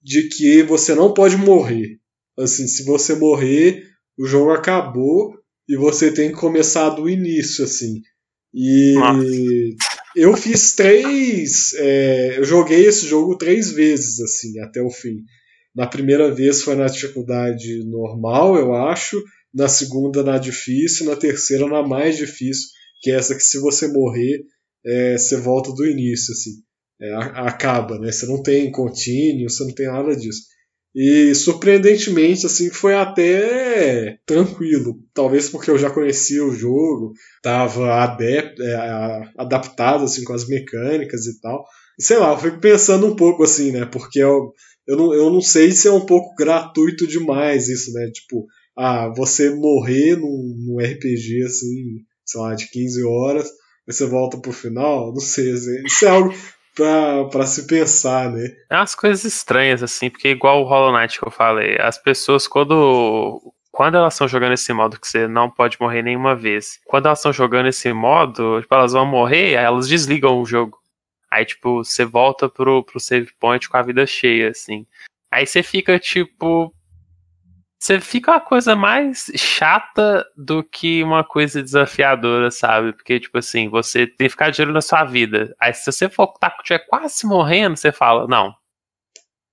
de 0.02 0.28
que 0.28 0.62
você 0.62 0.94
não 0.94 1.12
pode 1.12 1.36
morrer. 1.36 1.98
Assim, 2.38 2.68
se 2.68 2.84
você 2.84 3.14
morrer, 3.14 3.82
o 4.18 4.26
jogo 4.26 4.50
acabou 4.50 5.34
e 5.68 5.76
você 5.76 6.12
tem 6.12 6.30
que 6.30 6.36
começar 6.36 6.90
do 6.90 7.08
início, 7.08 7.64
assim. 7.64 8.00
E 8.54 8.94
Nossa. 8.94 9.26
eu 10.14 10.36
fiz 10.36 10.74
três. 10.74 11.74
É, 11.74 12.38
eu 12.38 12.44
joguei 12.44 12.86
esse 12.86 13.06
jogo 13.06 13.36
três 13.36 13.72
vezes, 13.72 14.20
assim, 14.20 14.58
até 14.60 14.80
o 14.80 14.90
fim. 14.90 15.16
Na 15.74 15.86
primeira 15.86 16.32
vez 16.34 16.62
foi 16.62 16.74
na 16.74 16.86
dificuldade 16.86 17.84
normal, 17.84 18.56
eu 18.56 18.74
acho. 18.74 19.22
Na 19.52 19.68
segunda 19.68 20.22
na 20.22 20.38
difícil, 20.38 21.06
na 21.06 21.16
terceira 21.16 21.66
na 21.66 21.86
mais 21.86 22.16
difícil, 22.16 22.68
que 23.02 23.10
é 23.10 23.14
essa 23.14 23.34
que 23.34 23.42
se 23.42 23.58
você 23.58 23.88
morrer, 23.88 24.42
é, 24.84 25.18
você 25.18 25.36
volta 25.36 25.72
do 25.72 25.86
início, 25.86 26.32
assim. 26.32 26.50
É, 27.00 27.14
acaba, 27.14 27.98
né? 27.98 28.10
Você 28.10 28.24
não 28.24 28.42
tem 28.42 28.70
contínuo, 28.70 29.50
você 29.50 29.64
não 29.64 29.74
tem 29.74 29.86
nada 29.86 30.16
disso. 30.16 30.42
E 30.98 31.34
surpreendentemente, 31.34 32.46
assim, 32.46 32.70
foi 32.70 32.94
até 32.94 34.18
tranquilo. 34.24 34.98
Talvez 35.12 35.46
porque 35.50 35.70
eu 35.70 35.76
já 35.76 35.90
conhecia 35.90 36.42
o 36.42 36.54
jogo, 36.54 37.12
estava 37.36 38.16
é, 38.18 39.30
adaptado 39.36 40.04
assim, 40.04 40.24
com 40.24 40.32
as 40.32 40.48
mecânicas 40.48 41.26
e 41.26 41.38
tal. 41.38 41.66
sei 42.00 42.16
lá, 42.16 42.32
eu 42.32 42.38
fico 42.38 42.58
pensando 42.60 43.06
um 43.06 43.14
pouco 43.14 43.42
assim, 43.42 43.72
né? 43.72 43.84
Porque 43.84 44.18
eu, 44.18 44.54
eu, 44.88 44.96
não, 44.96 45.12
eu 45.12 45.28
não 45.28 45.42
sei 45.42 45.70
se 45.70 45.86
é 45.86 45.92
um 45.92 46.06
pouco 46.06 46.34
gratuito 46.34 47.06
demais 47.06 47.68
isso, 47.68 47.92
né? 47.92 48.10
Tipo, 48.10 48.46
ah, 48.74 49.12
você 49.14 49.50
morrer 49.50 50.16
num, 50.16 50.54
num 50.66 50.80
RPG 50.80 51.42
assim, 51.44 52.04
sei 52.24 52.40
lá, 52.40 52.54
de 52.54 52.70
15 52.70 53.04
horas, 53.04 53.50
aí 53.86 53.92
você 53.92 54.06
volta 54.06 54.38
pro 54.38 54.50
final, 54.50 55.12
não 55.12 55.20
sei, 55.20 55.52
assim, 55.52 55.84
isso 55.84 56.06
é 56.06 56.08
algo 56.08 56.32
para 56.76 57.46
se 57.46 57.66
pensar, 57.66 58.30
né? 58.30 58.54
É 58.70 58.76
umas 58.76 58.94
coisas 58.94 59.24
estranhas, 59.24 59.82
assim, 59.82 60.10
porque 60.10 60.28
igual 60.28 60.62
o 60.62 60.64
Hollow 60.64 60.96
Knight 60.96 61.18
que 61.18 61.26
eu 61.26 61.30
falei, 61.30 61.76
as 61.80 61.98
pessoas 61.98 62.46
quando. 62.46 63.40
Quando 63.72 63.96
elas 63.96 64.14
estão 64.14 64.26
jogando 64.26 64.54
esse 64.54 64.72
modo 64.72 64.98
que 64.98 65.06
você 65.06 65.28
não 65.28 65.50
pode 65.50 65.76
morrer 65.78 66.02
nenhuma 66.02 66.34
vez, 66.34 66.80
quando 66.86 67.06
elas 67.06 67.18
estão 67.18 67.30
jogando 67.30 67.66
esse 67.66 67.92
modo, 67.92 68.62
tipo, 68.62 68.74
elas 68.74 68.92
vão 68.94 69.04
morrer, 69.04 69.58
aí 69.58 69.64
elas 69.64 69.86
desligam 69.86 70.40
o 70.40 70.46
jogo. 70.46 70.78
Aí, 71.30 71.44
tipo, 71.44 71.84
você 71.84 72.02
volta 72.04 72.48
pro, 72.48 72.82
pro 72.82 72.98
save 72.98 73.28
point 73.38 73.68
com 73.68 73.76
a 73.76 73.82
vida 73.82 74.06
cheia, 74.06 74.48
assim. 74.50 74.86
Aí 75.30 75.46
você 75.46 75.62
fica, 75.62 75.98
tipo, 75.98 76.72
você 77.78 78.00
fica 78.00 78.32
uma 78.32 78.40
coisa 78.40 78.74
mais 78.74 79.30
chata 79.36 80.26
do 80.36 80.64
que 80.64 81.02
uma 81.02 81.22
coisa 81.22 81.62
desafiadora, 81.62 82.50
sabe? 82.50 82.92
Porque, 82.92 83.20
tipo 83.20 83.36
assim, 83.38 83.68
você 83.68 84.06
tem 84.06 84.26
que 84.26 84.30
ficar 84.30 84.50
de 84.50 84.62
olho 84.62 84.72
na 84.72 84.80
sua 84.80 85.04
vida. 85.04 85.54
Aí, 85.60 85.74
se 85.74 85.90
você 85.90 86.08
for 86.08 86.28
tá, 86.38 86.50
tiver 86.62 86.80
quase 86.80 87.26
morrendo, 87.26 87.76
você 87.76 87.92
fala, 87.92 88.26
não, 88.26 88.54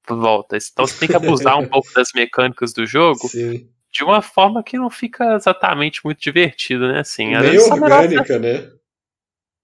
volta. 0.08 0.58
Então 0.58 0.88
você 0.88 1.00
tem 1.00 1.10
que 1.10 1.16
abusar 1.16 1.58
um 1.60 1.68
pouco 1.68 1.92
das 1.94 2.10
mecânicas 2.16 2.72
do 2.74 2.86
jogo 2.86 3.28
Sim. 3.28 3.70
de 3.92 4.04
uma 4.04 4.22
forma 4.22 4.64
que 4.64 4.78
não 4.78 4.90
fica 4.90 5.36
exatamente 5.36 6.02
muito 6.04 6.22
divertido, 6.22 6.88
né? 6.88 7.00
Assim, 7.00 7.36
Nem 7.36 7.60
orgânica, 7.60 8.40
né? 8.40 8.72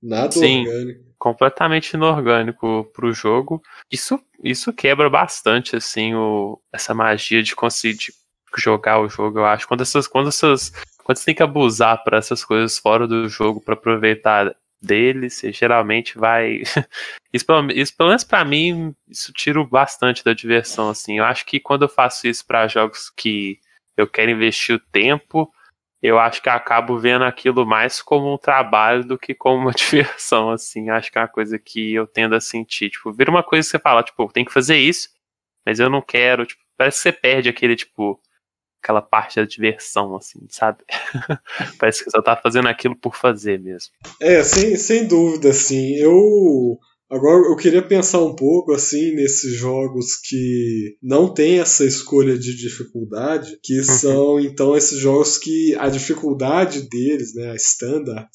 Nada 0.01 0.31
Sim. 0.31 0.67
orgânico 0.67 1.09
completamente 1.19 1.91
inorgânico 1.93 2.89
pro 2.93 3.11
jogo. 3.13 3.61
Isso, 3.91 4.17
isso 4.41 4.71
quebra 4.71 5.09
bastante, 5.09 5.75
assim, 5.75 6.15
o, 6.15 6.59
essa 6.71 6.93
magia 6.93 7.43
de 7.43 7.53
conseguir 7.53 8.13
jogar 8.57 8.99
o 8.99 9.09
jogo, 9.09 9.39
eu 9.39 9.45
acho. 9.45 9.67
Quando 9.67 9.81
essas, 9.81 10.07
quando 10.07 10.29
essas, 10.29 10.71
quando 11.03 11.17
você 11.17 11.25
tem 11.25 11.35
que 11.35 11.43
abusar 11.43 12.03
para 12.03 12.17
essas 12.17 12.43
coisas 12.43 12.77
fora 12.77 13.07
do 13.07 13.27
jogo 13.27 13.61
para 13.61 13.73
aproveitar 13.73 14.55
dele, 14.81 15.29
você 15.29 15.51
geralmente 15.51 16.17
vai. 16.17 16.61
isso, 17.33 17.45
pelo, 17.45 17.71
isso, 17.71 17.95
pelo 17.95 18.09
menos 18.09 18.23
para 18.23 18.45
mim, 18.45 18.95
isso 19.07 19.33
tira 19.33 19.63
bastante 19.63 20.23
da 20.23 20.33
diversão, 20.33 20.89
assim. 20.89 21.17
Eu 21.17 21.25
acho 21.25 21.45
que 21.45 21.59
quando 21.59 21.83
eu 21.83 21.89
faço 21.89 22.27
isso 22.27 22.45
para 22.45 22.67
jogos 22.67 23.09
que 23.09 23.59
eu 23.97 24.07
quero 24.07 24.31
investir 24.31 24.75
o 24.75 24.79
tempo, 24.79 25.51
eu 26.01 26.17
acho 26.17 26.41
que 26.41 26.47
eu 26.47 26.53
acabo 26.53 26.97
vendo 26.97 27.25
aquilo 27.25 27.65
mais 27.65 28.01
como 28.01 28.33
um 28.33 28.37
trabalho 28.37 29.03
do 29.03 29.17
que 29.17 29.33
como 29.33 29.57
uma 29.57 29.71
diversão, 29.75 30.51
assim. 30.51 30.89
Acho 30.89 31.11
que 31.11 31.17
é 31.17 31.21
uma 31.21 31.27
coisa 31.27 31.59
que 31.59 31.93
eu 31.93 32.07
tendo 32.07 32.35
a 32.35 32.41
sentir. 32.41 32.89
Tipo, 32.89 33.11
vira 33.11 33.29
uma 33.29 33.43
coisa 33.43 33.65
que 33.67 33.71
você 33.71 33.79
fala, 33.79 34.03
tipo, 34.03 34.31
tem 34.31 34.45
que 34.45 34.53
fazer 34.53 34.77
isso, 34.77 35.09
mas 35.65 35.79
eu 35.79 35.89
não 35.89 36.01
quero, 36.01 36.45
tipo, 36.45 36.61
parece 36.77 36.97
que 36.97 37.03
você 37.03 37.11
perde 37.11 37.49
aquele, 37.49 37.75
tipo, 37.75 38.19
aquela 38.81 39.01
parte 39.01 39.35
da 39.35 39.45
diversão, 39.45 40.15
assim, 40.15 40.39
sabe? 40.49 40.79
Parece 41.77 42.03
que 42.03 42.11
só 42.11 42.21
tá 42.21 42.35
fazendo 42.35 42.67
aquilo 42.67 42.95
por 42.95 43.15
fazer 43.15 43.59
mesmo. 43.59 43.91
É, 44.21 44.43
sem, 44.43 44.75
sem 44.75 45.07
dúvida, 45.07 45.49
assim. 45.49 45.95
Eu. 45.95 46.79
Agora 47.11 47.47
eu 47.47 47.55
queria 47.55 47.81
pensar 47.81 48.19
um 48.19 48.35
pouco 48.35 48.71
assim 48.71 49.15
nesses 49.15 49.55
jogos 49.55 50.15
que 50.15 50.95
não 51.01 51.33
tem 51.33 51.59
essa 51.59 51.83
escolha 51.83 52.37
de 52.37 52.55
dificuldade, 52.55 53.57
que 53.63 53.79
uhum. 53.79 53.83
são 53.83 54.39
então 54.39 54.77
esses 54.77 54.99
jogos 54.99 55.35
que 55.35 55.75
a 55.79 55.89
dificuldade 55.89 56.87
deles, 56.87 57.33
né, 57.33 57.49
a 57.49 57.55
standard, 57.55 58.29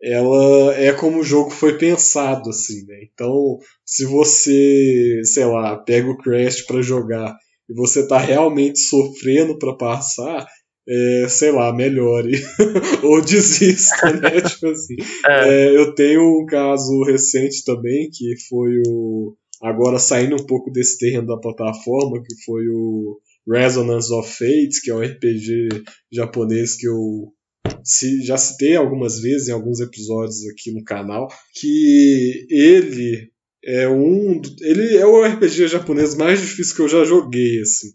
ela 0.00 0.74
é 0.76 0.92
como 0.92 1.18
o 1.18 1.24
jogo 1.24 1.50
foi 1.50 1.76
pensado 1.76 2.50
assim, 2.50 2.86
né? 2.86 3.00
Então, 3.12 3.58
se 3.84 4.04
você, 4.04 5.20
sei 5.24 5.46
lá, 5.46 5.76
pega 5.76 6.08
o 6.08 6.16
Crash 6.16 6.62
para 6.62 6.80
jogar 6.80 7.36
e 7.68 7.74
você 7.74 8.06
tá 8.06 8.18
realmente 8.18 8.78
sofrendo 8.78 9.58
para 9.58 9.76
passar, 9.76 10.46
é, 10.88 11.26
sei 11.28 11.52
lá, 11.52 11.74
melhore. 11.74 12.32
Ou 13.04 13.20
desista, 13.20 14.12
né? 14.12 14.40
tipo 14.40 14.68
assim. 14.68 14.96
É. 15.26 15.48
É, 15.48 15.76
eu 15.76 15.94
tenho 15.94 16.22
um 16.22 16.46
caso 16.46 17.02
recente 17.04 17.64
também, 17.64 18.08
que 18.12 18.34
foi 18.48 18.80
o. 18.86 19.36
Agora 19.62 19.98
saindo 19.98 20.36
um 20.36 20.46
pouco 20.46 20.70
desse 20.70 20.98
terreno 20.98 21.26
da 21.26 21.36
plataforma, 21.36 22.22
que 22.22 22.44
foi 22.44 22.62
o 22.68 23.18
Resonance 23.46 24.12
of 24.12 24.30
Fates, 24.30 24.80
que 24.80 24.90
é 24.90 24.94
um 24.94 25.00
RPG 25.00 25.68
japonês 26.12 26.76
que 26.76 26.86
eu 26.86 27.32
já 28.24 28.36
citei 28.36 28.76
algumas 28.76 29.20
vezes 29.20 29.48
em 29.48 29.52
alguns 29.52 29.80
episódios 29.80 30.46
aqui 30.48 30.72
no 30.72 30.84
canal, 30.84 31.28
que 31.54 32.46
ele 32.50 33.30
é 33.68 33.86
um. 33.86 34.40
Ele 34.62 34.96
é 34.96 35.04
o 35.04 35.22
RPG 35.22 35.68
japonês 35.68 36.14
mais 36.14 36.40
difícil 36.40 36.74
que 36.74 36.82
eu 36.82 36.88
já 36.88 37.04
joguei, 37.04 37.60
assim. 37.60 37.88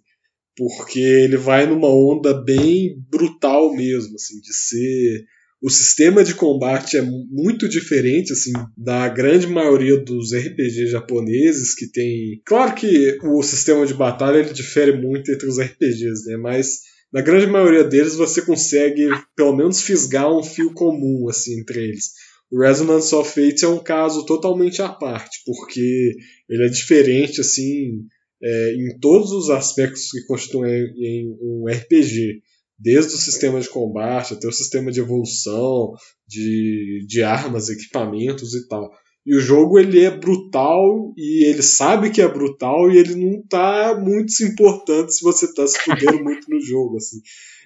Porque 0.55 0.99
ele 0.99 1.35
vai 1.35 1.65
numa 1.65 1.89
onda 1.89 2.31
bem 2.31 2.95
brutal 3.09 3.75
mesmo, 3.75 4.13
assim, 4.13 4.39
de 4.39 4.53
ser. 4.53 5.25
O 5.59 5.69
sistema 5.69 6.23
de 6.23 6.35
combate 6.35 6.97
é 6.97 7.01
muito 7.01 7.67
diferente, 7.67 8.33
assim, 8.33 8.51
da 8.77 9.07
grande 9.07 9.47
maioria 9.47 9.97
dos 9.97 10.31
RPGs 10.33 10.91
japoneses 10.91 11.73
que 11.73 11.87
tem. 11.87 12.41
Claro 12.45 12.75
que 12.75 13.17
o 13.23 13.41
sistema 13.41 13.87
de 13.87 13.93
batalha 13.93 14.39
ele 14.39 14.53
difere 14.53 14.91
muito 14.91 15.31
entre 15.31 15.47
os 15.47 15.57
RPGs, 15.59 16.27
né? 16.27 16.37
Mas 16.37 16.81
na 17.11 17.21
grande 17.21 17.47
maioria 17.47 17.83
deles 17.83 18.15
você 18.15 18.41
consegue 18.41 19.07
pelo 19.35 19.55
menos 19.55 19.81
fisgar 19.81 20.31
um 20.31 20.43
fio 20.43 20.73
comum, 20.73 21.29
assim, 21.29 21.59
entre 21.59 21.79
eles. 21.81 22.11
Resonance 22.53 23.13
of 23.15 23.29
Fate 23.29 23.65
é 23.65 23.67
um 23.67 23.83
caso 23.83 24.25
totalmente 24.25 24.81
à 24.81 24.89
parte, 24.89 25.39
porque 25.45 26.15
ele 26.47 26.65
é 26.65 26.69
diferente 26.69 27.41
assim 27.41 28.05
é, 28.41 28.75
em 28.75 28.99
todos 28.99 29.31
os 29.31 29.49
aspectos 29.49 30.11
que 30.11 30.25
constituem 30.25 30.93
em 30.97 31.37
um 31.41 31.65
RPG, 31.67 32.41
desde 32.77 33.15
o 33.15 33.17
sistema 33.17 33.59
de 33.59 33.69
combate 33.69 34.33
até 34.33 34.47
o 34.47 34.51
sistema 34.51 34.91
de 34.91 34.99
evolução, 34.99 35.93
de, 36.27 37.05
de 37.07 37.23
armas, 37.23 37.69
equipamentos 37.69 38.53
e 38.53 38.67
tal. 38.67 38.91
E 39.25 39.35
o 39.35 39.39
jogo 39.39 39.79
ele 39.79 40.03
é 40.03 40.11
brutal 40.11 41.13
e 41.15 41.45
ele 41.45 41.61
sabe 41.61 42.11
que 42.11 42.21
é 42.21 42.27
brutal 42.27 42.91
e 42.91 42.97
ele 42.97 43.15
não 43.15 43.41
tá 43.47 43.97
muito 43.97 44.31
se 44.31 44.43
importando 44.43 45.09
se 45.11 45.23
você 45.23 45.53
tá 45.53 45.65
se 45.65 45.79
fudendo 45.79 46.21
muito 46.23 46.49
no 46.49 46.59
jogo, 46.59 46.97
assim. 46.97 47.21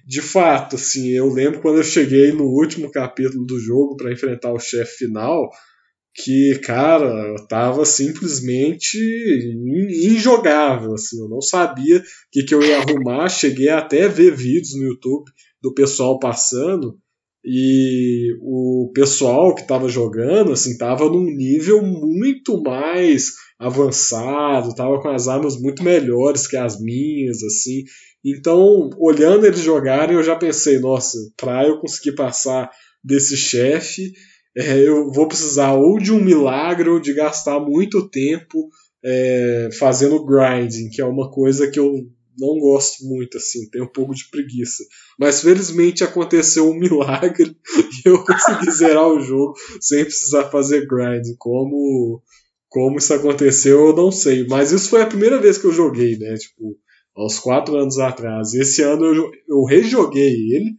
De 0.05 0.21
fato, 0.21 0.75
assim, 0.75 1.09
eu 1.09 1.27
lembro 1.27 1.59
quando 1.61 1.77
eu 1.77 1.83
cheguei 1.83 2.31
no 2.31 2.45
último 2.45 2.91
capítulo 2.91 3.45
do 3.45 3.59
jogo 3.59 3.97
para 3.97 4.13
enfrentar 4.13 4.53
o 4.53 4.59
chefe 4.59 5.05
final, 5.05 5.49
que, 6.17 6.59
cara, 6.63 7.05
eu 7.27 7.47
tava 7.47 7.85
simplesmente 7.85 8.97
injogável, 10.03 10.93
assim, 10.93 11.19
eu 11.19 11.29
não 11.29 11.41
sabia 11.41 11.99
o 11.99 12.03
que, 12.31 12.43
que 12.43 12.55
eu 12.55 12.61
ia 12.63 12.79
arrumar, 12.79 13.29
cheguei 13.29 13.69
até 13.69 14.05
a 14.05 14.09
ver 14.09 14.35
vídeos 14.35 14.75
no 14.75 14.85
YouTube 14.85 15.25
do 15.61 15.73
pessoal 15.73 16.17
passando, 16.19 16.97
e 17.49 18.35
o 18.41 18.91
pessoal 18.93 19.55
que 19.55 19.61
estava 19.61 19.87
jogando, 19.87 20.51
assim, 20.51 20.77
tava 20.77 21.05
num 21.05 21.23
nível 21.23 21.81
muito 21.81 22.61
mais 22.61 23.31
avançado, 23.57 24.75
tava 24.75 25.01
com 25.01 25.07
as 25.07 25.29
armas 25.29 25.57
muito 25.57 25.81
melhores 25.81 26.45
que 26.45 26.57
as 26.57 26.77
minhas, 26.81 27.41
assim, 27.41 27.83
então, 28.25 28.89
olhando 28.99 29.45
eles 29.45 29.61
jogarem, 29.61 30.17
eu 30.17 30.23
já 30.23 30.35
pensei, 30.35 30.79
nossa, 30.79 31.17
para 31.37 31.65
eu 31.65 31.79
conseguir 31.79 32.13
passar 32.13 32.69
desse 33.01 33.37
chefe, 33.37 34.11
é, 34.57 34.79
eu 34.79 35.09
vou 35.11 35.29
precisar 35.29 35.73
ou 35.73 35.97
de 35.97 36.11
um 36.11 36.21
milagre 36.21 36.89
ou 36.89 36.99
de 36.99 37.13
gastar 37.13 37.61
muito 37.61 38.09
tempo 38.09 38.67
é, 39.05 39.69
fazendo 39.79 40.25
grinding, 40.25 40.89
que 40.89 41.01
é 41.01 41.05
uma 41.05 41.31
coisa 41.31 41.71
que 41.71 41.79
eu 41.79 41.93
não 42.37 42.59
gosto 42.59 43.03
muito, 43.05 43.37
assim, 43.37 43.69
tenho 43.69 43.85
um 43.85 43.91
pouco 43.91 44.13
de 44.13 44.29
preguiça. 44.29 44.83
Mas 45.19 45.41
felizmente 45.41 46.03
aconteceu 46.03 46.69
um 46.69 46.73
milagre 46.77 47.55
e 48.05 48.09
eu 48.09 48.23
consegui 48.23 48.71
zerar 48.71 49.07
o 49.07 49.19
jogo 49.19 49.55
sem 49.81 50.03
precisar 50.03 50.49
fazer 50.49 50.85
grinding. 50.87 51.35
Como, 51.37 52.21
como 52.69 52.97
isso 52.97 53.13
aconteceu, 53.13 53.87
eu 53.87 53.95
não 53.95 54.11
sei. 54.11 54.45
Mas 54.47 54.71
isso 54.71 54.89
foi 54.89 55.01
a 55.01 55.07
primeira 55.07 55.39
vez 55.39 55.57
que 55.57 55.65
eu 55.65 55.71
joguei, 55.71 56.17
né? 56.17 56.35
Tipo, 56.35 56.77
uns 57.17 57.39
quatro 57.39 57.75
anos 57.75 57.97
atrás. 57.97 58.53
Esse 58.53 58.83
ano 58.83 59.05
eu, 59.05 59.31
eu 59.47 59.63
rejoguei 59.63 60.29
ele, 60.29 60.77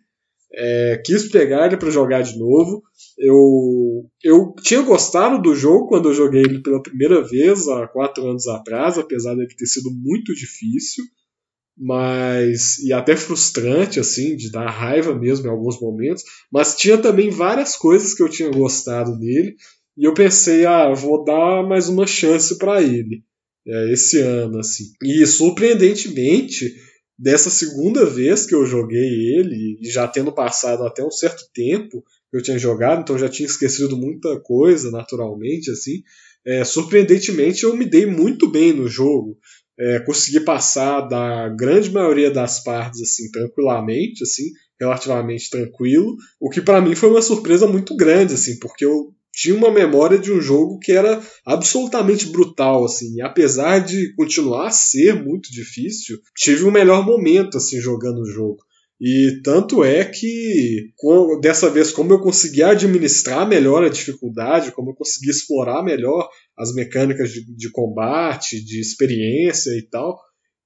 é, 0.53 1.03
quis 1.05 1.29
pegar 1.29 1.67
ele 1.67 1.77
para 1.77 1.91
jogar 1.91 2.23
de 2.23 2.39
novo. 2.39 2.83
Eu, 3.19 4.07
eu 4.23 4.55
tinha 4.63 4.83
gostado 4.83 5.43
do 5.43 5.55
jogo 5.55 5.89
quando 5.89 6.09
eu 6.09 6.15
joguei 6.15 6.43
ele 6.43 6.63
pela 6.63 6.83
primeira 6.83 7.23
vez, 7.23 7.67
há 7.69 7.89
quatro 7.89 8.25
anos 8.27 8.47
atrás, 8.47 8.97
apesar 8.97 9.35
de 9.35 9.47
ter 9.57 9.67
sido 9.67 9.91
muito 9.91 10.33
difícil, 10.35 11.05
mas 11.79 12.79
e 12.79 12.93
até 12.93 13.17
frustrante, 13.17 14.01
assim, 14.01 14.37
de 14.37 14.51
dar 14.51 14.69
raiva 14.69 15.15
mesmo 15.15 15.47
em 15.47 15.51
alguns 15.51 15.81
momentos. 15.81 16.25
Mas 16.53 16.75
tinha 16.75 16.99
também 16.99 17.31
várias 17.31 17.77
coisas 17.77 18.15
que 18.15 18.23
eu 18.23 18.29
tinha 18.29 18.51
gostado 18.51 19.17
nele. 19.17 19.55
E 19.97 20.05
eu 20.05 20.15
pensei, 20.15 20.67
ah, 20.67 20.93
vou 20.93 21.25
dar 21.25 21.63
mais 21.67 21.89
uma 21.89 22.07
chance 22.07 22.59
para 22.59 22.83
ele 22.83 23.23
é, 23.69 23.93
esse 23.93 24.21
ano, 24.21 24.59
assim. 24.59 24.85
E 25.03 25.27
surpreendentemente, 25.27 26.75
dessa 27.19 27.51
segunda 27.51 28.07
vez 28.07 28.47
que 28.47 28.55
eu 28.55 28.65
joguei 28.65 29.37
ele, 29.37 29.79
e 29.81 29.91
já 29.91 30.09
tendo 30.09 30.33
passado 30.33 30.85
até 30.85 31.05
um 31.05 31.11
certo 31.11 31.45
tempo, 31.53 32.03
que 32.31 32.37
eu 32.37 32.43
tinha 32.43 32.59
jogado, 32.59 33.03
então 33.03 33.19
já 33.19 33.29
tinha 33.29 33.47
esquecido 33.47 33.97
muita 33.97 34.41
coisa 34.41 34.91
naturalmente, 34.91 35.71
assim. 35.71 36.03
É, 36.47 36.65
surpreendentemente, 36.65 37.65
eu 37.65 37.77
me 37.77 37.85
dei 37.85 38.07
muito 38.07 38.49
bem 38.49 38.73
no 38.73 38.89
jogo. 38.89 39.37
É, 39.81 40.01
consegui 40.01 40.41
passar 40.41 41.03
da 41.03 41.49
grande 41.51 41.91
maioria 41.91 42.31
das 42.31 42.63
partes 42.63 43.01
assim 43.01 43.31
tranquilamente, 43.31 44.25
assim, 44.25 44.45
relativamente 44.81 45.51
tranquilo, 45.51 46.17
o 46.41 46.51
que 46.51 46.61
para 46.61 46.81
mim 46.81 46.95
foi 46.95 47.11
uma 47.11 47.23
surpresa 47.23 47.67
muito 47.67 47.97
grande, 47.97 48.35
assim, 48.35 48.59
porque 48.59 48.85
eu 48.85 49.13
tinha 49.33 49.55
uma 49.55 49.71
memória 49.71 50.19
de 50.19 50.33
um 50.33 50.41
jogo 50.41 50.81
que 50.81 50.91
era 50.91 51.23
absolutamente 51.47 52.27
brutal, 52.27 52.85
assim, 52.85 53.15
e 53.15 53.23
apesar 53.23 53.79
de 53.79 54.13
continuar 54.17 54.67
a 54.67 54.73
ser 54.73 55.15
muito 55.15 55.51
difícil, 55.53 56.19
tive 56.37 56.65
um 56.65 56.73
melhor 56.73 57.07
momento, 57.07 57.57
assim, 57.57 57.81
jogando 57.81 58.21
o 58.21 58.27
jogo. 58.27 58.59
E 59.01 59.41
tanto 59.45 59.85
é 59.85 60.05
que, 60.05 60.91
dessa 61.41 61.71
vez, 61.71 61.93
como 61.93 62.13
eu 62.13 62.21
consegui 62.21 62.63
administrar 62.63 63.49
melhor 63.49 63.85
a 63.85 63.89
dificuldade, 63.89 64.73
como 64.73 64.91
eu 64.91 64.95
consegui 64.95 65.31
explorar 65.31 65.85
melhor 65.85 66.29
as 66.59 66.75
mecânicas 66.75 67.31
de, 67.31 67.45
de 67.55 67.71
combate, 67.71 68.65
de 68.65 68.81
experiência 68.81 69.71
e 69.71 69.83
tal, 69.89 70.19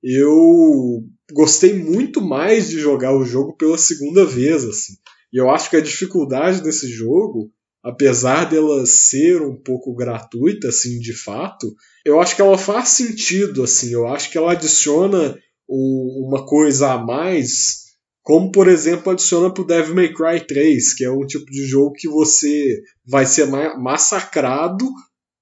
eu 0.03 1.05
gostei 1.31 1.75
muito 1.75 2.23
mais 2.23 2.71
de 2.71 2.79
jogar 2.79 3.15
o 3.15 3.25
jogo 3.25 3.55
pela 3.57 3.77
segunda 3.77 4.25
vez, 4.25 4.65
assim. 4.65 4.95
E 5.33 5.39
eu 5.39 5.51
acho 5.51 5.69
que 5.69 5.77
a 5.77 5.81
dificuldade 5.81 6.63
desse 6.63 6.89
jogo 6.89 7.51
apesar 7.83 8.49
dela 8.49 8.87
ser 8.87 9.43
um 9.43 9.57
pouco 9.57 9.95
gratuita, 9.95 10.69
assim, 10.69 10.99
de 11.01 11.13
fato, 11.13 11.75
eu 12.05 12.21
acho 12.21 12.37
que 12.37 12.43
ela 12.43 12.57
faz 12.57 12.91
sentido, 12.91 13.65
assim, 13.65 13.93
eu 13.93 14.07
acho 14.07 14.31
que 14.31 14.39
ela 14.39 14.53
adiciona 14.53 15.37
um, 15.69 16.29
uma 16.29 16.47
coisa 16.47 16.93
a 16.93 16.99
mais, 16.99 17.82
como, 18.23 18.53
por 18.53 18.69
exemplo, 18.69 19.13
adiciona 19.13 19.53
pro 19.53 19.67
Devil 19.67 19.95
May 19.95 20.13
Cry 20.13 20.47
3, 20.47 20.95
que 20.95 21.05
é 21.05 21.11
um 21.11 21.27
tipo 21.27 21.47
de 21.47 21.65
jogo 21.67 21.93
que 21.93 22.09
você 22.09 22.81
vai 23.05 23.27
ser 23.27 23.47
ma 23.47 23.77
massacrado 23.79 24.89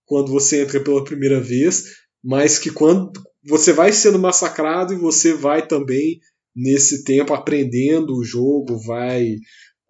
quando 0.06 0.32
você 0.32 0.62
entra 0.62 0.80
pela 0.80 1.04
primeira 1.04 1.40
vez, 1.40 1.84
mas 2.24 2.58
que 2.58 2.70
quando 2.70 3.12
você 3.46 3.72
vai 3.72 3.92
sendo 3.92 4.18
massacrado 4.18 4.92
e 4.92 4.96
você 4.96 5.32
vai 5.32 5.66
também 5.66 6.18
nesse 6.56 7.04
tempo 7.04 7.32
aprendendo 7.32 8.16
o 8.16 8.24
jogo, 8.24 8.78
vai 8.78 9.36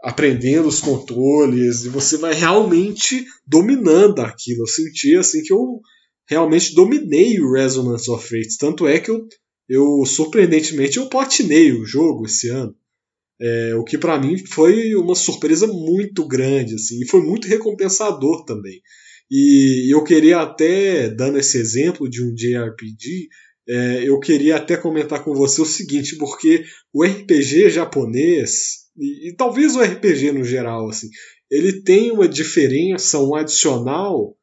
aprendendo 0.03 0.68
os 0.68 0.80
controles 0.80 1.84
e 1.84 1.88
você 1.88 2.16
vai 2.16 2.34
realmente 2.34 3.24
dominando 3.47 4.20
aquilo. 4.20 4.62
Eu 4.62 4.66
senti 4.66 5.16
assim 5.16 5.43
que 5.43 5.53
eu 5.53 5.80
realmente 6.28 6.74
dominei 6.74 7.41
o 7.41 7.53
Resonance 7.53 8.11
of 8.11 8.26
Fates. 8.26 8.57
Tanto 8.57 8.86
é 8.86 8.99
que 8.99 9.11
eu, 9.11 9.26
eu 9.68 10.05
surpreendentemente, 10.05 10.97
eu 10.97 11.09
platinei 11.09 11.72
o 11.72 11.84
jogo 11.84 12.26
esse 12.26 12.49
ano. 12.49 12.74
É, 13.41 13.74
o 13.74 13.84
que 13.84 13.97
para 13.97 14.18
mim 14.18 14.36
foi 14.36 14.95
uma 14.95 15.14
surpresa 15.14 15.66
muito 15.66 16.26
grande, 16.28 16.74
assim, 16.74 17.01
e 17.01 17.07
foi 17.07 17.22
muito 17.22 17.49
recompensador 17.49 18.45
também. 18.45 18.80
E 19.30 19.93
eu 19.95 20.03
queria 20.05 20.41
até, 20.41 21.09
dando 21.09 21.38
esse 21.38 21.57
exemplo 21.57 22.09
de 22.11 22.22
um 22.22 22.34
JRPG, 22.34 23.28
é, 23.68 24.03
eu 24.03 24.18
queria 24.18 24.57
até 24.57 24.76
comentar 24.76 25.22
com 25.22 25.32
você 25.32 25.62
o 25.62 25.66
seguinte, 25.66 26.16
porque 26.16 26.64
o 26.93 27.05
RPG 27.05 27.70
japonês, 27.70 28.88
e, 28.99 29.28
e, 29.28 29.36
talvez 29.36 29.76
o 29.76 29.80
RPG 29.80 30.32
no 30.32 30.45
geral, 30.45 30.88
assim, 30.88 31.09
ele 31.51 31.82
tem 31.82 32.11
uma 32.11 32.28
diferença, 32.28 33.20
um 33.20 33.34
adicional 33.34 34.36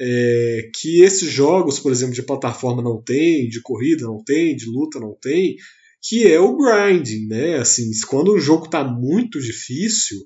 é, 0.00 0.70
que 0.74 1.02
esses 1.02 1.30
jogos, 1.30 1.78
por 1.80 1.92
exemplo, 1.92 2.14
de 2.14 2.22
plataforma 2.22 2.82
não 2.82 3.02
tem, 3.02 3.48
de 3.48 3.60
corrida 3.60 4.04
não 4.04 4.22
tem, 4.22 4.54
de 4.54 4.66
luta 4.66 4.98
não 5.00 5.16
tem, 5.20 5.56
que 6.02 6.26
é 6.26 6.40
o 6.40 6.56
grinding, 6.56 7.26
né? 7.26 7.56
Assim, 7.58 7.90
quando 8.08 8.32
o 8.32 8.40
jogo 8.40 8.66
está 8.66 8.82
muito 8.82 9.40
difícil, 9.40 10.18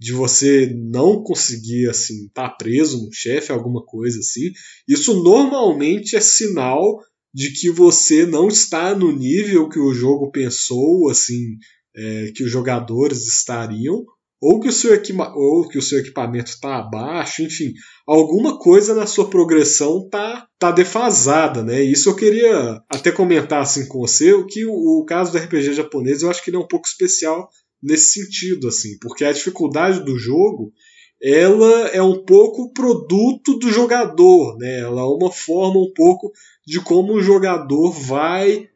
de 0.00 0.12
você 0.12 0.72
não 0.74 1.22
conseguir 1.22 1.88
assim 1.90 2.26
estar 2.26 2.50
tá 2.50 2.54
preso 2.54 3.04
no 3.04 3.12
chefe, 3.12 3.50
alguma 3.50 3.84
coisa 3.84 4.20
assim, 4.20 4.52
isso 4.86 5.22
normalmente 5.22 6.16
é 6.16 6.20
sinal 6.20 7.00
de 7.34 7.50
que 7.52 7.68
você 7.68 8.24
não 8.24 8.48
está 8.48 8.94
no 8.94 9.12
nível 9.12 9.68
que 9.68 9.78
o 9.78 9.92
jogo 9.92 10.30
pensou, 10.30 11.10
assim, 11.10 11.56
é, 11.94 12.30
que 12.34 12.44
os 12.44 12.50
jogadores 12.50 13.26
estariam, 13.26 14.04
ou 14.40 14.60
que 14.60 14.68
o 14.68 14.72
seu, 14.72 14.94
equipa 14.94 15.32
ou 15.34 15.68
que 15.68 15.78
o 15.78 15.82
seu 15.82 15.98
equipamento 15.98 16.50
está 16.50 16.76
abaixo, 16.76 17.42
enfim, 17.42 17.72
alguma 18.06 18.58
coisa 18.58 18.94
na 18.94 19.06
sua 19.06 19.28
progressão 19.28 20.08
tá, 20.08 20.46
tá 20.58 20.70
defasada, 20.70 21.62
né? 21.62 21.82
Isso 21.82 22.08
eu 22.08 22.16
queria 22.16 22.80
até 22.88 23.10
comentar 23.10 23.62
assim 23.62 23.86
com 23.86 23.98
você, 23.98 24.32
que 24.46 24.64
o, 24.64 24.72
o 24.72 25.04
caso 25.04 25.32
do 25.32 25.38
RPG 25.38 25.72
japonês 25.72 26.22
eu 26.22 26.30
acho 26.30 26.42
que 26.42 26.50
ele 26.50 26.56
é 26.56 26.60
um 26.60 26.68
pouco 26.68 26.86
especial 26.86 27.48
nesse 27.82 28.20
sentido, 28.20 28.68
assim, 28.68 28.96
porque 29.00 29.24
a 29.24 29.32
dificuldade 29.32 30.04
do 30.04 30.18
jogo 30.18 30.72
ela 31.20 31.88
é 31.88 32.00
um 32.00 32.24
pouco 32.24 32.72
produto 32.72 33.58
do 33.58 33.70
jogador, 33.70 34.56
né? 34.56 34.80
Ela 34.80 35.00
é 35.00 35.04
uma 35.04 35.32
forma 35.32 35.80
um 35.80 35.92
pouco 35.92 36.30
de 36.64 36.80
como 36.80 37.14
o 37.14 37.22
jogador 37.22 37.90
vai 37.90 38.68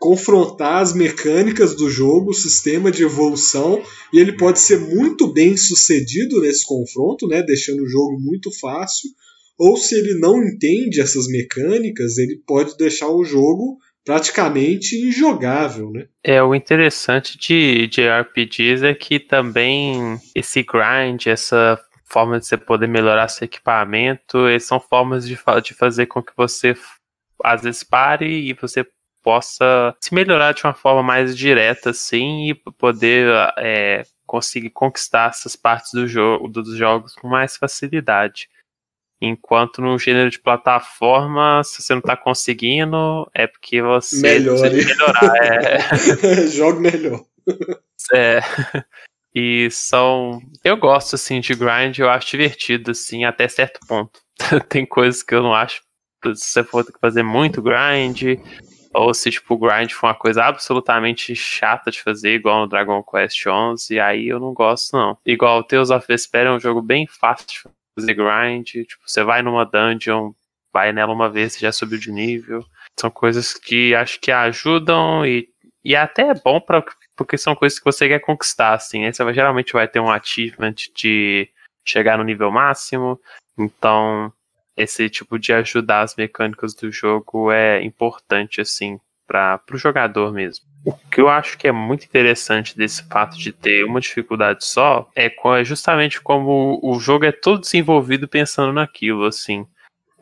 confrontar 0.00 0.80
as 0.82 0.94
mecânicas 0.94 1.76
do 1.76 1.90
jogo, 1.90 2.30
o 2.30 2.34
sistema 2.34 2.90
de 2.90 3.02
evolução, 3.02 3.82
e 4.10 4.18
ele 4.18 4.32
pode 4.32 4.58
ser 4.58 4.80
muito 4.80 5.30
bem 5.30 5.58
sucedido 5.58 6.40
nesse 6.40 6.66
confronto, 6.66 7.28
né, 7.28 7.42
deixando 7.42 7.82
o 7.82 7.88
jogo 7.88 8.18
muito 8.18 8.50
fácil, 8.58 9.10
ou 9.58 9.76
se 9.76 9.94
ele 9.94 10.18
não 10.18 10.42
entende 10.42 11.02
essas 11.02 11.28
mecânicas, 11.28 12.16
ele 12.16 12.40
pode 12.46 12.78
deixar 12.78 13.10
o 13.10 13.22
jogo 13.22 13.76
praticamente 14.02 14.96
injogável, 14.96 15.90
né? 15.90 16.06
É, 16.24 16.42
o 16.42 16.54
interessante 16.54 17.36
de, 17.36 17.86
de 17.86 18.00
RPGs 18.00 18.82
é 18.82 18.94
que 18.94 19.20
também 19.20 20.18
esse 20.34 20.62
grind, 20.62 21.26
essa 21.26 21.78
forma 22.10 22.40
de 22.40 22.46
você 22.46 22.56
poder 22.56 22.88
melhorar 22.88 23.28
seu 23.28 23.44
equipamento, 23.44 24.38
são 24.60 24.80
formas 24.80 25.28
de, 25.28 25.38
de 25.62 25.74
fazer 25.74 26.06
com 26.06 26.22
que 26.22 26.32
você 26.34 26.74
às 27.44 27.62
vezes 27.62 27.84
pare 27.84 28.26
e 28.26 28.54
você 28.54 28.86
possa 29.22 29.94
se 30.00 30.14
melhorar 30.14 30.52
de 30.52 30.64
uma 30.64 30.74
forma 30.74 31.02
mais 31.02 31.36
direta, 31.36 31.90
assim, 31.90 32.50
e 32.50 32.54
poder 32.54 33.28
é, 33.58 34.02
conseguir 34.26 34.70
conquistar 34.70 35.30
essas 35.30 35.56
partes 35.56 35.92
do 35.92 36.06
jogo, 36.06 36.48
dos 36.48 36.76
jogos 36.76 37.14
com 37.14 37.28
mais 37.28 37.56
facilidade. 37.56 38.48
Enquanto 39.22 39.82
no 39.82 39.98
gênero 39.98 40.30
de 40.30 40.38
plataforma, 40.38 41.62
se 41.62 41.82
você 41.82 41.92
não 41.92 42.00
está 42.00 42.16
conseguindo, 42.16 43.30
é 43.34 43.46
porque 43.46 43.82
você 43.82 44.20
Melhore. 44.22 44.60
precisa 44.60 44.88
melhorar. 44.88 45.36
É... 45.44 46.46
Jogue 46.48 46.80
melhor. 46.80 47.24
É. 48.14 48.40
E 49.34 49.70
são. 49.70 50.40
Eu 50.64 50.76
gosto, 50.76 51.14
assim, 51.14 51.38
de 51.40 51.54
grind, 51.54 51.98
eu 51.98 52.08
acho 52.08 52.30
divertido, 52.30 52.92
assim, 52.92 53.24
até 53.24 53.46
certo 53.46 53.78
ponto. 53.86 54.20
Tem 54.68 54.86
coisas 54.86 55.22
que 55.22 55.34
eu 55.34 55.42
não 55.42 55.54
acho. 55.54 55.82
Se 56.34 56.46
você 56.46 56.64
for 56.64 56.84
ter 56.84 56.92
que 56.92 56.98
fazer 56.98 57.22
muito 57.22 57.62
grind, 57.62 58.40
ou 58.92 59.14
se, 59.14 59.30
tipo, 59.30 59.54
o 59.54 59.58
grind 59.58 59.90
for 59.92 60.08
uma 60.08 60.14
coisa 60.14 60.44
absolutamente 60.44 61.34
chata 61.34 61.90
de 61.90 62.02
fazer, 62.02 62.34
igual 62.34 62.60
no 62.60 62.68
Dragon 62.68 63.02
Quest 63.02 63.46
11, 63.46 63.94
e 63.94 64.00
aí 64.00 64.28
eu 64.28 64.40
não 64.40 64.52
gosto, 64.52 64.96
não. 64.96 65.16
Igual 65.24 65.60
o 65.60 65.64
Tales 65.64 65.90
of 65.90 66.06
Vesperia 66.06 66.48
é 66.48 66.52
um 66.52 66.60
jogo 66.60 66.82
bem 66.82 67.06
fácil 67.06 67.46
de 67.46 67.62
fazer 67.94 68.14
grind, 68.14 68.66
tipo, 68.66 69.02
você 69.06 69.22
vai 69.22 69.42
numa 69.42 69.64
dungeon, 69.64 70.32
vai 70.72 70.92
nela 70.92 71.12
uma 71.12 71.28
vez, 71.28 71.52
você 71.52 71.60
já 71.60 71.72
subiu 71.72 71.98
de 71.98 72.10
nível. 72.10 72.64
São 72.98 73.10
coisas 73.10 73.54
que 73.54 73.94
acho 73.94 74.20
que 74.20 74.32
ajudam 74.32 75.24
e, 75.24 75.48
e 75.84 75.94
até 75.94 76.22
é 76.28 76.34
bom 76.34 76.60
para 76.60 76.84
porque 77.16 77.36
são 77.36 77.54
coisas 77.54 77.78
que 77.78 77.84
você 77.84 78.08
quer 78.08 78.20
conquistar, 78.20 78.72
assim. 78.72 79.04
Aí 79.04 79.12
você 79.12 79.22
vai, 79.22 79.34
geralmente 79.34 79.74
vai 79.74 79.86
ter 79.86 80.00
um 80.00 80.10
achievement 80.10 80.74
de 80.94 81.48
chegar 81.84 82.16
no 82.16 82.24
nível 82.24 82.50
máximo, 82.50 83.20
então 83.58 84.32
esse 84.82 85.08
tipo 85.08 85.38
de 85.38 85.52
ajudar 85.52 86.02
as 86.02 86.16
mecânicas 86.16 86.74
do 86.74 86.90
jogo 86.90 87.50
é 87.52 87.82
importante, 87.82 88.60
assim, 88.60 88.98
para 89.26 89.60
o 89.72 89.76
jogador 89.76 90.32
mesmo. 90.32 90.64
O 90.84 90.92
que 90.92 91.20
eu 91.20 91.28
acho 91.28 91.58
que 91.58 91.68
é 91.68 91.72
muito 91.72 92.04
interessante 92.04 92.76
desse 92.76 93.06
fato 93.06 93.36
de 93.38 93.52
ter 93.52 93.84
uma 93.84 94.00
dificuldade 94.00 94.64
só 94.64 95.08
é, 95.14 95.26
é 95.26 95.64
justamente 95.64 96.20
como 96.20 96.80
o 96.82 96.98
jogo 96.98 97.26
é 97.26 97.32
todo 97.32 97.60
desenvolvido 97.60 98.26
pensando 98.26 98.72
naquilo, 98.72 99.26
assim. 99.26 99.66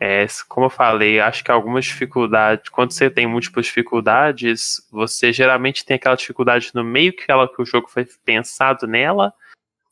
É, 0.01 0.27
como 0.49 0.67
eu 0.67 0.71
falei, 0.71 1.19
acho 1.21 1.43
que 1.43 1.51
algumas 1.51 1.85
dificuldades, 1.85 2.69
quando 2.71 2.93
você 2.93 3.11
tem 3.11 3.27
múltiplas 3.27 3.67
dificuldades, 3.67 4.87
você 4.93 5.33
geralmente 5.33 5.85
tem 5.85 5.97
aquela 5.97 6.17
dificuldade 6.17 6.71
no 6.75 6.85
meio 6.85 7.13
que, 7.13 7.31
ela, 7.31 7.49
que 7.49 7.61
o 7.61 7.67
jogo 7.67 7.89
foi 7.89 8.07
pensado 8.25 8.87
nela, 8.87 9.33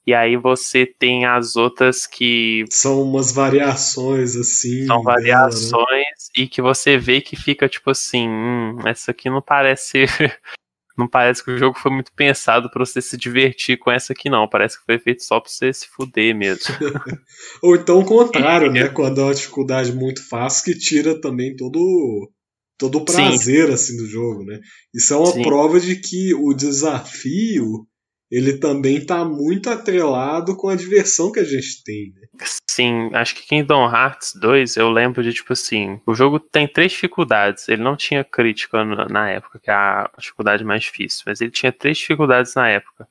e 0.06 0.14
aí 0.14 0.36
você 0.36 0.86
tem 0.86 1.26
as 1.26 1.56
outras 1.56 2.06
que. 2.06 2.64
São 2.70 3.02
umas 3.02 3.32
variações, 3.32 4.36
assim. 4.36 4.86
São 4.86 5.02
variações 5.02 5.70
dela, 5.72 5.86
né? 5.90 6.04
e 6.36 6.46
que 6.46 6.62
você 6.62 6.96
vê 6.96 7.20
que 7.20 7.34
fica 7.34 7.68
tipo 7.68 7.90
assim: 7.90 8.28
hum, 8.28 8.78
essa 8.86 9.10
aqui 9.10 9.28
não 9.28 9.42
parece. 9.42 10.04
não 10.96 11.08
parece 11.08 11.42
que 11.42 11.50
o 11.50 11.58
jogo 11.58 11.76
foi 11.76 11.90
muito 11.90 12.12
pensado 12.12 12.70
para 12.70 12.84
você 12.84 13.02
se 13.02 13.16
divertir 13.16 13.78
com 13.78 13.90
essa 13.90 14.12
aqui, 14.12 14.30
não. 14.30 14.48
Parece 14.48 14.78
que 14.78 14.84
foi 14.84 14.96
feito 14.96 15.24
só 15.24 15.40
pra 15.40 15.50
você 15.50 15.72
se 15.72 15.88
fuder 15.88 16.36
mesmo. 16.36 16.66
Ou 17.60 17.74
então 17.74 17.98
o 17.98 18.04
contrário, 18.04 18.70
né? 18.70 18.88
Quando 18.88 19.20
é 19.20 19.24
uma 19.24 19.34
dificuldade 19.34 19.92
muito 19.92 20.26
fácil 20.28 20.72
que 20.72 20.78
tira 20.78 21.20
também 21.20 21.56
todo. 21.56 22.30
Todo 22.78 22.98
o 22.98 23.04
prazer 23.06 23.70
assim 23.70 23.96
do 23.96 24.06
jogo, 24.06 24.44
né? 24.44 24.60
Isso 24.94 25.14
é 25.14 25.16
uma 25.16 25.32
Sim. 25.32 25.42
prova 25.42 25.80
de 25.80 25.96
que 25.96 26.34
o 26.34 26.52
desafio 26.52 27.86
ele 28.30 28.58
também 28.58 29.04
tá 29.04 29.24
muito 29.24 29.70
atrelado 29.70 30.56
com 30.56 30.68
a 30.68 30.76
diversão 30.76 31.30
que 31.30 31.40
a 31.40 31.44
gente 31.44 31.82
tem, 31.84 32.12
né? 32.14 32.26
Sim, 32.68 33.10
acho 33.14 33.34
que 33.34 33.46
Kingdom 33.46 33.88
Hearts 33.88 34.32
2, 34.40 34.76
eu 34.76 34.90
lembro 34.90 35.22
de 35.22 35.32
tipo 35.32 35.52
assim, 35.52 36.00
o 36.04 36.14
jogo 36.14 36.40
tem 36.40 36.66
três 36.66 36.92
dificuldades. 36.92 37.68
Ele 37.68 37.82
não 37.82 37.96
tinha 37.96 38.24
crítica 38.24 38.84
na 38.84 39.30
época, 39.30 39.58
que 39.58 39.70
é 39.70 39.74
a 39.74 40.10
dificuldade 40.18 40.64
mais 40.64 40.82
difícil, 40.82 41.22
mas 41.26 41.40
ele 41.40 41.50
tinha 41.50 41.72
três 41.72 41.98
dificuldades 41.98 42.54
na 42.54 42.68
época. 42.68 43.08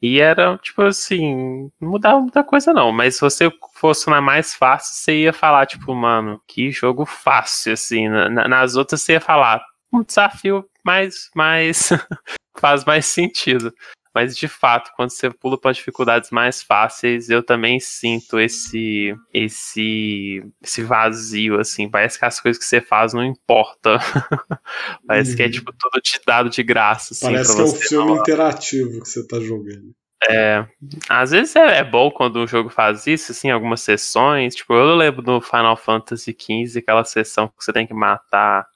E 0.00 0.20
era, 0.20 0.58
tipo 0.58 0.82
assim, 0.82 1.70
não 1.80 1.90
mudava 1.90 2.20
muita 2.20 2.44
coisa 2.44 2.72
não, 2.72 2.92
mas 2.92 3.14
se 3.14 3.20
você 3.22 3.50
fosse 3.74 4.08
na 4.10 4.20
mais 4.20 4.54
fácil, 4.54 4.94
você 4.94 5.22
ia 5.22 5.32
falar, 5.32 5.66
tipo, 5.66 5.94
mano, 5.94 6.40
que 6.46 6.70
jogo 6.70 7.06
fácil, 7.06 7.72
assim. 7.72 8.08
Na, 8.08 8.46
nas 8.46 8.76
outras 8.76 9.00
você 9.02 9.12
ia 9.12 9.20
falar, 9.20 9.64
um 9.92 10.02
desafio 10.02 10.68
mais, 10.84 11.30
mais 11.34 11.88
faz 12.58 12.84
mais 12.84 13.06
sentido. 13.06 13.72
Mas 14.14 14.36
de 14.36 14.46
fato, 14.46 14.92
quando 14.96 15.10
você 15.10 15.28
pula 15.28 15.58
para 15.58 15.72
dificuldades 15.72 16.30
mais 16.30 16.62
fáceis, 16.62 17.28
eu 17.28 17.42
também 17.42 17.80
sinto 17.80 18.38
esse 18.38 19.14
esse 19.32 20.42
esse 20.62 20.82
vazio 20.82 21.58
assim, 21.58 21.90
parece 21.90 22.18
que 22.18 22.24
as 22.24 22.38
coisas 22.38 22.62
que 22.62 22.64
você 22.64 22.80
faz 22.80 23.12
não 23.12 23.24
importa. 23.24 23.98
parece 25.06 25.30
uhum. 25.30 25.36
que 25.36 25.42
é 25.42 25.46
uhum. 25.46 25.52
tipo 25.52 25.72
tudo 25.76 26.00
te 26.00 26.20
dado 26.24 26.48
de 26.48 26.62
graça 26.62 27.12
assim, 27.12 27.26
Parece 27.26 27.56
que 27.56 27.60
é 27.60 27.64
um 27.64 27.74
filme 27.74 28.10
não... 28.12 28.20
interativo 28.20 29.00
que 29.00 29.08
você 29.08 29.26
tá 29.26 29.40
jogando. 29.40 29.92
É, 30.28 30.66
às 31.08 31.32
vezes 31.32 31.54
é, 31.56 31.78
é, 31.78 31.84
bom 31.84 32.10
quando 32.10 32.38
um 32.38 32.46
jogo 32.46 32.70
faz 32.70 33.06
isso, 33.06 33.32
assim, 33.32 33.50
algumas 33.50 33.80
sessões. 33.80 34.54
Tipo, 34.54 34.74
eu 34.74 34.94
lembro 34.94 35.20
do 35.20 35.40
Final 35.40 35.76
Fantasy 35.76 36.34
XV, 36.38 36.78
aquela 36.78 37.04
sessão 37.04 37.48
que 37.48 37.62
você 37.62 37.72
tem 37.72 37.86
que 37.86 37.92
matar 37.92 38.66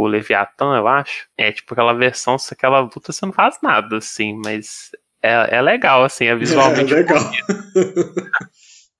o 0.00 0.06
Leviatã, 0.06 0.76
eu 0.76 0.88
acho. 0.88 1.26
É 1.36 1.52
tipo 1.52 1.74
aquela 1.74 1.92
versão, 1.92 2.36
aquela 2.50 2.80
luta 2.80 3.12
você 3.12 3.24
não 3.24 3.32
faz 3.32 3.58
nada, 3.62 3.98
assim, 3.98 4.40
mas 4.44 4.90
é, 5.22 5.56
é 5.56 5.62
legal, 5.62 6.04
assim, 6.04 6.26
é 6.26 6.34
visualmente. 6.34 6.92
É, 6.94 6.96
legal. 6.96 7.32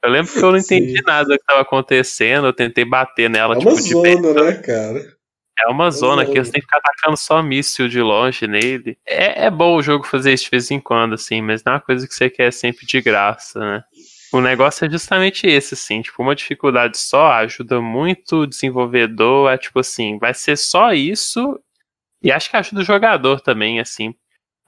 eu 0.04 0.10
lembro 0.10 0.32
que 0.32 0.38
eu 0.38 0.50
não 0.50 0.58
entendi 0.58 0.98
Sim. 0.98 1.02
nada 1.06 1.24
do 1.24 1.36
que 1.36 1.42
estava 1.42 1.62
acontecendo, 1.62 2.46
eu 2.46 2.52
tentei 2.52 2.84
bater 2.84 3.30
nela. 3.30 3.54
É 3.54 3.58
tipo, 3.58 3.70
uma 3.70 3.80
zona, 3.80 4.44
né, 4.44 4.52
cara? 4.54 5.16
É 5.58 5.68
uma 5.68 5.86
é 5.86 5.90
zona 5.90 6.26
que 6.26 6.38
você 6.38 6.52
tem 6.52 6.60
que 6.60 6.66
ficar 6.66 6.78
atacando 6.78 7.16
só 7.16 7.42
míssil 7.42 7.88
de 7.88 8.02
longe 8.02 8.46
nele. 8.46 8.98
É, 9.06 9.46
é 9.46 9.50
bom 9.50 9.76
o 9.76 9.82
jogo 9.82 10.06
fazer 10.06 10.32
isso 10.34 10.44
de 10.44 10.50
vez 10.50 10.70
em 10.70 10.78
quando, 10.78 11.14
assim, 11.14 11.40
mas 11.40 11.64
não 11.64 11.72
é 11.72 11.76
uma 11.76 11.80
coisa 11.80 12.06
que 12.06 12.14
você 12.14 12.28
quer 12.28 12.52
sempre 12.52 12.84
de 12.84 13.00
graça, 13.00 13.58
né? 13.58 13.84
O 14.36 14.40
negócio 14.42 14.84
é 14.84 14.90
justamente 14.90 15.46
esse, 15.46 15.72
assim, 15.72 16.02
tipo, 16.02 16.22
uma 16.22 16.34
dificuldade 16.34 16.98
só 16.98 17.32
ajuda 17.32 17.80
muito 17.80 18.40
o 18.40 18.46
desenvolvedor 18.46 19.50
a, 19.50 19.56
tipo 19.56 19.80
assim, 19.80 20.18
vai 20.18 20.34
ser 20.34 20.58
só 20.58 20.92
isso, 20.92 21.58
e 22.22 22.30
acho 22.30 22.50
que 22.50 22.56
ajuda 22.58 22.82
o 22.82 22.84
jogador 22.84 23.40
também, 23.40 23.80
assim. 23.80 24.14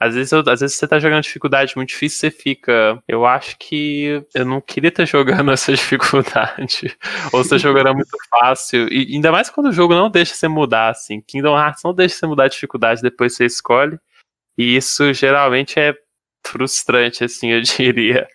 Às 0.01 0.15
vezes, 0.15 0.33
eu, 0.33 0.41
às 0.49 0.61
vezes 0.61 0.77
você 0.77 0.89
tá 0.89 0.99
jogando 0.99 1.23
dificuldade 1.23 1.77
muito 1.77 1.91
difícil, 1.91 2.19
você 2.19 2.31
fica. 2.31 3.03
Eu 3.07 3.27
acho 3.27 3.59
que 3.59 4.25
eu 4.35 4.47
não 4.47 4.59
queria 4.59 4.89
estar 4.89 5.05
jogando 5.07 5.51
essa 5.51 5.71
dificuldade. 5.71 6.97
Ou 7.31 7.45
você 7.45 7.59
jogando 7.59 7.93
muito 7.95 8.17
fácil. 8.31 8.91
E 8.91 9.15
ainda 9.17 9.31
mais 9.31 9.51
quando 9.51 9.67
o 9.67 9.73
jogo 9.73 9.95
não 9.95 10.09
deixa 10.11 10.35
você 10.35 10.49
mudar, 10.49 10.89
assim. 10.91 11.21
Kingdom 11.21 11.59
Hearts 11.59 11.83
não 11.85 11.93
deixa 11.93 12.15
você 12.15 12.27
mudar 12.27 12.45
a 12.45 12.49
dificuldade, 12.49 13.03
depois 13.03 13.35
você 13.35 13.45
escolhe. 13.45 13.99
E 14.57 14.77
isso 14.77 15.13
geralmente 15.13 15.79
é 15.79 15.95
frustrante, 16.47 17.23
assim, 17.23 17.51
eu 17.51 17.61
diria. 17.77 18.27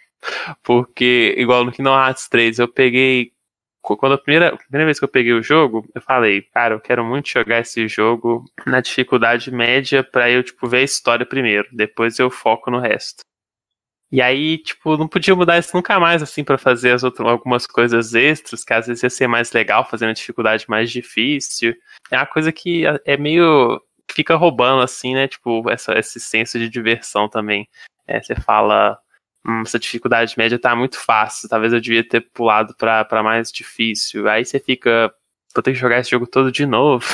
Porque, 0.63 1.35
igual 1.37 1.63
no 1.63 1.71
Kingdom 1.71 1.95
Hearts 1.95 2.27
3, 2.29 2.59
eu 2.59 2.67
peguei. 2.67 3.31
Quando 3.81 4.13
a 4.13 4.17
primeira, 4.17 4.53
a 4.53 4.57
primeira 4.57 4.85
vez 4.85 4.97
que 4.97 5.03
eu 5.03 5.09
peguei 5.09 5.33
o 5.33 5.43
jogo, 5.43 5.85
eu 5.93 6.01
falei, 6.01 6.41
cara, 6.41 6.75
eu 6.75 6.79
quero 6.79 7.03
muito 7.03 7.27
jogar 7.29 7.59
esse 7.59 7.85
jogo 7.87 8.45
na 8.65 8.79
dificuldade 8.79 9.51
média 9.51 10.01
pra 10.03 10.29
eu, 10.31 10.41
tipo, 10.41 10.67
ver 10.69 10.77
a 10.77 10.83
história 10.83 11.25
primeiro. 11.25 11.67
Depois 11.71 12.17
eu 12.17 12.29
foco 12.29 12.71
no 12.71 12.79
resto. 12.79 13.23
E 14.13 14.21
aí, 14.21 14.59
tipo, 14.59 14.95
não 14.95 15.07
podia 15.07 15.35
mudar 15.35 15.57
isso 15.57 15.75
nunca 15.75 15.99
mais, 15.99 16.21
assim, 16.21 16.43
para 16.43 16.55
fazer 16.55 16.91
as 16.91 17.03
outras, 17.03 17.27
algumas 17.27 17.65
coisas 17.65 18.13
extras, 18.13 18.63
que 18.63 18.71
às 18.71 18.85
vezes 18.85 19.01
ia 19.01 19.09
ser 19.09 19.27
mais 19.27 19.51
legal 19.51 19.89
fazendo 19.89 20.11
a 20.11 20.13
dificuldade 20.13 20.65
mais 20.69 20.91
difícil. 20.91 21.73
É 22.11 22.17
uma 22.17 22.27
coisa 22.27 22.51
que 22.51 22.83
é 23.05 23.17
meio. 23.17 23.81
fica 24.11 24.35
roubando, 24.35 24.83
assim, 24.83 25.15
né? 25.15 25.27
Tipo, 25.27 25.67
essa, 25.67 25.97
esse 25.97 26.19
senso 26.19 26.59
de 26.59 26.69
diversão 26.69 27.27
também. 27.27 27.67
É, 28.07 28.21
você 28.21 28.35
fala, 28.35 28.99
essa 29.61 29.77
dificuldade 29.77 30.35
média 30.37 30.57
tá 30.57 30.75
muito 30.75 30.97
fácil, 30.97 31.49
talvez 31.49 31.73
eu 31.73 31.81
devia 31.81 32.07
ter 32.07 32.21
pulado 32.21 32.75
pra, 32.77 33.03
pra 33.03 33.23
mais 33.23 33.51
difícil. 33.51 34.27
Aí 34.27 34.45
você 34.45 34.59
fica, 34.59 35.13
vou 35.53 35.61
ter 35.61 35.73
que 35.73 35.79
jogar 35.79 35.99
esse 35.99 36.11
jogo 36.11 36.25
todo 36.25 36.51
de 36.51 36.65
novo. 36.65 37.05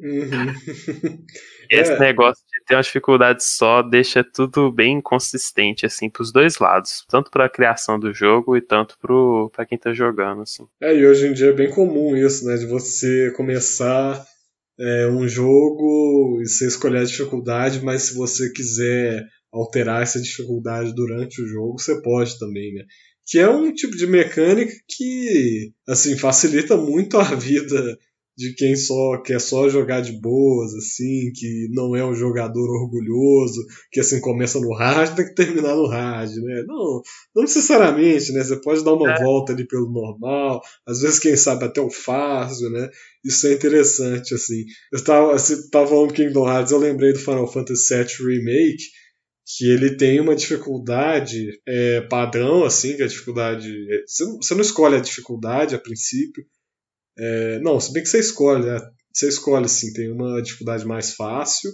Uhum. 0.00 0.54
esse 1.70 1.92
é. 1.92 1.98
negócio 1.98 2.44
de 2.46 2.64
ter 2.66 2.74
uma 2.74 2.82
dificuldade 2.82 3.42
só 3.42 3.82
deixa 3.82 4.22
tudo 4.22 4.70
bem 4.70 5.00
consistente, 5.00 5.86
assim, 5.86 6.08
pros 6.08 6.30
dois 6.30 6.58
lados. 6.58 7.04
Tanto 7.08 7.30
pra 7.30 7.48
criação 7.48 7.98
do 7.98 8.12
jogo 8.12 8.56
e 8.56 8.60
tanto 8.60 8.98
pro, 8.98 9.50
pra 9.54 9.66
quem 9.66 9.78
tá 9.78 9.92
jogando, 9.92 10.42
assim. 10.42 10.66
É, 10.80 10.94
e 10.94 11.06
hoje 11.06 11.26
em 11.26 11.32
dia 11.32 11.48
é 11.48 11.52
bem 11.52 11.70
comum 11.70 12.16
isso, 12.16 12.44
né? 12.46 12.56
De 12.56 12.66
você 12.66 13.32
começar 13.36 14.24
é, 14.78 15.08
um 15.08 15.26
jogo 15.26 16.40
e 16.42 16.46
você 16.46 16.66
escolher 16.66 16.98
a 16.98 17.04
dificuldade, 17.04 17.82
mas 17.82 18.02
se 18.02 18.14
você 18.14 18.52
quiser 18.52 19.26
alterar 19.52 20.02
essa 20.02 20.20
dificuldade 20.20 20.94
durante 20.94 21.42
o 21.42 21.46
jogo, 21.46 21.78
você 21.78 22.00
pode 22.02 22.38
também, 22.38 22.74
né? 22.74 22.84
Que 23.26 23.38
é 23.38 23.48
um 23.48 23.72
tipo 23.72 23.96
de 23.96 24.06
mecânica 24.06 24.72
que, 24.88 25.72
assim, 25.86 26.16
facilita 26.16 26.76
muito 26.76 27.18
a 27.18 27.34
vida 27.34 27.98
de 28.38 28.54
quem 28.54 28.76
só 28.76 29.20
quer 29.20 29.40
só 29.40 29.68
jogar 29.68 30.00
de 30.00 30.12
boas, 30.12 30.72
assim, 30.72 31.32
que 31.34 31.66
não 31.72 31.96
é 31.96 32.04
um 32.04 32.14
jogador 32.14 32.70
orgulhoso, 32.70 33.66
que 33.90 33.98
assim 33.98 34.20
começa 34.20 34.60
no 34.60 34.72
hard, 34.72 35.16
tem 35.16 35.26
que 35.26 35.34
terminar 35.34 35.74
no 35.74 35.88
hard, 35.88 36.30
né? 36.36 36.62
Não, 36.64 37.02
não 37.34 37.42
necessariamente, 37.42 38.32
né? 38.32 38.44
Você 38.44 38.60
pode 38.60 38.84
dar 38.84 38.92
uma 38.92 39.12
é. 39.12 39.20
volta 39.20 39.52
ali 39.52 39.66
pelo 39.66 39.90
normal, 39.90 40.62
às 40.86 41.00
vezes 41.00 41.18
quem 41.18 41.34
sabe 41.34 41.64
até 41.64 41.80
o 41.80 41.90
fácil, 41.90 42.70
né? 42.70 42.88
Isso 43.24 43.44
é 43.48 43.54
interessante, 43.54 44.32
assim. 44.32 44.64
Eu 44.92 44.98
estava, 44.98 45.32
você 45.32 45.68
tava 45.68 45.88
falando 45.88 46.14
Kingdom 46.14 46.48
Hearts, 46.48 46.70
eu 46.70 46.78
lembrei 46.78 47.12
do 47.12 47.18
Final 47.18 47.52
Fantasy 47.52 47.92
VII 47.92 48.06
Remake, 48.24 48.84
que 49.56 49.70
ele 49.70 49.96
tem 49.96 50.20
uma 50.20 50.36
dificuldade 50.36 51.58
é, 51.66 52.02
padrão, 52.02 52.64
assim, 52.64 52.96
que 52.96 53.02
a 53.02 53.06
dificuldade. 53.06 53.72
Você 54.06 54.54
não 54.54 54.60
escolhe 54.60 54.96
a 54.96 55.00
dificuldade 55.00 55.74
a 55.74 55.78
princípio. 55.78 56.44
É, 57.16 57.58
não, 57.60 57.80
se 57.80 57.90
bem 57.92 58.02
que 58.02 58.10
você 58.10 58.18
escolhe, 58.18 58.66
né? 58.66 58.78
Você 59.10 59.28
escolhe, 59.28 59.66
sim, 59.68 59.92
tem 59.94 60.12
uma 60.12 60.42
dificuldade 60.42 60.86
mais 60.86 61.14
fácil, 61.14 61.70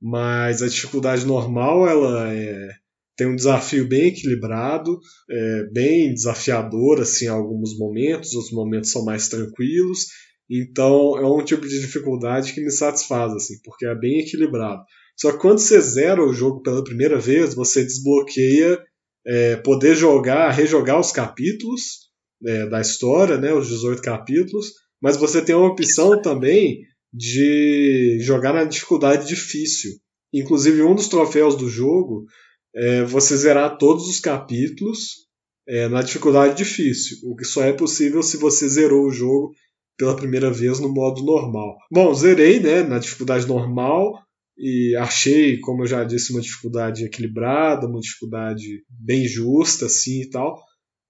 mas 0.00 0.62
a 0.62 0.68
dificuldade 0.68 1.26
normal 1.26 1.88
ela 1.88 2.32
é, 2.32 2.68
tem 3.16 3.26
um 3.26 3.36
desafio 3.36 3.88
bem 3.88 4.06
equilibrado, 4.06 4.98
é, 5.28 5.64
bem 5.72 6.14
desafiador, 6.14 7.00
assim, 7.00 7.24
em 7.24 7.28
alguns 7.28 7.76
momentos, 7.76 8.32
outros 8.34 8.54
momentos 8.54 8.92
são 8.92 9.04
mais 9.04 9.28
tranquilos. 9.28 10.06
Então 10.48 11.18
é 11.18 11.26
um 11.26 11.44
tipo 11.44 11.66
de 11.66 11.80
dificuldade 11.80 12.52
que 12.52 12.60
me 12.60 12.70
satisfaz, 12.70 13.32
assim, 13.32 13.54
porque 13.64 13.84
é 13.84 13.94
bem 13.94 14.20
equilibrado. 14.20 14.84
Só 15.18 15.32
que 15.32 15.38
quando 15.38 15.58
você 15.58 15.80
zera 15.80 16.22
o 16.22 16.32
jogo 16.32 16.62
pela 16.62 16.84
primeira 16.84 17.18
vez, 17.18 17.54
você 17.54 17.82
desbloqueia 17.82 18.78
é, 19.26 19.56
poder 19.56 19.96
jogar, 19.96 20.50
rejogar 20.50 21.00
os 21.00 21.10
capítulos 21.10 22.06
é, 22.44 22.66
da 22.68 22.80
história, 22.80 23.38
né, 23.38 23.52
os 23.52 23.68
18 23.68 24.02
capítulos, 24.02 24.72
mas 25.00 25.16
você 25.16 25.42
tem 25.42 25.54
uma 25.54 25.70
opção 25.70 26.20
também 26.20 26.82
de 27.12 28.18
jogar 28.20 28.52
na 28.52 28.64
dificuldade 28.64 29.26
difícil. 29.26 29.92
Inclusive, 30.32 30.82
um 30.82 30.94
dos 30.94 31.08
troféus 31.08 31.56
do 31.56 31.68
jogo 31.68 32.26
é 32.74 33.04
você 33.04 33.36
zerar 33.36 33.78
todos 33.78 34.06
os 34.06 34.20
capítulos 34.20 35.26
é, 35.66 35.88
na 35.88 36.02
dificuldade 36.02 36.56
difícil, 36.56 37.18
o 37.24 37.34
que 37.34 37.44
só 37.44 37.62
é 37.62 37.72
possível 37.72 38.22
se 38.22 38.36
você 38.36 38.68
zerou 38.68 39.06
o 39.06 39.12
jogo 39.12 39.52
pela 39.96 40.14
primeira 40.14 40.50
vez 40.50 40.78
no 40.78 40.92
modo 40.92 41.24
normal. 41.24 41.76
Bom, 41.90 42.12
zerei 42.14 42.60
né, 42.60 42.82
na 42.82 42.98
dificuldade 42.98 43.46
normal, 43.46 44.12
e 44.58 44.96
achei, 44.96 45.58
como 45.60 45.82
eu 45.82 45.86
já 45.86 46.02
disse, 46.02 46.32
uma 46.32 46.40
dificuldade 46.40 47.04
equilibrada, 47.04 47.86
uma 47.86 48.00
dificuldade 48.00 48.84
bem 48.88 49.26
justa, 49.26 49.86
assim 49.86 50.22
e 50.22 50.30
tal. 50.30 50.58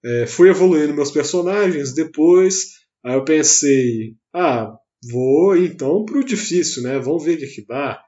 É, 0.03 0.27
fui 0.27 0.49
evoluindo 0.49 0.93
meus 0.93 1.11
personagens 1.11 1.93
depois, 1.93 2.65
aí 3.03 3.15
eu 3.15 3.23
pensei, 3.23 4.15
ah, 4.33 4.73
vou 5.09 5.55
então 5.55 6.03
pro 6.05 6.23
difícil, 6.23 6.83
né? 6.83 6.99
Vamos 6.99 7.23
ver 7.23 7.35
o 7.35 7.39
que, 7.39 7.47
que 7.47 7.65
dá. 7.65 8.01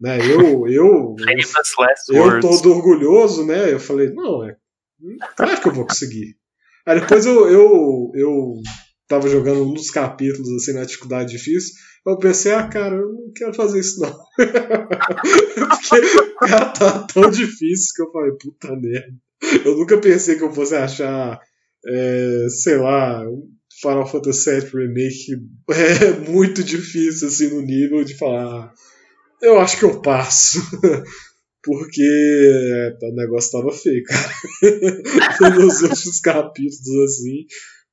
Né? 0.00 0.18
Eu, 0.20 0.66
eu, 0.68 1.16
eu, 1.16 1.16
eu 2.16 2.40
todo 2.40 2.72
orgulhoso, 2.72 3.46
né? 3.46 3.72
Eu 3.72 3.80
falei, 3.80 4.10
não, 4.10 4.44
é 4.44 4.56
claro 5.36 5.60
que 5.60 5.68
eu 5.68 5.72
vou 5.72 5.86
conseguir. 5.86 6.36
Aí 6.86 7.00
depois 7.00 7.26
eu, 7.26 7.48
eu, 7.50 8.12
eu 8.14 8.54
tava 9.08 9.28
jogando 9.28 9.72
dos 9.72 9.90
capítulos 9.90 10.50
assim 10.52 10.72
na 10.72 10.84
dificuldade 10.84 11.30
difícil, 11.30 11.74
eu 12.06 12.18
pensei, 12.18 12.52
ah, 12.52 12.68
cara, 12.68 12.94
eu 12.94 13.12
não 13.12 13.32
quero 13.34 13.54
fazer 13.54 13.80
isso 13.80 14.00
não. 14.00 14.16
Porque 15.88 16.32
cara, 16.40 16.66
tá 16.66 17.06
tão 17.12 17.30
difícil 17.30 17.92
que 17.94 18.02
eu 18.02 18.12
falei, 18.12 18.32
puta 18.32 18.76
merda. 18.76 19.14
Eu 19.64 19.76
nunca 19.76 19.98
pensei 19.98 20.36
que 20.36 20.42
eu 20.42 20.52
fosse 20.52 20.74
achar, 20.74 21.40
é, 21.86 22.46
sei 22.48 22.76
lá, 22.78 23.24
Final 23.80 24.06
Fantasy 24.06 24.50
VII 24.50 24.70
Remake 24.72 25.36
é 25.70 26.30
muito 26.30 26.62
difícil 26.62 27.28
assim 27.28 27.48
no 27.48 27.60
nível 27.60 28.04
de 28.04 28.16
falar, 28.16 28.72
eu 29.42 29.58
acho 29.60 29.78
que 29.78 29.84
eu 29.84 30.00
passo. 30.00 30.60
porque 31.66 32.96
o 33.02 33.14
negócio 33.16 33.50
tava 33.50 33.72
feio, 33.72 34.04
cara. 34.04 35.56
Nos 35.56 35.82
últimos 35.82 36.20
capítulos, 36.20 37.10
assim, 37.10 37.44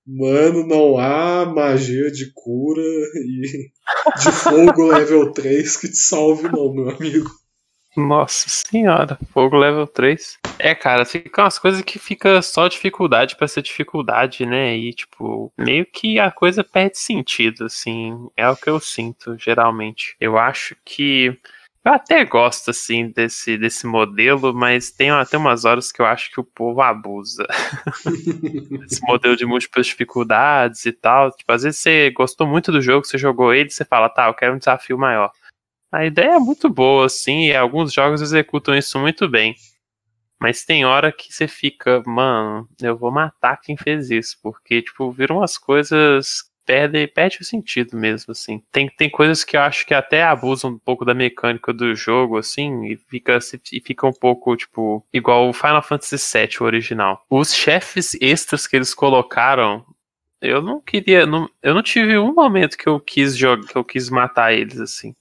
mano, 0.06 0.66
não 0.68 0.98
há 0.98 1.46
magia 1.46 2.12
de 2.12 2.32
cura 2.34 2.82
e 2.82 3.72
de 4.22 4.32
fogo 4.32 4.86
level 4.92 5.32
3 5.32 5.78
que 5.78 5.88
te 5.88 5.98
salve, 5.98 6.50
não, 6.50 6.74
meu 6.74 6.90
amigo. 6.90 7.30
Nossa 7.96 8.50
senhora, 8.50 9.20
fogo 9.32 9.56
level 9.56 9.86
3. 9.86 10.40
É, 10.58 10.74
cara, 10.74 11.06
fica 11.06 11.44
umas 11.44 11.60
coisas 11.60 11.82
que 11.82 12.00
fica 12.00 12.42
só 12.42 12.68
dificuldade 12.68 13.36
para 13.36 13.48
ser 13.48 13.62
dificuldade, 13.62 14.46
né? 14.46 14.76
E, 14.76 14.94
tipo, 14.94 15.52
meio 15.58 15.86
que 15.86 16.20
a 16.20 16.32
coisa 16.32 16.64
perde 16.64 16.98
sentido, 16.98 17.66
assim. 17.66 18.30
É 18.36 18.50
o 18.50 18.56
que 18.56 18.70
eu 18.70 18.80
sinto, 18.80 19.38
geralmente. 19.38 20.16
Eu 20.20 20.38
acho 20.38 20.76
que. 20.84 21.38
Eu 21.86 21.92
até 21.92 22.24
gosto, 22.24 22.72
assim, 22.72 23.10
desse, 23.10 23.58
desse 23.58 23.86
modelo, 23.86 24.54
mas 24.54 24.90
tem 24.90 25.10
até 25.10 25.38
umas 25.38 25.66
horas 25.66 25.92
que 25.92 26.02
eu 26.02 26.06
acho 26.06 26.32
que 26.32 26.40
o 26.40 26.44
povo 26.44 26.82
abusa. 26.82 27.46
Esse 28.90 29.02
modelo 29.02 29.36
de 29.36 29.46
múltiplas 29.46 29.88
dificuldades 29.88 30.86
e 30.86 30.94
tal. 30.94 31.30
Tipo, 31.32 31.52
às 31.52 31.64
vezes 31.64 31.82
você 31.82 32.10
gostou 32.12 32.48
muito 32.48 32.72
do 32.72 32.82
jogo, 32.82 33.06
você 33.06 33.18
jogou 33.18 33.54
ele, 33.54 33.70
você 33.70 33.84
fala, 33.84 34.08
tá, 34.08 34.28
eu 34.28 34.34
quero 34.34 34.56
um 34.56 34.58
desafio 34.58 34.98
maior. 34.98 35.30
A 35.92 36.06
ideia 36.06 36.36
é 36.36 36.40
muito 36.40 36.70
boa, 36.70 37.06
assim, 37.06 37.48
e 37.48 37.56
alguns 37.56 37.94
jogos 37.94 38.22
executam 38.22 38.76
isso 38.76 38.98
muito 38.98 39.28
bem. 39.28 39.54
Mas 40.40 40.66
tem 40.66 40.86
hora 40.86 41.12
que 41.12 41.32
você 41.34 41.48
fica, 41.48 42.02
mano, 42.06 42.68
eu 42.82 42.98
vou 42.98 43.12
matar 43.12 43.58
quem 43.58 43.78
fez 43.78 44.10
isso, 44.10 44.38
porque, 44.42 44.82
tipo, 44.82 45.12
viram 45.12 45.38
umas 45.38 45.58
coisas. 45.58 46.44
Perde, 46.66 47.08
perde 47.08 47.40
o 47.42 47.46
sentido 47.46 47.98
mesmo, 47.98 48.32
assim. 48.32 48.64
Tem, 48.72 48.90
tem 48.90 49.10
coisas 49.10 49.44
que 49.44 49.58
eu 49.58 49.62
acho 49.62 49.86
que 49.86 49.94
até 49.94 50.24
abusam 50.24 50.72
um 50.72 50.80
pouco 50.80 51.04
da 51.04 51.14
mecânica 51.14 51.74
do 51.74 51.94
jogo, 51.94 52.38
assim, 52.38 52.86
e 52.86 52.98
fica, 52.98 53.38
e 53.72 53.82
fica 53.82 54.08
um 54.08 54.14
pouco, 54.14 54.56
tipo, 54.56 55.06
igual 55.12 55.50
o 55.50 55.54
Final 55.54 55.84
Fantasy 55.84 56.16
VII, 56.18 56.58
o 56.62 56.64
original. 56.64 57.26
Os 57.30 57.54
chefes 57.54 58.16
extras 58.22 58.66
que 58.66 58.76
eles 58.76 58.94
colocaram, 58.94 59.86
eu 60.42 60.62
não 60.62 60.80
queria. 60.80 61.26
Não, 61.26 61.50
eu 61.62 61.74
não 61.74 61.84
tive 61.84 62.18
um 62.18 62.34
momento 62.34 62.78
que 62.78 62.88
eu 62.88 63.00
quis 63.00 63.36
jogar, 63.38 63.68
que 63.68 63.76
eu 63.76 63.84
quis 63.84 64.10
matar 64.10 64.54
eles, 64.54 64.80
assim 64.80 65.14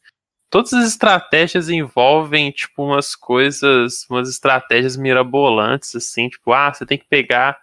todas 0.52 0.74
as 0.74 0.86
estratégias 0.86 1.70
envolvem, 1.70 2.50
tipo, 2.50 2.84
umas 2.84 3.16
coisas, 3.16 4.06
umas 4.10 4.28
estratégias 4.28 4.98
mirabolantes, 4.98 5.96
assim, 5.96 6.28
tipo, 6.28 6.52
ah, 6.52 6.70
você 6.70 6.84
tem 6.84 6.98
que 6.98 7.06
pegar, 7.06 7.58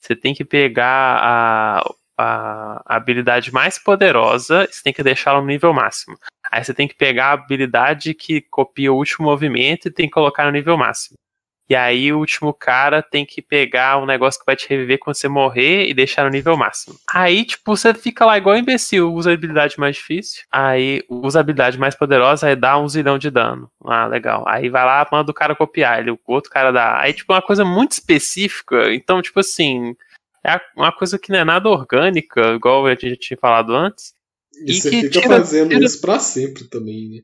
você 0.00 0.16
tem 0.16 0.34
que 0.34 0.42
pegar 0.42 1.18
a, 1.22 1.94
a, 2.16 2.82
habilidade 2.86 3.52
mais 3.52 3.78
poderosa, 3.78 4.66
você 4.70 4.82
tem 4.82 4.92
que 4.92 5.02
deixá-la 5.02 5.40
no 5.40 5.46
nível 5.46 5.72
máximo. 5.72 6.16
Aí 6.50 6.62
você 6.62 6.74
tem 6.74 6.86
que 6.86 6.94
pegar 6.94 7.26
a 7.26 7.32
habilidade 7.32 8.14
que 8.14 8.40
copia 8.40 8.92
o 8.92 8.96
último 8.96 9.26
movimento 9.26 9.88
e 9.88 9.90
tem 9.90 10.06
que 10.06 10.12
colocar 10.12 10.44
no 10.44 10.52
nível 10.52 10.76
máximo. 10.76 11.16
E 11.68 11.74
aí 11.74 12.12
o 12.12 12.18
último 12.18 12.52
cara 12.52 13.02
tem 13.02 13.24
que 13.24 13.40
pegar 13.40 13.96
um 13.96 14.04
negócio 14.04 14.38
que 14.38 14.44
vai 14.44 14.54
te 14.54 14.68
reviver 14.68 14.98
quando 14.98 15.16
você 15.16 15.28
morrer 15.28 15.88
e 15.88 15.94
deixar 15.94 16.24
no 16.24 16.30
nível 16.30 16.56
máximo. 16.56 16.94
Aí, 17.10 17.44
tipo, 17.44 17.74
você 17.74 17.94
fica 17.94 18.26
lá 18.26 18.36
igual 18.36 18.56
imbecil, 18.56 19.12
usa 19.12 19.30
a 19.30 19.34
habilidade 19.34 19.78
mais 19.78 19.96
difícil, 19.96 20.44
aí 20.52 21.02
usa 21.08 21.38
a 21.38 21.40
habilidade 21.40 21.78
mais 21.78 21.94
poderosa, 21.94 22.48
aí 22.48 22.56
dá 22.56 22.78
um 22.78 22.88
zilhão 22.88 23.16
de 23.16 23.30
dano. 23.30 23.70
Ah, 23.82 24.06
legal. 24.06 24.44
Aí 24.46 24.68
vai 24.68 24.84
lá, 24.84 25.08
manda 25.10 25.30
o 25.30 25.34
cara 25.34 25.56
copiar, 25.56 26.00
ele, 26.00 26.10
o 26.10 26.18
outro 26.26 26.50
cara 26.50 26.70
dá. 26.70 27.00
Aí, 27.00 27.14
tipo, 27.14 27.32
uma 27.32 27.42
coisa 27.42 27.64
muito 27.64 27.92
específica. 27.92 28.92
Então, 28.92 29.22
tipo 29.22 29.40
assim, 29.40 29.96
é 30.46 30.60
uma 30.76 30.92
coisa 30.92 31.18
que 31.18 31.30
não 31.32 31.38
é 31.38 31.44
nada 31.44 31.68
orgânica, 31.68 32.54
igual 32.54 32.86
a 32.86 32.94
gente 32.94 33.16
tinha 33.16 33.38
falado 33.38 33.74
antes. 33.74 34.12
E, 34.66 34.70
e 34.70 34.74
você 34.74 34.90
que 34.90 35.00
fica 35.02 35.20
tira, 35.20 35.36
fazendo 35.36 35.70
tira... 35.70 35.84
isso 35.84 36.00
pra 36.00 36.18
sempre 36.18 36.64
também, 36.64 37.08
né? 37.08 37.20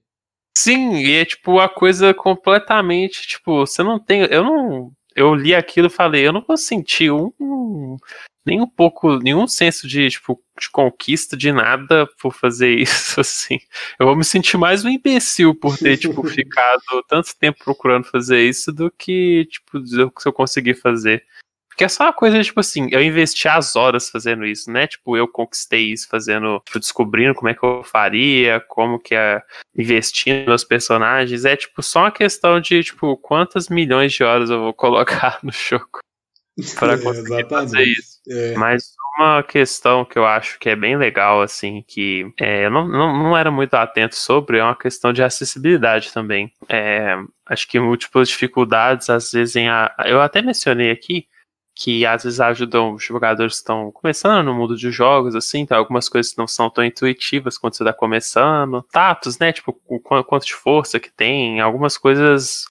Sim, 0.56 0.96
e 0.96 1.12
é 1.12 1.24
tipo 1.24 1.58
a 1.60 1.68
coisa 1.68 2.12
completamente, 2.12 3.26
tipo, 3.26 3.66
você 3.66 3.82
não 3.82 3.98
tem, 3.98 4.22
eu 4.22 4.42
não, 4.42 4.92
eu 5.14 5.34
li 5.34 5.54
aquilo 5.54 5.86
e 5.86 5.90
falei, 5.90 6.26
eu 6.26 6.32
não 6.32 6.44
vou 6.46 6.56
sentir 6.56 7.10
um, 7.12 7.96
nem 8.44 8.60
um 8.60 8.66
pouco, 8.66 9.18
nenhum 9.18 9.46
senso 9.46 9.86
de, 9.86 10.08
tipo, 10.08 10.42
de 10.58 10.70
conquista 10.70 11.36
de 11.36 11.52
nada 11.52 12.06
por 12.20 12.34
fazer 12.34 12.74
isso, 12.78 13.20
assim. 13.20 13.58
Eu 13.98 14.06
vou 14.06 14.16
me 14.16 14.24
sentir 14.24 14.56
mais 14.56 14.84
um 14.84 14.88
imbecil 14.88 15.54
por 15.54 15.78
ter, 15.78 15.96
tipo, 15.96 16.22
ficado 16.28 17.04
tanto 17.08 17.36
tempo 17.38 17.58
procurando 17.62 18.04
fazer 18.04 18.42
isso 18.42 18.72
do 18.72 18.90
que, 18.90 19.46
tipo, 19.50 19.86
se 19.86 20.28
eu 20.28 20.32
conseguir 20.32 20.74
fazer. 20.74 21.24
Porque 21.80 21.86
é 21.86 21.88
só 21.88 22.04
uma 22.04 22.12
coisa, 22.12 22.42
tipo 22.42 22.60
assim, 22.60 22.88
eu 22.90 23.02
investi 23.02 23.48
as 23.48 23.74
horas 23.74 24.10
fazendo 24.10 24.44
isso, 24.44 24.70
né? 24.70 24.86
Tipo, 24.86 25.16
eu 25.16 25.26
conquistei 25.26 25.92
isso 25.92 26.06
fazendo, 26.10 26.60
tipo, 26.62 26.78
descobrindo 26.78 27.34
como 27.34 27.48
é 27.48 27.54
que 27.54 27.64
eu 27.64 27.82
faria, 27.82 28.60
como 28.68 28.98
que 28.98 29.14
é 29.14 29.42
investindo 29.74 30.50
nos 30.50 30.62
personagens. 30.62 31.46
É, 31.46 31.56
tipo, 31.56 31.82
só 31.82 32.00
uma 32.00 32.10
questão 32.10 32.60
de, 32.60 32.84
tipo, 32.84 33.16
quantas 33.16 33.70
milhões 33.70 34.12
de 34.12 34.22
horas 34.22 34.50
eu 34.50 34.60
vou 34.60 34.74
colocar 34.74 35.38
no 35.42 35.50
jogo 35.52 36.00
para 36.78 36.98
conseguir 37.00 37.40
é, 37.40 37.48
fazer 37.48 37.82
isso. 37.82 38.20
É. 38.28 38.54
Mas 38.58 38.92
uma 39.16 39.42
questão 39.42 40.04
que 40.04 40.18
eu 40.18 40.26
acho 40.26 40.58
que 40.58 40.68
é 40.68 40.76
bem 40.76 40.98
legal, 40.98 41.40
assim, 41.40 41.82
que 41.88 42.30
é, 42.38 42.66
eu 42.66 42.70
não, 42.70 42.86
não, 42.86 43.16
não 43.16 43.38
era 43.38 43.50
muito 43.50 43.72
atento 43.72 44.16
sobre, 44.16 44.58
é 44.58 44.62
uma 44.62 44.76
questão 44.76 45.14
de 45.14 45.22
acessibilidade 45.22 46.12
também. 46.12 46.52
É, 46.68 47.16
acho 47.46 47.66
que 47.66 47.80
múltiplas 47.80 48.28
dificuldades, 48.28 49.08
às 49.08 49.32
vezes, 49.32 49.56
em 49.56 49.70
a, 49.70 49.90
eu 50.04 50.20
até 50.20 50.42
mencionei 50.42 50.90
aqui, 50.90 51.26
que 51.80 52.04
às 52.04 52.24
vezes 52.24 52.38
ajudam 52.40 52.92
os 52.92 53.02
jogadores 53.02 53.54
que 53.54 53.60
estão 53.60 53.90
começando 53.90 54.44
no 54.44 54.54
mundo 54.54 54.76
de 54.76 54.90
jogos, 54.90 55.34
assim, 55.34 55.60
então 55.60 55.78
algumas 55.78 56.10
coisas 56.10 56.36
não 56.36 56.46
são 56.46 56.68
tão 56.68 56.84
intuitivas 56.84 57.56
quando 57.56 57.74
você 57.74 57.82
está 57.82 57.92
começando. 57.94 58.84
Tatos, 58.92 59.38
né? 59.38 59.50
Tipo, 59.50 59.80
o 59.88 59.98
quanto 59.98 60.44
de 60.44 60.52
força 60.52 61.00
que 61.00 61.10
tem, 61.10 61.58
algumas 61.58 61.96
coisas. 61.96 62.66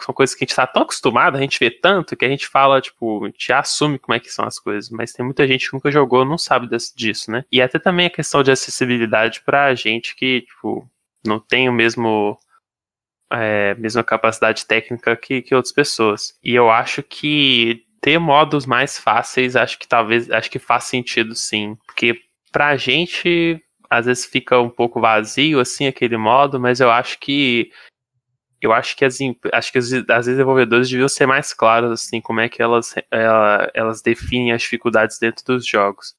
São 0.00 0.12
coisas 0.12 0.34
que 0.34 0.42
a 0.42 0.44
gente 0.44 0.50
está 0.50 0.66
tão 0.66 0.82
acostumado, 0.82 1.36
a 1.38 1.40
gente 1.40 1.58
vê 1.58 1.70
tanto, 1.70 2.16
que 2.16 2.24
a 2.24 2.28
gente 2.28 2.46
fala, 2.48 2.80
tipo, 2.80 3.24
a 3.24 3.28
gente 3.28 3.52
assume 3.52 3.98
como 3.98 4.16
é 4.16 4.20
que 4.20 4.30
são 4.30 4.44
as 4.44 4.58
coisas, 4.58 4.90
mas 4.90 5.12
tem 5.12 5.24
muita 5.24 5.46
gente 5.46 5.68
que 5.68 5.74
nunca 5.74 5.90
jogou, 5.90 6.24
não 6.24 6.36
sabe 6.36 6.68
disso, 6.96 7.30
né? 7.30 7.44
E 7.50 7.62
até 7.62 7.78
também 7.78 8.06
a 8.06 8.10
questão 8.10 8.42
de 8.42 8.50
acessibilidade 8.50 9.40
pra 9.46 9.74
gente 9.74 10.16
que, 10.16 10.42
tipo, 10.42 10.86
não 11.24 11.38
tem 11.38 11.68
o 11.68 11.72
mesmo 11.72 12.36
é, 13.32 13.74
mesma 13.76 14.02
capacidade 14.02 14.66
técnica 14.66 15.16
que, 15.16 15.40
que 15.42 15.54
outras 15.54 15.72
pessoas. 15.72 16.36
E 16.42 16.54
eu 16.54 16.68
acho 16.68 17.02
que 17.02 17.86
ter 18.02 18.18
modos 18.18 18.66
mais 18.66 18.98
fáceis, 18.98 19.54
acho 19.54 19.78
que 19.78 19.86
talvez, 19.86 20.28
acho 20.30 20.50
que 20.50 20.58
faz 20.58 20.84
sentido 20.84 21.34
sim, 21.36 21.78
porque 21.86 22.20
pra 22.50 22.76
gente 22.76 23.62
às 23.88 24.06
vezes 24.06 24.26
fica 24.26 24.58
um 24.60 24.68
pouco 24.68 25.00
vazio 25.00 25.60
assim 25.60 25.86
aquele 25.86 26.16
modo, 26.16 26.58
mas 26.58 26.80
eu 26.80 26.90
acho 26.90 27.18
que 27.20 27.70
eu 28.60 28.72
acho 28.72 28.96
que 28.96 29.04
as 29.04 29.18
acho 29.52 29.72
que 29.72 29.78
as, 29.78 29.92
as 29.92 30.26
desenvolvedoras 30.26 30.88
deviam 30.90 31.08
ser 31.08 31.26
mais 31.26 31.54
claras 31.54 31.90
assim 31.92 32.20
como 32.20 32.40
é 32.40 32.48
que 32.48 32.60
elas 32.60 32.94
ela, 33.10 33.70
elas 33.72 34.02
definem 34.02 34.52
as 34.52 34.62
dificuldades 34.62 35.18
dentro 35.18 35.44
dos 35.44 35.66
jogos. 35.66 36.14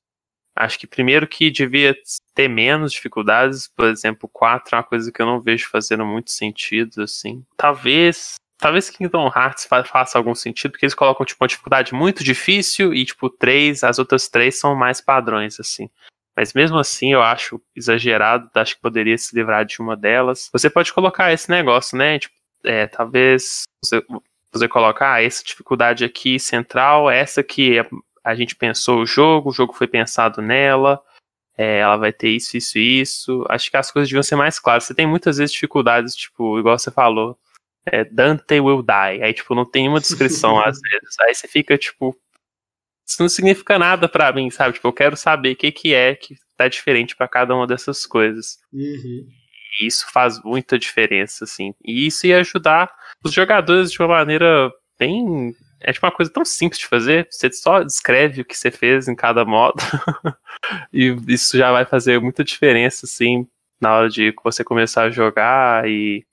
Acho 0.56 0.78
que 0.80 0.86
primeiro 0.86 1.28
que 1.28 1.50
devia 1.50 1.96
ter 2.36 2.48
menos 2.48 2.94
dificuldades, 2.94 3.68
por 3.68 3.88
exemplo, 3.88 4.30
4 4.32 4.76
é 4.76 4.78
uma 4.78 4.84
coisa 4.84 5.12
que 5.12 5.22
eu 5.22 5.26
não 5.26 5.42
vejo 5.42 5.68
fazendo 5.70 6.06
muito 6.06 6.32
sentido 6.32 7.02
assim. 7.02 7.44
Talvez 7.58 8.36
Talvez 8.64 8.90
Kingdom 8.90 9.28
Hearts 9.28 9.68
faça 9.86 10.18
algum 10.18 10.34
sentido, 10.34 10.72
porque 10.72 10.86
eles 10.86 10.96
colocam, 10.96 11.26
tipo, 11.26 11.44
uma 11.44 11.50
dificuldade 11.50 11.94
muito 11.94 12.24
difícil 12.24 12.94
e, 12.94 13.04
tipo, 13.04 13.30
três, 13.30 13.84
as 13.84 14.00
outras 14.00 14.30
três 14.30 14.58
são 14.58 14.74
mais 14.74 15.02
padrões, 15.02 15.60
assim. 15.60 15.90
Mas 16.34 16.54
mesmo 16.54 16.78
assim, 16.78 17.12
eu 17.12 17.22
acho 17.22 17.62
exagerado, 17.76 18.50
acho 18.56 18.76
que 18.76 18.82
poderia 18.82 19.18
se 19.18 19.36
livrar 19.36 19.66
de 19.66 19.82
uma 19.82 19.98
delas. 19.98 20.50
Você 20.54 20.70
pode 20.70 20.94
colocar 20.94 21.34
esse 21.34 21.50
negócio, 21.50 21.98
né? 21.98 22.18
Tipo, 22.18 22.34
é, 22.64 22.88
talvez 22.88 23.64
você, 23.84 24.02
você 24.50 24.66
colocar 24.70 25.16
ah, 25.16 25.22
essa 25.22 25.44
dificuldade 25.44 26.06
aqui 26.06 26.40
central, 26.40 27.12
essa 27.12 27.44
que 27.44 27.86
a 28.24 28.34
gente 28.34 28.56
pensou 28.56 29.02
o 29.02 29.06
jogo, 29.06 29.50
o 29.50 29.54
jogo 29.54 29.74
foi 29.74 29.88
pensado 29.88 30.42
nela, 30.42 31.02
é, 31.58 31.80
ela 31.80 31.98
vai 31.98 32.14
ter 32.14 32.30
isso, 32.30 32.56
isso 32.56 32.80
isso. 32.80 33.46
Acho 33.50 33.70
que 33.70 33.76
as 33.76 33.92
coisas 33.92 34.08
deviam 34.08 34.24
ser 34.24 34.38
mais 34.38 34.58
claras. 34.58 34.86
Você 34.86 34.96
tem 34.96 35.06
muitas 35.06 35.36
vezes 35.36 35.52
dificuldades, 35.52 36.16
tipo, 36.16 36.58
igual 36.58 36.80
você 36.80 36.90
falou, 36.90 37.38
é, 37.86 38.04
Dante 38.06 38.60
will 38.60 38.82
die. 38.82 39.24
Aí, 39.24 39.34
tipo, 39.34 39.54
não 39.56 39.66
tem 39.66 39.88
uma 39.88 40.00
descrição 40.00 40.60
às 40.64 40.80
vezes. 40.80 41.20
Aí 41.22 41.34
você 41.34 41.48
fica, 41.48 41.78
tipo, 41.78 42.16
isso 43.06 43.22
não 43.22 43.30
significa 43.30 43.78
nada 43.78 44.08
para 44.08 44.32
mim, 44.32 44.50
sabe? 44.50 44.74
Tipo, 44.74 44.88
eu 44.88 44.94
quero 44.94 45.18
saber 45.18 45.54
o 45.54 45.56
que, 45.56 45.72
que 45.72 45.94
é 45.94 46.16
que 46.16 46.36
tá 46.56 46.68
diferente 46.68 47.16
para 47.16 47.28
cada 47.28 47.56
uma 47.56 47.68
dessas 47.68 48.06
coisas. 48.06 48.58
Uhum. 48.72 49.28
E 49.80 49.88
isso 49.88 50.06
faz 50.12 50.42
muita 50.44 50.78
diferença, 50.78 51.44
assim. 51.44 51.74
E 51.84 52.08
isso 52.08 52.28
ia 52.28 52.40
ajudar 52.40 52.92
os 53.24 53.34
jogadores 53.34 53.92
de 53.92 54.00
uma 54.00 54.08
maneira 54.08 54.72
bem. 54.98 55.54
É 55.82 55.92
tipo 55.92 56.06
uma 56.06 56.12
coisa 56.12 56.32
tão 56.32 56.46
simples 56.46 56.80
de 56.80 56.88
fazer. 56.88 57.28
Você 57.30 57.52
só 57.52 57.84
descreve 57.84 58.42
o 58.42 58.46
que 58.46 58.56
você 58.56 58.72
fez 58.72 59.08
em 59.08 59.16
cada 59.16 59.44
modo. 59.44 59.76
e 60.94 61.16
isso 61.28 61.58
já 61.58 61.72
vai 61.72 61.86
fazer 61.86 62.22
muita 62.22 62.44
diferença, 62.44 63.06
assim, 63.06 63.48
na 63.82 63.96
hora 63.96 64.10
de 64.10 64.34
você 64.44 64.64
começar 64.64 65.04
a 65.04 65.10
jogar 65.10 65.90
e 65.90 66.26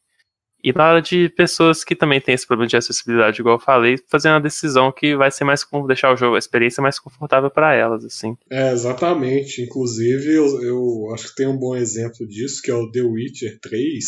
e 0.63 0.73
na 0.73 0.89
hora 0.89 1.03
de 1.03 1.29
pessoas 1.31 1.83
que 1.83 1.95
também 1.95 2.21
têm 2.21 2.35
esse 2.35 2.47
problema 2.47 2.69
de 2.69 2.77
acessibilidade, 2.77 3.41
igual 3.41 3.57
eu 3.57 3.61
falei, 3.61 3.97
fazendo 4.09 4.37
a 4.37 4.41
decisão 4.41 4.93
que 4.93 5.17
vai 5.17 5.31
ser 5.31 5.45
mais 5.45 5.65
deixar 5.87 6.13
o 6.13 6.17
jogo, 6.17 6.37
a 6.37 6.39
experiência 6.39 6.83
mais 6.83 6.99
confortável 6.99 7.51
para 7.51 7.75
elas, 7.75 8.05
assim. 8.05 8.37
É, 8.51 8.73
exatamente. 8.73 9.63
Inclusive, 9.63 10.35
eu, 10.35 10.63
eu, 10.63 11.15
acho 11.15 11.29
que 11.29 11.37
tem 11.37 11.47
um 11.47 11.59
bom 11.59 11.77
exemplo 11.77 12.27
disso, 12.27 12.61
que 12.63 12.71
é 12.71 12.75
o 12.75 12.91
The 12.91 13.03
Witcher 13.03 13.59
3, 13.61 14.05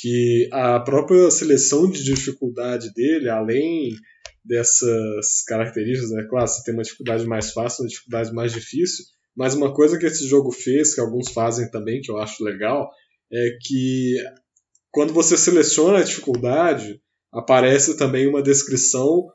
que 0.00 0.48
a 0.52 0.80
própria 0.80 1.30
seleção 1.30 1.90
de 1.90 2.02
dificuldade 2.02 2.92
dele, 2.92 3.28
além 3.28 3.94
dessas 4.44 5.42
características, 5.46 6.10
né? 6.10 6.26
Claro, 6.28 6.48
você 6.48 6.62
tem 6.64 6.74
uma 6.74 6.82
dificuldade 6.82 7.26
mais 7.26 7.52
fácil, 7.52 7.84
uma 7.84 7.88
dificuldade 7.88 8.32
mais 8.32 8.52
difícil, 8.52 9.04
mas 9.36 9.54
uma 9.54 9.72
coisa 9.72 9.98
que 9.98 10.06
esse 10.06 10.26
jogo 10.26 10.50
fez, 10.52 10.94
que 10.94 11.00
alguns 11.00 11.30
fazem 11.30 11.70
também, 11.70 12.00
que 12.00 12.10
eu 12.10 12.18
acho 12.18 12.44
legal, 12.44 12.90
é 13.32 13.56
que 13.62 14.16
quando 14.94 15.12
você 15.12 15.36
seleciona 15.36 15.98
a 15.98 16.04
dificuldade, 16.04 17.00
aparece 17.32 17.96
também 17.96 18.28
uma 18.28 18.40
descrição 18.40 19.26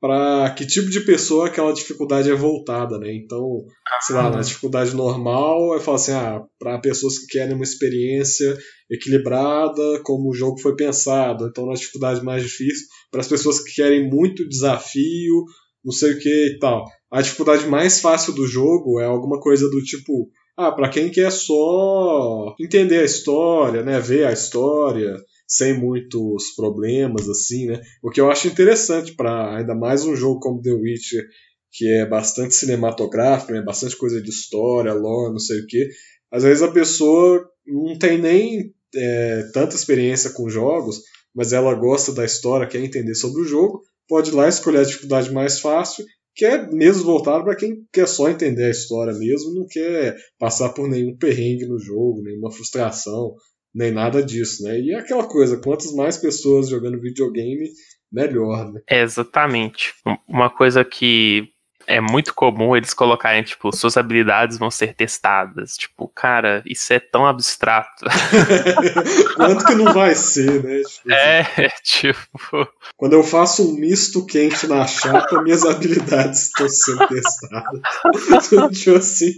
para 0.00 0.48
que 0.50 0.64
tipo 0.64 0.88
de 0.88 1.00
pessoa 1.00 1.48
aquela 1.48 1.72
dificuldade 1.72 2.30
é 2.30 2.34
voltada, 2.36 3.00
né? 3.00 3.12
Então, 3.12 3.64
sei 4.02 4.14
lá, 4.14 4.30
na 4.30 4.42
dificuldade 4.42 4.94
normal, 4.94 5.74
eu 5.74 5.80
falo 5.80 5.96
assim, 5.96 6.12
ah, 6.12 6.40
para 6.56 6.78
pessoas 6.78 7.18
que 7.18 7.26
querem 7.26 7.56
uma 7.56 7.64
experiência 7.64 8.56
equilibrada, 8.88 10.00
como 10.04 10.30
o 10.30 10.34
jogo 10.34 10.60
foi 10.60 10.76
pensado. 10.76 11.48
Então, 11.48 11.66
na 11.66 11.74
dificuldade 11.74 12.24
mais 12.24 12.44
difícil, 12.44 12.86
para 13.10 13.20
as 13.20 13.26
pessoas 13.26 13.58
que 13.58 13.74
querem 13.74 14.08
muito 14.08 14.48
desafio, 14.48 15.44
não 15.84 15.90
sei 15.92 16.12
o 16.12 16.18
que 16.20 16.46
e 16.46 16.58
tal. 16.60 16.84
A 17.10 17.20
dificuldade 17.20 17.66
mais 17.66 18.00
fácil 18.00 18.32
do 18.34 18.46
jogo 18.46 19.00
é 19.00 19.06
alguma 19.06 19.40
coisa 19.40 19.68
do 19.68 19.82
tipo, 19.82 20.30
ah, 20.58 20.72
para 20.72 20.88
quem 20.88 21.08
quer 21.08 21.30
só 21.30 22.56
entender 22.60 22.98
a 22.98 23.04
história, 23.04 23.84
né, 23.84 24.00
ver 24.00 24.26
a 24.26 24.32
história, 24.32 25.16
sem 25.46 25.72
muitos 25.72 26.52
problemas, 26.56 27.28
assim, 27.28 27.66
né? 27.66 27.80
O 28.02 28.10
que 28.10 28.20
eu 28.20 28.28
acho 28.28 28.48
interessante 28.48 29.14
para 29.14 29.56
ainda 29.56 29.72
mais 29.72 30.04
um 30.04 30.16
jogo 30.16 30.40
como 30.40 30.60
The 30.60 30.72
Witcher, 30.72 31.24
que 31.70 31.88
é 31.88 32.04
bastante 32.04 32.54
cinematográfico, 32.54 33.52
né? 33.52 33.62
Bastante 33.62 33.96
coisa 33.96 34.20
de 34.20 34.30
história, 34.30 34.92
lore, 34.92 35.30
não 35.30 35.38
sei 35.38 35.60
o 35.60 35.66
quê. 35.66 35.88
Às 36.30 36.42
vezes 36.42 36.62
a 36.62 36.72
pessoa 36.72 37.48
não 37.64 37.96
tem 37.96 38.18
nem 38.18 38.74
é, 38.96 39.48
tanta 39.54 39.76
experiência 39.76 40.30
com 40.30 40.50
jogos, 40.50 41.00
mas 41.32 41.52
ela 41.52 41.72
gosta 41.72 42.12
da 42.12 42.24
história, 42.24 42.66
quer 42.66 42.80
entender 42.80 43.14
sobre 43.14 43.42
o 43.42 43.46
jogo, 43.46 43.80
pode 44.08 44.30
ir 44.30 44.34
lá 44.34 44.48
escolher 44.48 44.80
a 44.80 44.84
dificuldade 44.84 45.32
mais 45.32 45.60
fácil, 45.60 46.04
que 46.34 46.44
é 46.44 46.70
mesmo 46.70 47.04
voltado 47.04 47.44
para 47.44 47.56
quem 47.56 47.84
quer 47.92 48.06
só 48.06 48.28
entender 48.28 48.64
a 48.64 48.70
história 48.70 49.12
mesmo, 49.12 49.54
não 49.54 49.66
quer 49.66 50.16
passar 50.38 50.70
por 50.70 50.88
nenhum 50.88 51.16
perrengue 51.16 51.66
no 51.66 51.78
jogo, 51.78 52.22
nenhuma 52.22 52.52
frustração, 52.52 53.34
nem 53.74 53.92
nada 53.92 54.22
disso, 54.22 54.62
né? 54.62 54.80
E 54.80 54.92
é 54.92 54.98
aquela 54.98 55.26
coisa, 55.26 55.60
quantas 55.60 55.92
mais 55.92 56.16
pessoas 56.16 56.68
jogando 56.68 57.00
videogame, 57.00 57.68
melhor, 58.10 58.72
né? 58.72 58.80
É, 58.88 59.02
exatamente. 59.02 59.92
Uma 60.26 60.50
coisa 60.50 60.84
que 60.84 61.48
é 61.88 62.00
muito 62.02 62.34
comum 62.34 62.76
eles 62.76 62.92
colocarem, 62.92 63.42
tipo, 63.42 63.74
suas 63.74 63.96
habilidades 63.96 64.58
vão 64.58 64.70
ser 64.70 64.94
testadas. 64.94 65.74
Tipo, 65.74 66.06
cara, 66.06 66.62
isso 66.66 66.92
é 66.92 67.00
tão 67.00 67.26
abstrato. 67.26 68.04
Quanto 69.34 69.64
que 69.64 69.74
não 69.74 69.94
vai 69.94 70.14
ser, 70.14 70.62
né? 70.62 70.82
Tipo, 70.82 71.10
é, 71.10 71.68
tipo. 71.82 72.68
Quando 72.96 73.14
eu 73.14 73.24
faço 73.24 73.70
um 73.70 73.74
misto 73.74 74.24
quente 74.26 74.66
na 74.66 74.86
chapa, 74.86 75.42
minhas 75.42 75.64
habilidades 75.64 76.48
estão 76.48 76.68
sendo 76.68 77.08
testadas. 77.08 78.78
tipo 78.78 78.96
assim. 78.96 79.32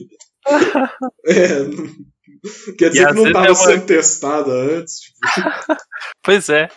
É, 1.27 1.67
Quer 2.79 2.91
dizer 2.91 3.07
que 3.09 3.15
não 3.15 3.27
estava 3.27 3.47
é 3.47 3.51
uma... 3.51 3.55
sendo 3.55 3.87
testada 3.87 4.51
antes. 4.51 5.01
Tipo. 5.01 5.19
pois 6.23 6.49
é. 6.49 6.69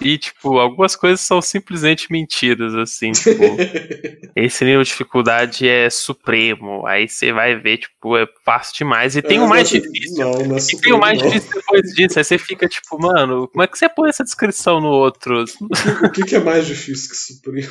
E, 0.00 0.18
tipo, 0.18 0.58
algumas 0.58 0.96
coisas 0.96 1.20
são 1.20 1.42
simplesmente 1.42 2.10
mentiras, 2.10 2.74
assim, 2.74 3.12
tipo. 3.12 3.42
esse 4.34 4.64
nível 4.64 4.82
de 4.82 4.88
dificuldade 4.88 5.68
é 5.68 5.90
supremo. 5.90 6.86
Aí 6.86 7.08
você 7.08 7.32
vai 7.32 7.56
ver, 7.56 7.78
tipo, 7.78 8.16
é 8.16 8.26
fácil 8.44 8.74
demais. 8.78 9.16
E 9.16 9.22
tem 9.22 9.38
é, 9.38 9.40
o 9.42 9.48
mais 9.48 9.68
difícil. 9.68 10.18
Não, 10.18 10.32
não 10.46 10.56
é 10.56 10.60
e 10.60 10.80
tem 10.80 10.92
o 10.92 10.98
mais 10.98 11.18
não. 11.18 11.28
difícil 11.28 11.52
depois 11.54 11.82
disso. 11.94 12.18
Aí 12.18 12.24
você 12.24 12.38
fica, 12.38 12.68
tipo, 12.68 12.98
mano, 12.98 13.48
como 13.48 13.62
é 13.62 13.66
que 13.66 13.78
você 13.78 13.88
põe 13.88 14.08
essa 14.08 14.24
descrição 14.24 14.80
no 14.80 14.88
outro? 14.88 15.44
O 16.02 16.10
que, 16.10 16.24
que 16.24 16.36
é 16.36 16.40
mais 16.40 16.66
difícil 16.66 17.10
que 17.10 17.16
supremo? 17.16 17.70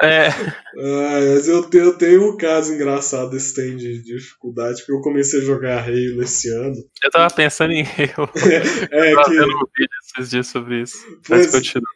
É. 0.00 0.28
Mas 0.74 1.48
eu 1.48 1.62
tenho, 1.62 1.84
eu 1.84 1.98
tenho 1.98 2.30
um 2.30 2.36
caso 2.36 2.72
engraçado 2.72 3.36
esse 3.36 3.54
tem 3.54 3.76
de 3.76 4.02
dificuldade, 4.02 4.78
porque 4.80 4.92
eu 4.92 5.00
comecei 5.00 5.40
a 5.40 5.44
jogar 5.44 5.84
Halo 5.84 6.22
esse 6.22 6.50
ano. 6.50 6.76
Eu 7.02 7.10
tava 7.10 7.34
pensando 7.34 7.72
em 7.72 7.82
Halo. 7.82 8.30
É, 8.92 9.12
eu 9.14 9.22
que... 9.22 9.30
vendo 9.30 9.56
um 9.56 9.66
vídeo 9.76 9.90
esses 10.16 10.30
dias 10.30 10.46
sobre 10.46 10.82
isso. 10.82 10.98
Pois, 11.26 11.50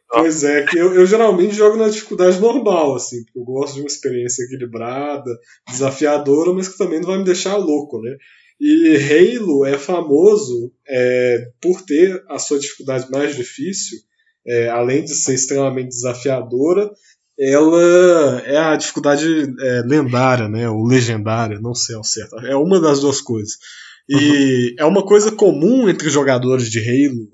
pois 0.08 0.44
é, 0.44 0.62
que 0.64 0.78
eu, 0.78 0.94
eu 0.94 1.06
geralmente 1.06 1.54
jogo 1.54 1.76
na 1.76 1.88
dificuldade 1.88 2.40
normal, 2.40 2.96
assim, 2.96 3.22
porque 3.24 3.38
eu 3.38 3.44
gosto 3.44 3.74
de 3.74 3.80
uma 3.80 3.86
experiência 3.86 4.44
equilibrada, 4.44 5.30
desafiadora, 5.68 6.52
mas 6.52 6.68
que 6.68 6.78
também 6.78 7.00
não 7.00 7.08
vai 7.08 7.18
me 7.18 7.24
deixar 7.24 7.56
louco, 7.56 8.00
né? 8.00 8.16
E 8.60 8.96
Halo 8.96 9.64
é 9.64 9.78
famoso 9.78 10.72
é, 10.86 11.48
por 11.60 11.80
ter 11.82 12.22
a 12.28 12.38
sua 12.38 12.58
dificuldade 12.58 13.10
mais 13.10 13.34
difícil, 13.34 13.98
é, 14.46 14.68
além 14.68 15.04
de 15.04 15.14
ser 15.14 15.34
extremamente 15.34 15.88
desafiadora, 15.88 16.90
ela 17.40 18.42
é 18.44 18.58
a 18.58 18.76
dificuldade 18.76 19.24
é, 19.58 19.82
lendária, 19.86 20.46
né, 20.46 20.68
ou 20.68 20.86
legendária, 20.86 21.58
não 21.58 21.74
sei 21.74 21.96
ao 21.96 22.04
certo. 22.04 22.38
É 22.40 22.54
uma 22.54 22.78
das 22.78 23.00
duas 23.00 23.20
coisas. 23.20 23.54
E 24.06 24.14
uhum. 24.14 24.74
é 24.78 24.84
uma 24.84 25.04
coisa 25.04 25.32
comum 25.32 25.88
entre 25.88 26.10
jogadores 26.10 26.70
de 26.70 26.80
Halo 26.80 27.28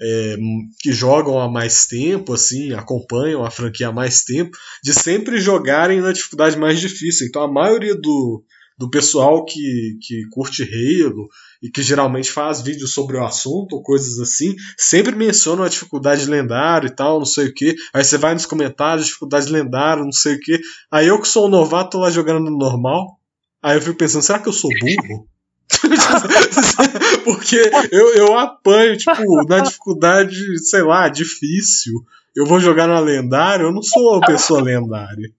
é, 0.00 0.36
que 0.80 0.92
jogam 0.92 1.38
há 1.38 1.48
mais 1.48 1.86
tempo, 1.86 2.34
assim, 2.34 2.72
acompanham 2.72 3.44
a 3.44 3.50
franquia 3.50 3.88
há 3.88 3.92
mais 3.92 4.24
tempo, 4.24 4.56
de 4.82 4.92
sempre 4.92 5.38
jogarem 5.38 6.00
na 6.00 6.12
dificuldade 6.12 6.58
mais 6.58 6.80
difícil. 6.80 7.28
Então 7.28 7.42
a 7.42 7.52
maioria 7.52 7.94
do, 7.94 8.42
do 8.82 8.90
pessoal 8.90 9.44
que, 9.44 9.96
que 10.00 10.26
curte 10.28 10.64
Halo 10.64 11.28
e 11.62 11.70
que 11.70 11.80
geralmente 11.84 12.32
faz 12.32 12.60
vídeos 12.60 12.92
sobre 12.92 13.16
o 13.16 13.24
assunto 13.24 13.76
ou 13.76 13.82
coisas 13.82 14.18
assim, 14.18 14.56
sempre 14.76 15.14
mencionam 15.14 15.62
a 15.62 15.68
dificuldade 15.68 16.28
lendária 16.28 16.88
e 16.88 16.90
tal, 16.90 17.20
não 17.20 17.24
sei 17.24 17.46
o 17.46 17.54
que. 17.54 17.76
Aí 17.94 18.02
você 18.02 18.18
vai 18.18 18.34
nos 18.34 18.44
comentários, 18.44 19.06
dificuldade 19.06 19.52
lendária, 19.52 20.02
não 20.02 20.10
sei 20.10 20.34
o 20.34 20.40
que. 20.40 20.60
Aí 20.90 21.06
eu 21.06 21.20
que 21.20 21.28
sou 21.28 21.46
um 21.46 21.48
novato 21.48 21.96
lá 21.96 22.10
jogando 22.10 22.40
no 22.50 22.58
normal. 22.58 23.20
Aí 23.62 23.76
eu 23.76 23.80
fico 23.80 23.96
pensando, 23.96 24.22
será 24.22 24.40
que 24.40 24.48
eu 24.48 24.52
sou 24.52 24.70
burro? 24.80 25.28
Porque 27.22 27.70
eu, 27.92 28.14
eu 28.14 28.36
apanho, 28.36 28.96
tipo, 28.96 29.46
na 29.46 29.60
dificuldade, 29.60 30.58
sei 30.58 30.82
lá, 30.82 31.08
difícil. 31.08 32.04
Eu 32.34 32.46
vou 32.46 32.58
jogar 32.58 32.88
na 32.88 32.98
lendária, 32.98 33.62
eu 33.62 33.72
não 33.72 33.80
sou 33.80 34.16
uma 34.16 34.26
pessoa 34.26 34.60
lendária. 34.60 35.32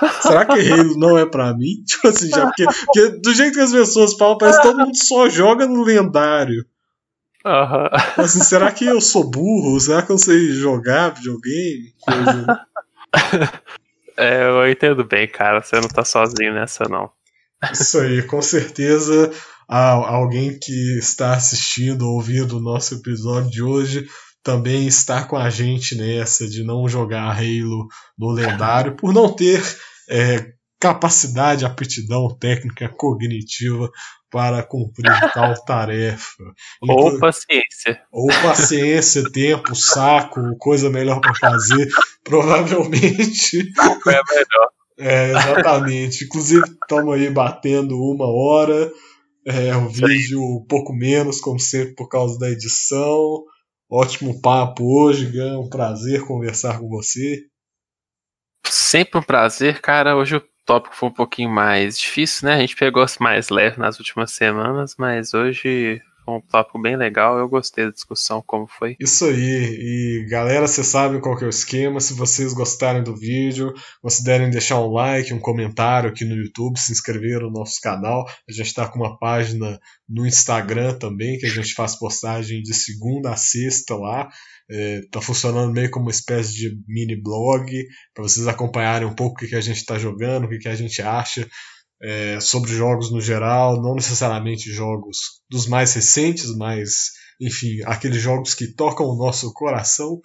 Será 0.22 0.44
que 0.44 0.72
Halo 0.72 0.96
não 0.96 1.18
é 1.18 1.26
pra 1.26 1.54
mim? 1.54 1.82
Tipo 1.86 2.08
assim, 2.08 2.28
já 2.28 2.46
porque, 2.46 2.64
porque, 2.64 3.08
do 3.20 3.34
jeito 3.34 3.54
que 3.54 3.60
as 3.60 3.72
pessoas 3.72 4.14
falam, 4.14 4.38
parece 4.38 4.60
que 4.60 4.68
todo 4.68 4.78
mundo 4.78 4.96
só 4.96 5.28
joga 5.28 5.66
no 5.66 5.82
lendário. 5.82 6.64
Uhum. 7.44 8.22
Assim, 8.24 8.40
será 8.40 8.70
que 8.70 8.84
eu 8.84 9.00
sou 9.00 9.24
burro? 9.24 9.78
Será 9.80 10.02
que 10.02 10.10
eu 10.10 10.18
sei 10.18 10.52
jogar 10.52 11.14
videogame? 11.14 11.94
Coisa... 12.00 12.66
É, 14.20 14.42
eu 14.42 14.68
entendo 14.68 15.04
bem, 15.04 15.28
cara. 15.28 15.62
Você 15.62 15.80
não 15.80 15.86
tá 15.86 16.04
sozinho 16.04 16.52
nessa, 16.52 16.82
não. 16.88 17.08
Isso 17.72 18.00
aí, 18.00 18.20
com 18.20 18.42
certeza 18.42 19.30
alguém 19.68 20.58
que 20.58 20.98
está 20.98 21.34
assistindo, 21.34 22.08
ouvindo 22.08 22.56
o 22.56 22.60
nosso 22.60 22.94
episódio 22.94 23.50
de 23.50 23.62
hoje 23.62 24.08
também 24.48 24.86
está 24.86 25.22
com 25.24 25.36
a 25.36 25.50
gente 25.50 25.94
nessa 25.94 26.48
de 26.48 26.64
não 26.64 26.88
jogar 26.88 27.36
Halo 27.36 27.86
no 28.16 28.30
lendário 28.30 28.96
por 28.96 29.12
não 29.12 29.30
ter 29.30 29.62
é, 30.08 30.54
capacidade, 30.80 31.66
aptidão 31.66 32.34
técnica 32.34 32.88
cognitiva 32.88 33.90
para 34.30 34.62
cumprir 34.62 35.04
tal 35.34 35.54
tarefa. 35.66 36.42
Ou 36.80 37.18
paciência. 37.18 38.00
Ou 38.10 38.28
paciência, 38.28 39.30
tempo, 39.30 39.74
saco, 39.74 40.56
coisa 40.56 40.88
melhor 40.88 41.20
para 41.20 41.34
fazer, 41.34 41.86
provavelmente. 42.24 43.70
Saco 43.74 44.08
é 44.08 44.20
melhor. 44.30 44.68
É, 44.98 45.30
exatamente. 45.32 46.24
Inclusive, 46.24 46.64
estamos 46.70 47.14
aí 47.14 47.28
batendo 47.28 47.98
uma 47.98 48.26
hora. 48.26 48.90
É, 49.46 49.76
o 49.76 49.90
vídeo 49.90 50.40
um 50.40 50.64
pouco 50.66 50.94
menos, 50.94 51.38
como 51.38 51.60
sempre, 51.60 51.94
por 51.94 52.08
causa 52.08 52.38
da 52.38 52.48
edição. 52.48 53.44
Ótimo 53.90 54.40
papo 54.42 54.84
hoje, 54.84 55.30
Gan. 55.32 55.58
Um 55.58 55.68
prazer 55.68 56.26
conversar 56.26 56.78
com 56.78 56.88
você. 56.88 57.46
Sempre 58.66 59.18
um 59.18 59.22
prazer, 59.22 59.80
cara. 59.80 60.14
Hoje 60.14 60.36
o 60.36 60.42
tópico 60.66 60.94
foi 60.94 61.08
um 61.08 61.14
pouquinho 61.14 61.48
mais 61.48 61.98
difícil, 61.98 62.46
né? 62.46 62.56
A 62.56 62.60
gente 62.60 62.76
pegou 62.76 63.04
mais 63.18 63.48
leve 63.48 63.78
nas 63.78 63.98
últimas 63.98 64.32
semanas, 64.32 64.94
mas 64.98 65.32
hoje 65.32 66.02
um 66.36 66.40
tópico 66.40 66.80
bem 66.80 66.96
legal. 66.96 67.38
Eu 67.38 67.48
gostei 67.48 67.86
da 67.86 67.90
discussão, 67.90 68.42
como 68.46 68.66
foi. 68.66 68.96
Isso 69.00 69.24
aí. 69.24 69.36
E 69.38 70.26
galera, 70.28 70.66
vocês 70.66 70.86
sabem 70.86 71.20
qual 71.20 71.36
que 71.36 71.44
é 71.44 71.46
o 71.46 71.50
esquema. 71.50 72.00
Se 72.00 72.14
vocês 72.14 72.52
gostarem 72.52 73.02
do 73.02 73.16
vídeo, 73.16 73.72
considerem 74.02 74.50
deixar 74.50 74.80
um 74.80 74.92
like, 74.92 75.32
um 75.32 75.40
comentário 75.40 76.10
aqui 76.10 76.24
no 76.24 76.36
YouTube, 76.36 76.78
se 76.78 76.92
inscrever 76.92 77.40
no 77.40 77.50
nosso 77.50 77.80
canal. 77.80 78.24
A 78.48 78.52
gente 78.52 78.66
está 78.66 78.86
com 78.88 78.98
uma 78.98 79.18
página 79.18 79.78
no 80.08 80.26
Instagram 80.26 80.94
também, 80.98 81.38
que 81.38 81.46
a 81.46 81.50
gente 81.50 81.74
faz 81.74 81.98
postagem 81.98 82.62
de 82.62 82.74
segunda 82.74 83.32
a 83.32 83.36
sexta 83.36 83.94
lá. 83.96 84.28
É, 84.70 85.00
tá 85.10 85.20
funcionando 85.20 85.72
meio 85.72 85.90
como 85.90 86.06
uma 86.06 86.10
espécie 86.10 86.52
de 86.52 86.78
mini 86.86 87.16
blog 87.16 87.72
para 88.12 88.22
vocês 88.22 88.46
acompanharem 88.46 89.08
um 89.08 89.14
pouco 89.14 89.34
o 89.34 89.38
que, 89.38 89.48
que 89.48 89.56
a 89.56 89.60
gente 89.62 89.78
está 89.78 89.98
jogando, 89.98 90.44
o 90.44 90.48
que, 90.48 90.58
que 90.58 90.68
a 90.68 90.74
gente 90.74 91.00
acha 91.00 91.48
é, 92.00 92.38
sobre 92.40 92.70
jogos 92.70 93.10
no 93.10 93.20
geral, 93.20 93.80
não 93.80 93.94
necessariamente 93.94 94.72
jogos 94.72 95.42
dos 95.50 95.66
mais 95.66 95.92
recentes, 95.94 96.54
mas 96.56 97.12
enfim, 97.40 97.80
aqueles 97.84 98.20
jogos 98.20 98.54
que 98.54 98.66
tocam 98.66 99.06
o 99.06 99.16
nosso 99.16 99.52
coração. 99.52 100.20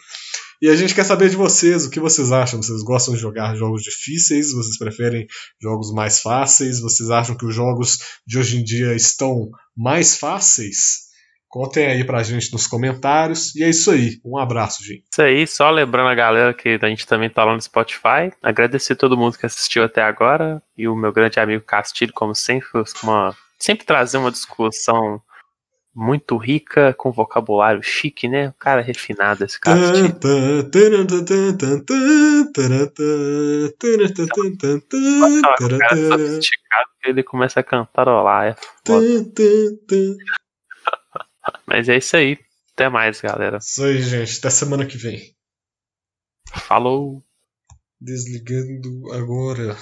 E 0.61 0.69
a 0.69 0.75
gente 0.75 0.95
quer 0.95 1.03
saber 1.03 1.29
de 1.29 1.35
vocês, 1.35 1.85
o 1.85 1.89
que 1.89 1.99
vocês 1.99 2.31
acham? 2.31 2.61
Vocês 2.61 2.81
gostam 2.83 3.13
de 3.13 3.19
jogar 3.19 3.55
jogos 3.55 3.83
difíceis? 3.83 4.51
Vocês 4.51 4.77
preferem 4.77 5.27
jogos 5.61 5.91
mais 5.91 6.19
fáceis? 6.21 6.79
Vocês 6.79 7.09
acham 7.09 7.35
que 7.35 7.45
os 7.45 7.53
jogos 7.53 7.99
de 8.25 8.39
hoje 8.39 8.57
em 8.57 8.63
dia 8.63 8.95
estão 8.95 9.51
mais 9.75 10.17
fáceis? 10.17 11.02
Contem 11.53 11.85
aí 11.85 12.03
pra 12.03 12.23
gente 12.23 12.51
nos 12.51 12.65
comentários. 12.65 13.55
E 13.55 13.63
é 13.63 13.69
isso 13.69 13.91
aí. 13.91 14.19
Um 14.25 14.39
abraço, 14.39 14.83
gente. 14.83 15.03
Isso 15.11 15.21
aí, 15.21 15.45
só 15.45 15.69
lembrando 15.69 16.09
a 16.09 16.15
galera 16.15 16.51
que 16.51 16.79
a 16.81 16.87
gente 16.87 17.05
também 17.05 17.29
tá 17.29 17.45
lá 17.45 17.53
no 17.53 17.61
Spotify. 17.61 18.33
Agradecer 18.41 18.93
a 18.93 18.95
todo 18.95 19.15
mundo 19.15 19.37
que 19.37 19.45
assistiu 19.45 19.83
até 19.83 20.01
agora. 20.01 20.63
E 20.75 20.87
o 20.87 20.95
meu 20.95 21.13
grande 21.13 21.39
amigo 21.39 21.63
Castilho, 21.63 22.11
como 22.11 22.33
sempre, 22.33 22.67
uma, 23.03 23.35
sempre 23.59 23.85
trazer 23.85 24.17
uma 24.17 24.31
discussão 24.31 25.21
muito 25.95 26.37
rica, 26.37 26.91
com 26.97 27.11
vocabulário 27.11 27.83
chique, 27.83 28.27
né? 28.27 28.49
O 28.49 28.53
cara 28.53 28.81
é 28.81 28.83
refinado 28.83 29.45
esse 29.45 29.59
cara. 29.59 29.79
ele 37.05 37.21
começa 37.21 37.59
a 37.59 37.63
cantarolar, 37.63 38.47
é 38.47 38.55
foda. 38.83 39.05
Mas 41.65 41.89
é 41.89 41.97
isso 41.97 42.15
aí. 42.15 42.37
Até 42.73 42.89
mais, 42.89 43.21
galera. 43.21 43.57
Isso 43.57 43.83
aí, 43.83 44.01
gente. 44.01 44.39
Até 44.39 44.49
semana 44.49 44.85
que 44.85 44.97
vem. 44.97 45.35
Falou. 46.67 47.23
Desligando 47.99 49.11
agora. 49.13 49.77